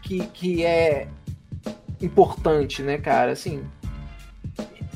[0.02, 1.08] que, que é
[2.00, 3.32] importante, né, cara?
[3.32, 3.64] Assim,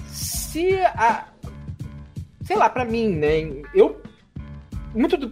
[0.08, 1.26] se a.
[2.42, 3.40] Sei lá, para mim, né?
[3.74, 4.02] Eu
[4.94, 5.30] muito do.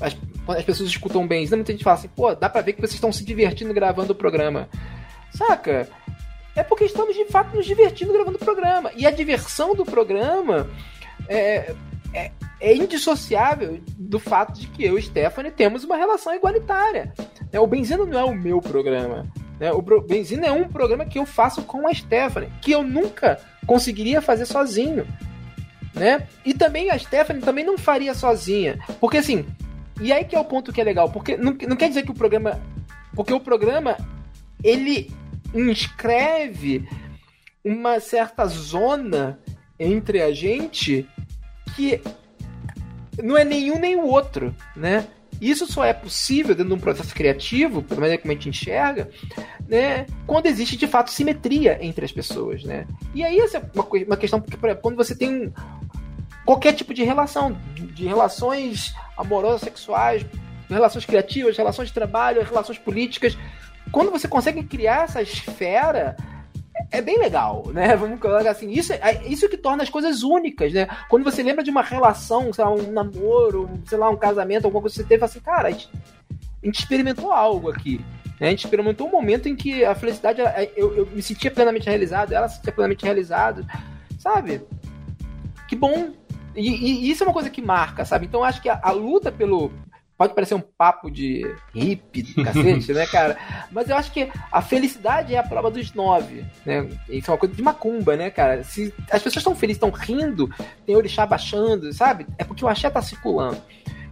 [0.00, 0.16] As,
[0.48, 3.12] as pessoas escutam bem, muita gente fala assim, pô, dá pra ver que vocês estão
[3.12, 4.68] se divertindo gravando o programa.
[5.32, 5.88] Saca?
[6.56, 8.90] É porque estamos de fato nos divertindo gravando o programa.
[8.96, 10.68] E a diversão do programa
[11.28, 11.74] é,
[12.12, 12.30] é,
[12.60, 17.12] é indissociável do fato de que eu e Stephanie temos uma relação igualitária.
[17.52, 19.26] É, o Benzino não é o meu programa.
[19.58, 19.70] Né?
[19.72, 24.20] O Benzina é um programa que eu faço com a Stephanie, que eu nunca conseguiria
[24.20, 25.06] fazer sozinho.
[25.94, 26.26] Né?
[26.44, 28.78] E também a Stephanie também não faria sozinha.
[29.00, 29.44] Porque assim,
[30.00, 32.10] e aí que é o ponto que é legal, porque não, não quer dizer que
[32.10, 32.60] o programa.
[33.14, 33.96] Porque o programa
[34.62, 35.10] ele
[35.54, 36.88] inscreve
[37.64, 39.38] uma certa zona
[39.78, 41.06] entre a gente
[41.74, 42.00] que
[43.22, 45.06] não é nenhum nem o outro, né?
[45.40, 49.10] Isso só é possível dentro de um processo criativo, pelo menos como a gente enxerga,
[49.70, 52.88] né, quando existe de fato simetria entre as pessoas, né?
[53.14, 55.52] E aí essa é uma, uma questão porque, por exemplo, quando você tem
[56.44, 57.56] qualquer tipo de relação,
[57.94, 60.26] de relações amorosas, sexuais,
[60.68, 63.38] relações criativas, relações de trabalho, relações políticas,
[63.92, 66.16] quando você consegue criar essa esfera,
[66.90, 67.94] é bem legal, né?
[67.96, 70.88] Vamos colocar assim, isso, é, isso que torna as coisas únicas, né?
[71.08, 74.80] Quando você lembra de uma relação, sei lá, um namoro, sei lá, um casamento, alguma
[74.80, 75.88] coisa que você teve, assim, cara, a gente,
[76.60, 78.04] a gente experimentou algo aqui.
[78.40, 80.40] A gente experimentou um momento em que a felicidade,
[80.76, 83.66] eu, eu me sentia plenamente realizado, ela se sentia plenamente realizada,
[84.18, 84.62] sabe?
[85.68, 86.10] Que bom.
[86.56, 88.26] E, e, e, isso é uma coisa que marca, sabe?
[88.26, 89.70] Então acho que a, a luta pelo,
[90.20, 93.38] Pode parecer um papo de hippie do cacete, né, cara?
[93.70, 96.86] Mas eu acho que a felicidade é a prova dos nove, né?
[97.08, 98.62] Isso é uma coisa de macumba, né, cara?
[98.62, 100.46] Se as pessoas estão felizes, estão rindo,
[100.84, 102.26] tem orixá baixando, sabe?
[102.36, 103.62] É porque o axé tá circulando.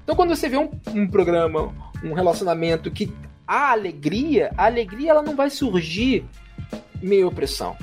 [0.03, 3.13] Então quando você vê um, um programa, um relacionamento que
[3.49, 6.25] há alegria, a alegria ela não vai surgir
[7.03, 7.77] meio opressão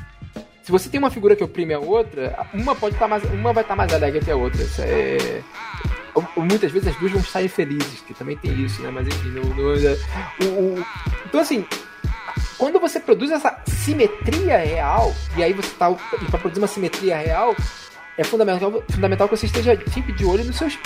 [0.66, 3.54] se você tem uma figura que oprime a outra, uma pode estar tá mais, uma
[3.54, 4.64] vai estar tá mais alegre que a outra.
[4.80, 5.44] É,
[6.36, 8.90] muitas vezes as duas vão sair felizes, que também tem isso, né?
[8.90, 9.96] Mas enfim, no, no, é,
[10.44, 10.84] o,
[11.24, 11.64] então assim,
[12.58, 15.92] quando você produz essa simetria real, e aí você tá.
[15.92, 17.56] E para produzir uma simetria real,
[18.18, 20.80] é fundamental, fundamental que você esteja sempre de olho nos seus,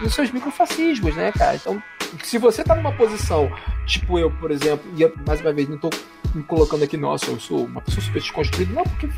[0.00, 1.56] nos seus microfascismos, né, cara?
[1.56, 1.82] Então,
[2.22, 3.50] se você tá numa posição,
[3.86, 5.90] tipo eu, por exemplo, e mais uma vez, não tô
[6.34, 9.08] me colocando aqui, nossa, eu sou uma pessoa super desconstruída, não, porque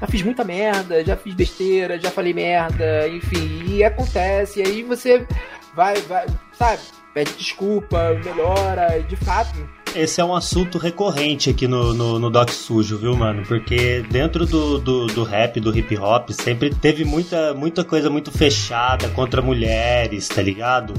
[0.00, 4.82] já fiz muita merda, já fiz besteira, já falei merda, enfim, e acontece, e aí
[4.82, 5.26] você
[5.74, 6.80] vai, vai, sabe,
[7.12, 9.79] pede desculpa, melhora, de fato.
[9.94, 13.42] Esse é um assunto recorrente aqui no, no, no Doc Sujo, viu, mano?
[13.46, 18.30] Porque dentro do, do, do rap, do hip hop, sempre teve muita, muita coisa muito
[18.30, 20.94] fechada contra mulheres, tá ligado?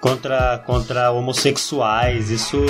[0.00, 2.30] contra, contra homossexuais.
[2.30, 2.64] Isso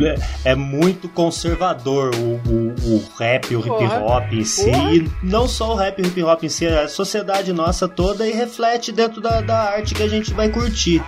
[0.00, 4.70] é, é muito conservador, o, o, o rap, o hip hop em si.
[4.70, 8.26] E não só o rap e o hip hop em si, a sociedade nossa toda
[8.26, 11.02] e reflete dentro da, da arte que a gente vai curtir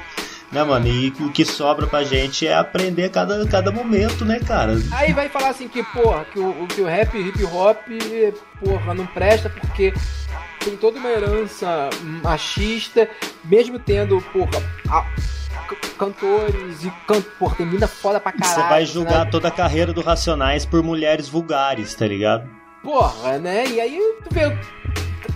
[0.52, 0.86] né, mano?
[0.86, 4.74] E o que sobra pra gente é aprender cada, cada momento, né, cara?
[4.92, 7.78] Aí vai falar assim que, porra, que o, que o rap hip hop,
[8.62, 9.94] porra, não presta porque
[10.62, 11.88] tem toda uma herança
[12.22, 13.08] machista,
[13.44, 15.06] mesmo tendo, porra, a,
[15.98, 18.54] cantores e canto, porra, tem mina foda pra caralho.
[18.54, 19.30] Você vai julgar né?
[19.30, 22.48] toda a carreira do Racionais por mulheres vulgares, tá ligado?
[22.82, 23.66] Porra, né?
[23.66, 24.58] E aí tu vê.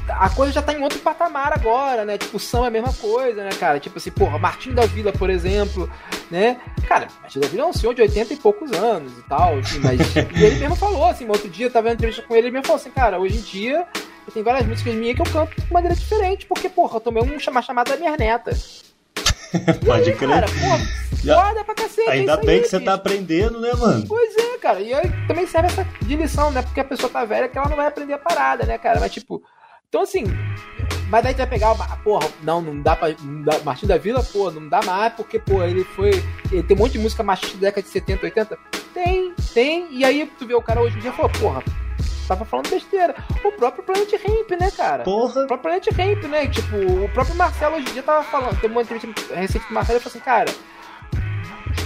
[0.08, 2.16] A coisa já tá em outro patamar agora, né?
[2.18, 3.80] Tipo, o samba é a mesma coisa, né, cara?
[3.80, 5.90] Tipo assim, porra, Martim da Vila, por exemplo,
[6.30, 6.60] né?
[6.86, 9.78] Cara, Martim da Vila é um senhor de 80 e poucos anos e tal, assim,
[9.80, 10.00] mas.
[10.16, 12.66] e ele mesmo falou, assim, outro dia eu tava em entrevista com ele, ele mesmo
[12.66, 13.86] falou assim, cara, hoje em dia
[14.32, 17.50] tem várias músicas minhas que eu canto de maneira diferente, porque, porra, eu tomei um,
[17.50, 18.50] uma chamada da minha neta.
[19.84, 20.28] Pode crer.
[20.28, 22.10] Cara, foda pra cacete.
[22.10, 24.04] Ainda é bem aí, que você tá aprendendo, né, mano?
[24.06, 24.80] Pois é, cara.
[24.80, 26.62] E aí também serve essa de lição, né?
[26.62, 29.00] Porque a pessoa tá velha que ela não vai aprender a parada, né, cara?
[29.00, 29.42] Mas tipo.
[29.96, 30.24] Então assim.
[31.08, 31.74] Mas daí tu vai pegar,
[32.04, 33.14] porra, não, não dá pra.
[33.22, 36.10] Não dá, Martin da Vila, pô, não dá mais, porque, pô, ele foi.
[36.52, 38.58] Ele tem um monte de música machista da década de 70, 80.
[38.92, 39.86] Tem, tem.
[39.90, 41.62] E aí tu vê o cara hoje em dia e falou, porra,
[42.28, 43.14] tava falando besteira.
[43.42, 45.02] O próprio Planet Ramp, né, cara?
[45.04, 45.44] Porra.
[45.44, 46.46] O próprio Planet Ramp, né?
[46.48, 48.60] Tipo, o próprio Marcelo hoje em dia tava falando.
[48.60, 50.52] Tem uma entrevista recente do Marcelo e falou assim, cara.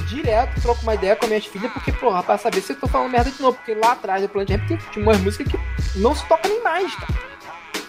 [0.09, 2.89] Direto troco uma ideia com as minhas filhas, porque, porra, pra saber se eu tô
[2.89, 3.57] falando merda de novo.
[3.59, 6.93] Porque lá atrás do Planet Ramp tinha umas músicas que não se toca nem mais,
[6.97, 7.31] cara.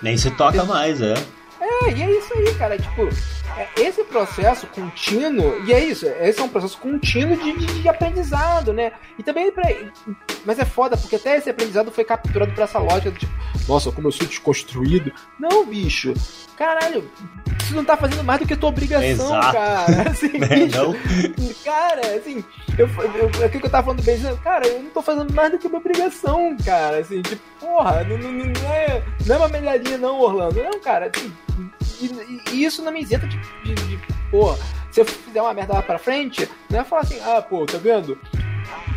[0.02, 1.14] Nem se toca mais, é.
[1.60, 2.78] É, e é isso aí, cara.
[2.78, 3.08] Tipo,
[3.76, 8.74] esse processo contínuo, e é isso, esse é um processo contínuo de, de, de aprendizado,
[8.74, 8.92] né?
[9.18, 9.64] E também, pra,
[10.46, 13.32] mas é foda, porque até esse aprendizado foi capturado por essa lógica do tipo,
[13.68, 15.12] nossa, como eu sou desconstruído.
[15.40, 16.14] Não, bicho,
[16.58, 17.10] caralho,
[17.60, 19.52] você não tá fazendo mais do que tua obrigação, Exato.
[19.54, 20.10] cara.
[20.12, 20.96] Assim, bicho, não?
[21.64, 22.44] Cara, assim,
[22.78, 25.58] eu, eu, aquilo que eu tava falando bem, cara, eu não tô fazendo mais do
[25.58, 27.00] que minha obrigação, cara.
[27.00, 30.62] Assim, tipo, porra, não, não, não, é, não é uma melhoria, não, Orlando.
[30.62, 31.32] Não, cara, assim,
[32.02, 34.00] e, e, isso não me isenta de, de, de,
[34.30, 34.56] pô,
[34.92, 37.78] se eu fizer uma merda lá pra frente, não é falar assim, ah, pô, tá
[37.78, 38.18] vendo?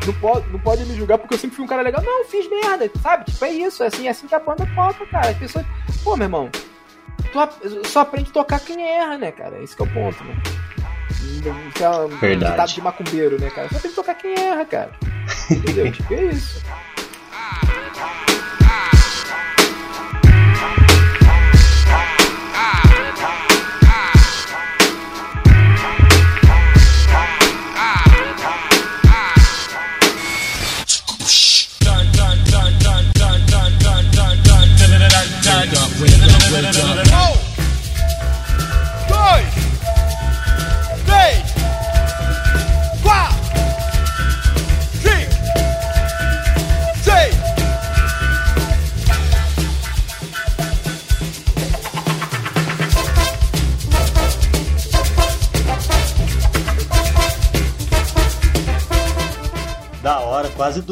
[0.07, 2.03] Não pode, não pode me julgar porque eu sempre fui um cara legal.
[2.03, 3.25] Não, fiz merda, sabe?
[3.25, 5.31] Tipo, é isso, é assim, é assim que a banda toca, cara.
[5.31, 5.65] As pessoas.
[6.03, 6.51] Pô, meu irmão,
[7.33, 9.63] tu só aprende a tocar quem erra, né, cara?
[9.63, 10.37] Esse que é o ponto, né?
[12.21, 12.73] Verdade.
[12.73, 13.69] Um de macumbeiro, né, cara?
[13.69, 14.91] Só aprende a tocar quem erra, cara.
[15.51, 15.91] Entendeu?
[15.91, 16.63] tipo, é isso.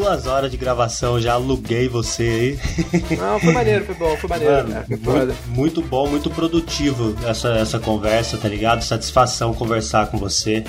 [0.03, 3.17] Duas horas de gravação, já aluguei você aí.
[3.17, 4.55] Não, foi maneiro, foi bom, foi maneiro.
[4.55, 8.83] Mano, cara, foi muito, muito bom, muito produtivo essa, essa conversa, tá ligado?
[8.83, 10.65] Satisfação conversar com você.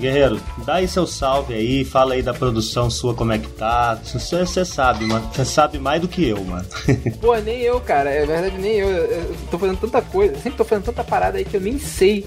[0.00, 4.00] Guerreiro, dá aí seu salve aí, fala aí da produção sua, como é que tá.
[4.02, 5.30] Você você sabe, mano.
[5.30, 6.66] Você sabe mais do que eu, mano.
[7.20, 8.08] Pô, nem eu, cara.
[8.08, 8.88] É verdade, nem eu.
[8.88, 12.26] Eu tô fazendo tanta coisa, sempre tô fazendo tanta parada aí que eu nem sei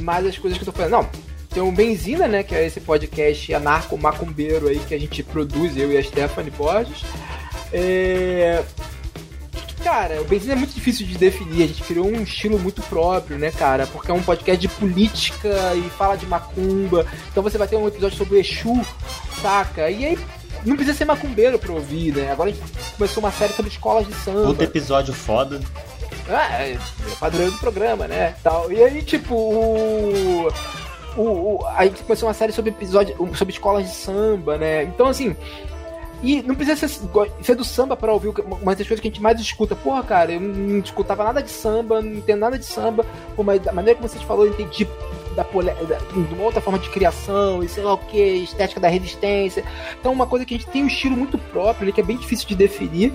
[0.00, 0.92] mais as coisas que eu tô fazendo.
[0.92, 1.08] Não,
[1.50, 2.42] tem o Benzina, né?
[2.42, 7.04] Que é esse podcast anarco-macumbeiro aí que a gente produz, eu e a Stephanie Borges.
[7.72, 8.62] É.
[9.82, 11.64] Cara, o Benzina é muito difícil de definir.
[11.64, 13.86] A gente criou um estilo muito próprio, né, cara?
[13.86, 17.06] Porque é um podcast de política e fala de macumba.
[17.30, 18.80] Então você vai ter um episódio sobre o Exu,
[19.40, 19.90] saca?
[19.90, 20.18] E aí
[20.64, 22.30] não precisa ser macumbeiro pra ouvir, né?
[22.30, 22.62] Agora a gente
[22.96, 24.48] começou uma série sobre escolas de samba.
[24.48, 25.60] Puta episódio foda.
[26.28, 26.78] Ah, é, é
[27.18, 28.36] padrão do programa, né?
[28.42, 28.70] Tal.
[28.70, 30.52] E aí, tipo, o,
[31.16, 31.22] o,
[31.56, 34.84] o- a gente começou uma série sobre episódio, sobre escolas de samba, né?
[34.84, 35.34] Então, assim.
[36.22, 37.00] E não precisa ser,
[37.40, 39.74] ser do samba pra ouvir uma das coisas que a gente mais escuta.
[39.74, 43.06] Porra, cara, eu não escutava nada de samba, não entendo nada de samba.
[43.34, 44.86] Pô, mas da maneira como vocês falou, eu entendi
[45.34, 48.78] da, pole- da- de uma outra forma de criação e sei lá o que, estética
[48.78, 49.64] da resistência.
[49.98, 52.18] Então, uma coisa que a gente tem um estilo muito próprio, ali, que é bem
[52.18, 53.14] difícil de definir.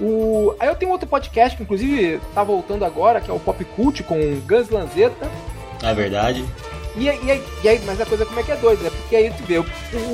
[0.00, 0.54] O...
[0.58, 4.02] Aí eu tenho outro podcast que inclusive tá voltando agora, que é o Pop Cult
[4.04, 5.30] com Gus Lanzetta.
[5.82, 6.42] É verdade.
[6.96, 8.90] E, aí- e aí, e aí, mas a coisa como é que é doida, né?
[8.90, 9.64] Porque aí tu vê, o,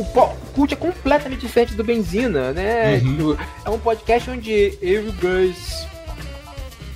[0.01, 2.97] o Pop Cult é completamente diferente do Benzina, né?
[3.03, 3.37] Uhum.
[3.65, 5.87] É um podcast onde eu e o Gus,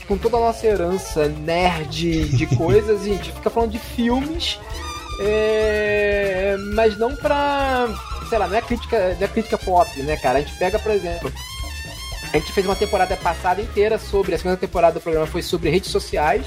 [0.07, 4.59] com toda a nossa herança nerd de coisas, a gente fica falando de filmes,
[5.23, 7.89] é, mas não pra.
[8.29, 10.39] Sei lá, não é crítica, não é crítica pop, né, cara?
[10.39, 11.33] A gente pega, por exemplo.
[12.33, 14.35] A gente fez uma temporada passada inteira sobre.
[14.35, 16.47] A segunda temporada do programa foi sobre redes sociais.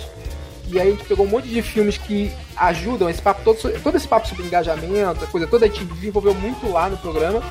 [0.73, 3.95] E aí a gente pegou um monte de filmes que ajudam esse papo todo, todo
[3.95, 7.43] esse papo sobre engajamento, a coisa toda, a gente desenvolveu muito lá no programa.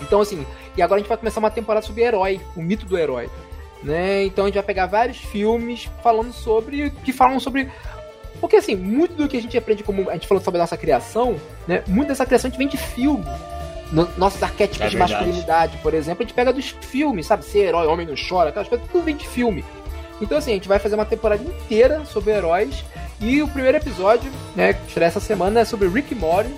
[0.00, 0.46] Então, assim,
[0.76, 3.28] e agora a gente vai começar uma temporada sobre herói, o mito do herói.
[3.82, 4.24] Né?
[4.24, 6.90] Então a gente vai pegar vários filmes falando sobre.
[7.04, 7.68] que falam sobre.
[8.40, 10.08] Porque assim, muito do que a gente aprende como.
[10.08, 11.36] A gente falou sobre a nossa criação,
[11.66, 11.82] né?
[11.88, 13.24] Muito dessa criação a gente vem de filme.
[13.90, 17.44] No- nossos arquétipos É de masculinidade, por exemplo, a gente pega dos filmes, sabe?
[17.44, 19.64] Ser herói, homem não chora, aquelas coisas, tudo vem de filme.
[20.22, 22.84] Então, assim, a gente vai fazer uma temporada inteira sobre heróis.
[23.20, 26.50] E o primeiro episódio, né, que essa semana, é sobre Rick e Morty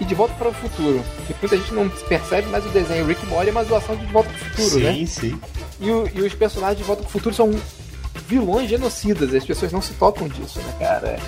[0.00, 1.02] e De Volta para o Futuro.
[1.26, 4.04] Que muita gente não percebe, mas o desenho Rick e Morty é uma zoação de
[4.04, 5.06] De Volta para o Futuro, sim, né?
[5.06, 5.40] sim.
[5.80, 7.50] E, o- e os personagens de Volta para o Futuro são
[8.26, 9.32] vilões genocidas.
[9.34, 11.18] As pessoas não se tocam disso, né, cara?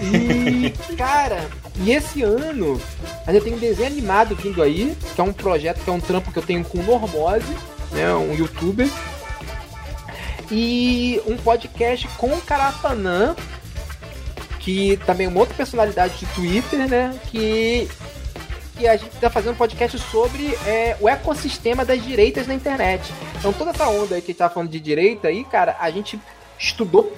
[0.00, 1.46] E, cara,
[1.80, 2.80] e esse ano
[3.26, 6.30] ainda tem um desenho animado vindo aí, que é um projeto, que é um trampo
[6.32, 7.54] que eu tenho com o Normose,
[7.92, 8.88] né, um youtuber.
[10.50, 13.34] E um podcast com o Carapanã,
[14.60, 17.18] que também é uma outra personalidade de Twitter, né?
[17.30, 17.88] Que,
[18.76, 23.12] que a gente tá fazendo um podcast sobre é, o ecossistema das direitas na internet.
[23.38, 25.90] Então toda essa onda aí que a gente tá falando de direita aí, cara, a
[25.90, 26.18] gente
[26.58, 27.12] estudou.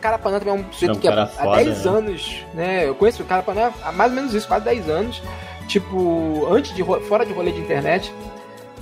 [0.00, 1.90] Carapanã também é um sujeito É um que há, cara há foda, 10 né?
[1.90, 2.88] anos, né?
[2.88, 5.22] Eu conheço o Carapanã há mais ou menos isso, quase 10 anos.
[5.66, 8.12] Tipo, antes de fora de rolê de internet.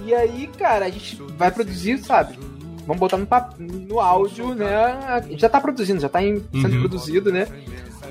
[0.05, 2.39] E aí, cara, a gente vai produzir, sabe?
[2.87, 3.27] Vamos botar no,
[3.59, 5.23] no áudio, né?
[5.37, 6.81] Já tá produzindo, já tá em- sendo Uhum.
[6.81, 7.47] produzido, né?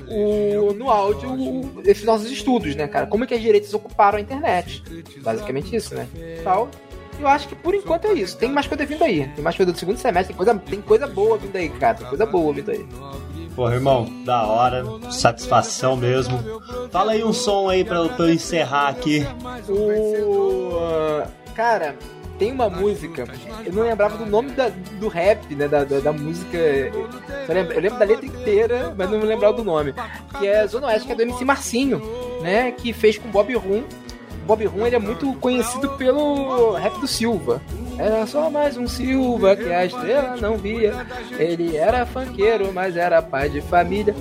[0.08, 3.06] O, no áudio, o- esses nossos estudos, né, cara?
[3.06, 4.82] Como é que as direitas ocuparam a internet?
[5.22, 6.06] Basicamente isso, né?
[6.42, 6.68] Tal.
[7.20, 8.36] Eu acho que por enquanto é isso.
[8.36, 9.28] Tem mais coisa vindo aí.
[9.36, 10.34] Tem mais coisa do segundo semestre.
[10.34, 11.96] Tem coisa, tem coisa boa vindo aí, cara.
[11.98, 12.84] Tem coisa boa vindo aí.
[13.54, 16.36] Porra, irmão, da hora, satisfação mesmo.
[16.90, 19.24] Fala aí um som aí pra, eu- pra eu encerrar aqui.
[19.68, 21.22] O.
[21.54, 21.94] Cara,
[22.38, 23.24] tem uma música.
[23.64, 24.70] Eu não lembrava do nome da-
[25.00, 25.68] do rap, né?
[25.68, 26.56] Da, da, da música.
[26.56, 27.08] Eu
[27.48, 29.94] lembro, eu lembro da letra inteira, mas não me lembrava do nome.
[30.38, 32.00] Que é Zona Oeste, que é do MC Marcinho,
[32.42, 32.70] né?
[32.72, 33.84] Que fez com Bob Rum.
[34.46, 37.62] Bob Rum ele é muito conhecido pelo rap do Silva.
[37.96, 41.06] Era só mais um Silva que a estrela não via.
[41.38, 44.14] Ele era funkeiro, mas era pai de família.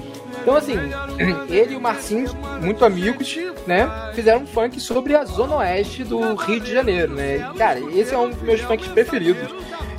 [0.43, 0.75] Então, assim,
[1.49, 2.29] ele e o Marcinho,
[2.61, 3.89] muito amigos, né?
[4.13, 7.51] Fizeram um funk sobre a zona oeste do Rio de Janeiro, né?
[7.57, 9.49] Cara, esse é um dos meus funks preferidos.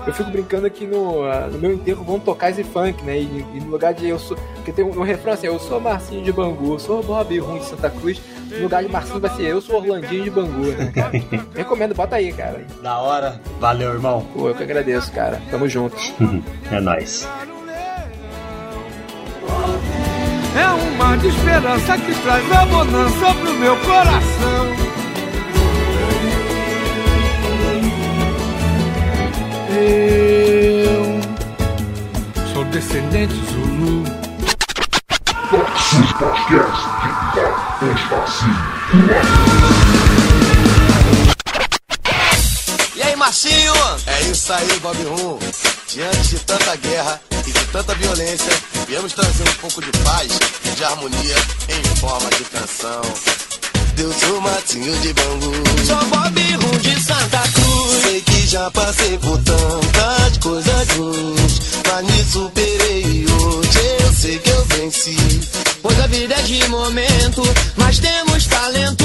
[0.06, 3.18] Eu fico brincando aqui no, no meu enterro vão tocar esse funk, né?
[3.18, 4.36] E, e no lugar de eu sou.
[4.56, 7.58] Porque tem um, um refrão assim, eu sou Marcinho de Bangu, eu sou Bob Rum
[7.58, 8.20] de Santa Cruz.
[8.50, 11.12] No lugar de Marcinho vai ser eu sou Orlandinho de Bangu, né, cara?
[11.56, 12.66] Recomendo, bota aí, cara.
[12.82, 13.40] Da hora.
[13.58, 14.26] Valeu, irmão.
[14.34, 15.40] Pô, eu que agradeço, cara.
[15.50, 15.96] Tamo junto.
[16.70, 17.26] é nóis.
[20.56, 24.66] É um mar de esperança que traz a bonança pro meu coração.
[29.76, 31.20] Eu
[32.52, 34.04] sou descendente Zulu.
[35.50, 38.74] Toxus Podcast, que mais facinho.
[42.94, 43.74] E aí, Marcinho?
[44.06, 45.38] É isso aí, Bob Rum.
[45.88, 47.33] Diante de tanta guerra de
[47.74, 48.52] tanta violência,
[48.86, 50.28] viemos trazer um pouco de paz
[50.64, 51.36] e de harmonia
[51.68, 53.02] em forma de canção.
[53.96, 55.52] Deus sou Matinho de Bangu.
[55.84, 58.02] Sou Bob Rum de Santa Cruz.
[58.04, 64.38] Sei que já passei por tantas coisas ruins, mas me superei e hoje eu sei
[64.38, 65.16] que eu venci.
[65.82, 67.42] Pois a vida é de momento,
[67.74, 69.04] mas temos talento.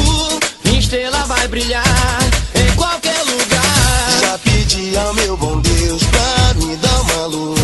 [0.63, 2.19] Minha estrela vai brilhar
[2.53, 4.21] em qualquer lugar.
[4.21, 7.58] Já pedi ao meu bom Deus pra me dar uma luz,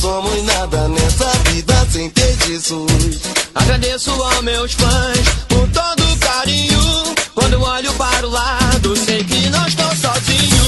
[0.00, 3.20] somos nada nessa vida sem ter Jesus.
[3.54, 7.14] Agradeço aos meus fãs por todo o carinho.
[7.34, 10.64] Quando olho para o lado, sei que não estou sozinho.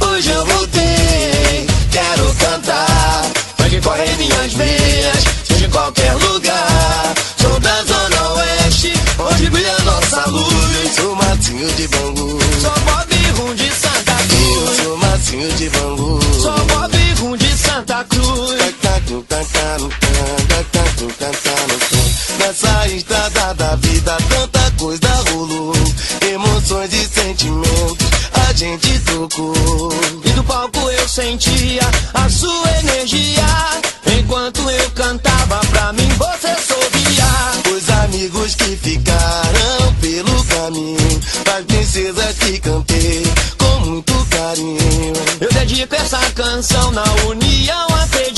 [0.00, 3.30] Hoje eu voltei, quero cantar.
[3.58, 7.14] Sangue corre em minhas veias, seja em qualquer lugar.
[7.38, 10.94] Sou da Zona Oeste, onde brilha nossa luz.
[10.96, 14.82] Sou Matinho de Bangu, Sou Bob Rum de Santa Cruz.
[14.82, 16.05] sou Matinho de Bangu.
[22.38, 25.74] Nessa estrada da vida, tanta coisa rolou.
[26.32, 29.92] Emoções e sentimentos, a gente trocou.
[30.24, 31.82] E do palco eu sentia
[32.14, 33.44] a sua energia.
[34.18, 37.76] Enquanto eu cantava pra mim, você sorria.
[37.76, 41.20] Os amigos que ficaram pelo caminho,
[41.58, 43.22] as princesas que cantei
[43.58, 45.12] com muito carinho.
[45.40, 48.35] Eu dedico essa canção na união, acredito.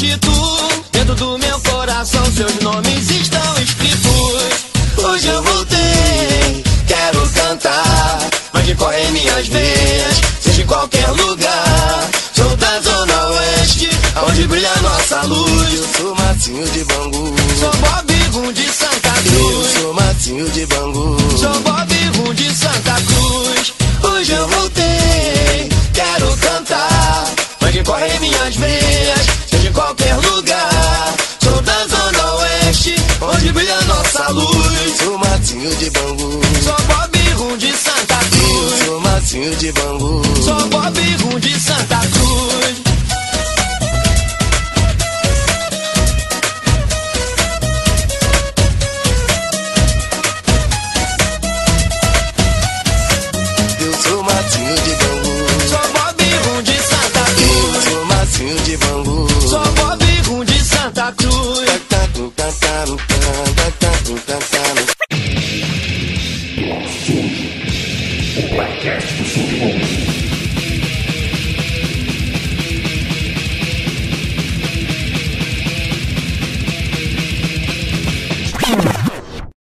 [2.09, 4.65] Coração, seus nomes estão escritos.
[4.97, 8.19] Hoje eu voltei, quero cantar.
[8.53, 12.09] Mas que corre minhas veias, seja em qualquer lugar.
[12.33, 13.91] Sou da Zona Oeste,
[14.27, 15.75] onde brilha nossa luz.
[15.75, 17.35] Eu sou Matinho de Bangu.
[17.61, 19.73] Sou Bob Rum de Santa Eu Cruz.
[19.75, 21.17] sou Matinho de Bangu.
[21.39, 23.75] Sou Bob Rum de Santa Cruz.
[24.03, 27.35] Hoje eu voltei, quero cantar.
[27.61, 29.27] Mas que corre minhas veias,
[35.59, 36.41] Matinho de Bangu.
[36.63, 38.85] Sou Bob Rum de Santa Eu Cruz.
[38.85, 40.23] sou Matinho de Bangu.
[40.45, 41.98] Sou Bob Rum de Santa Cruz.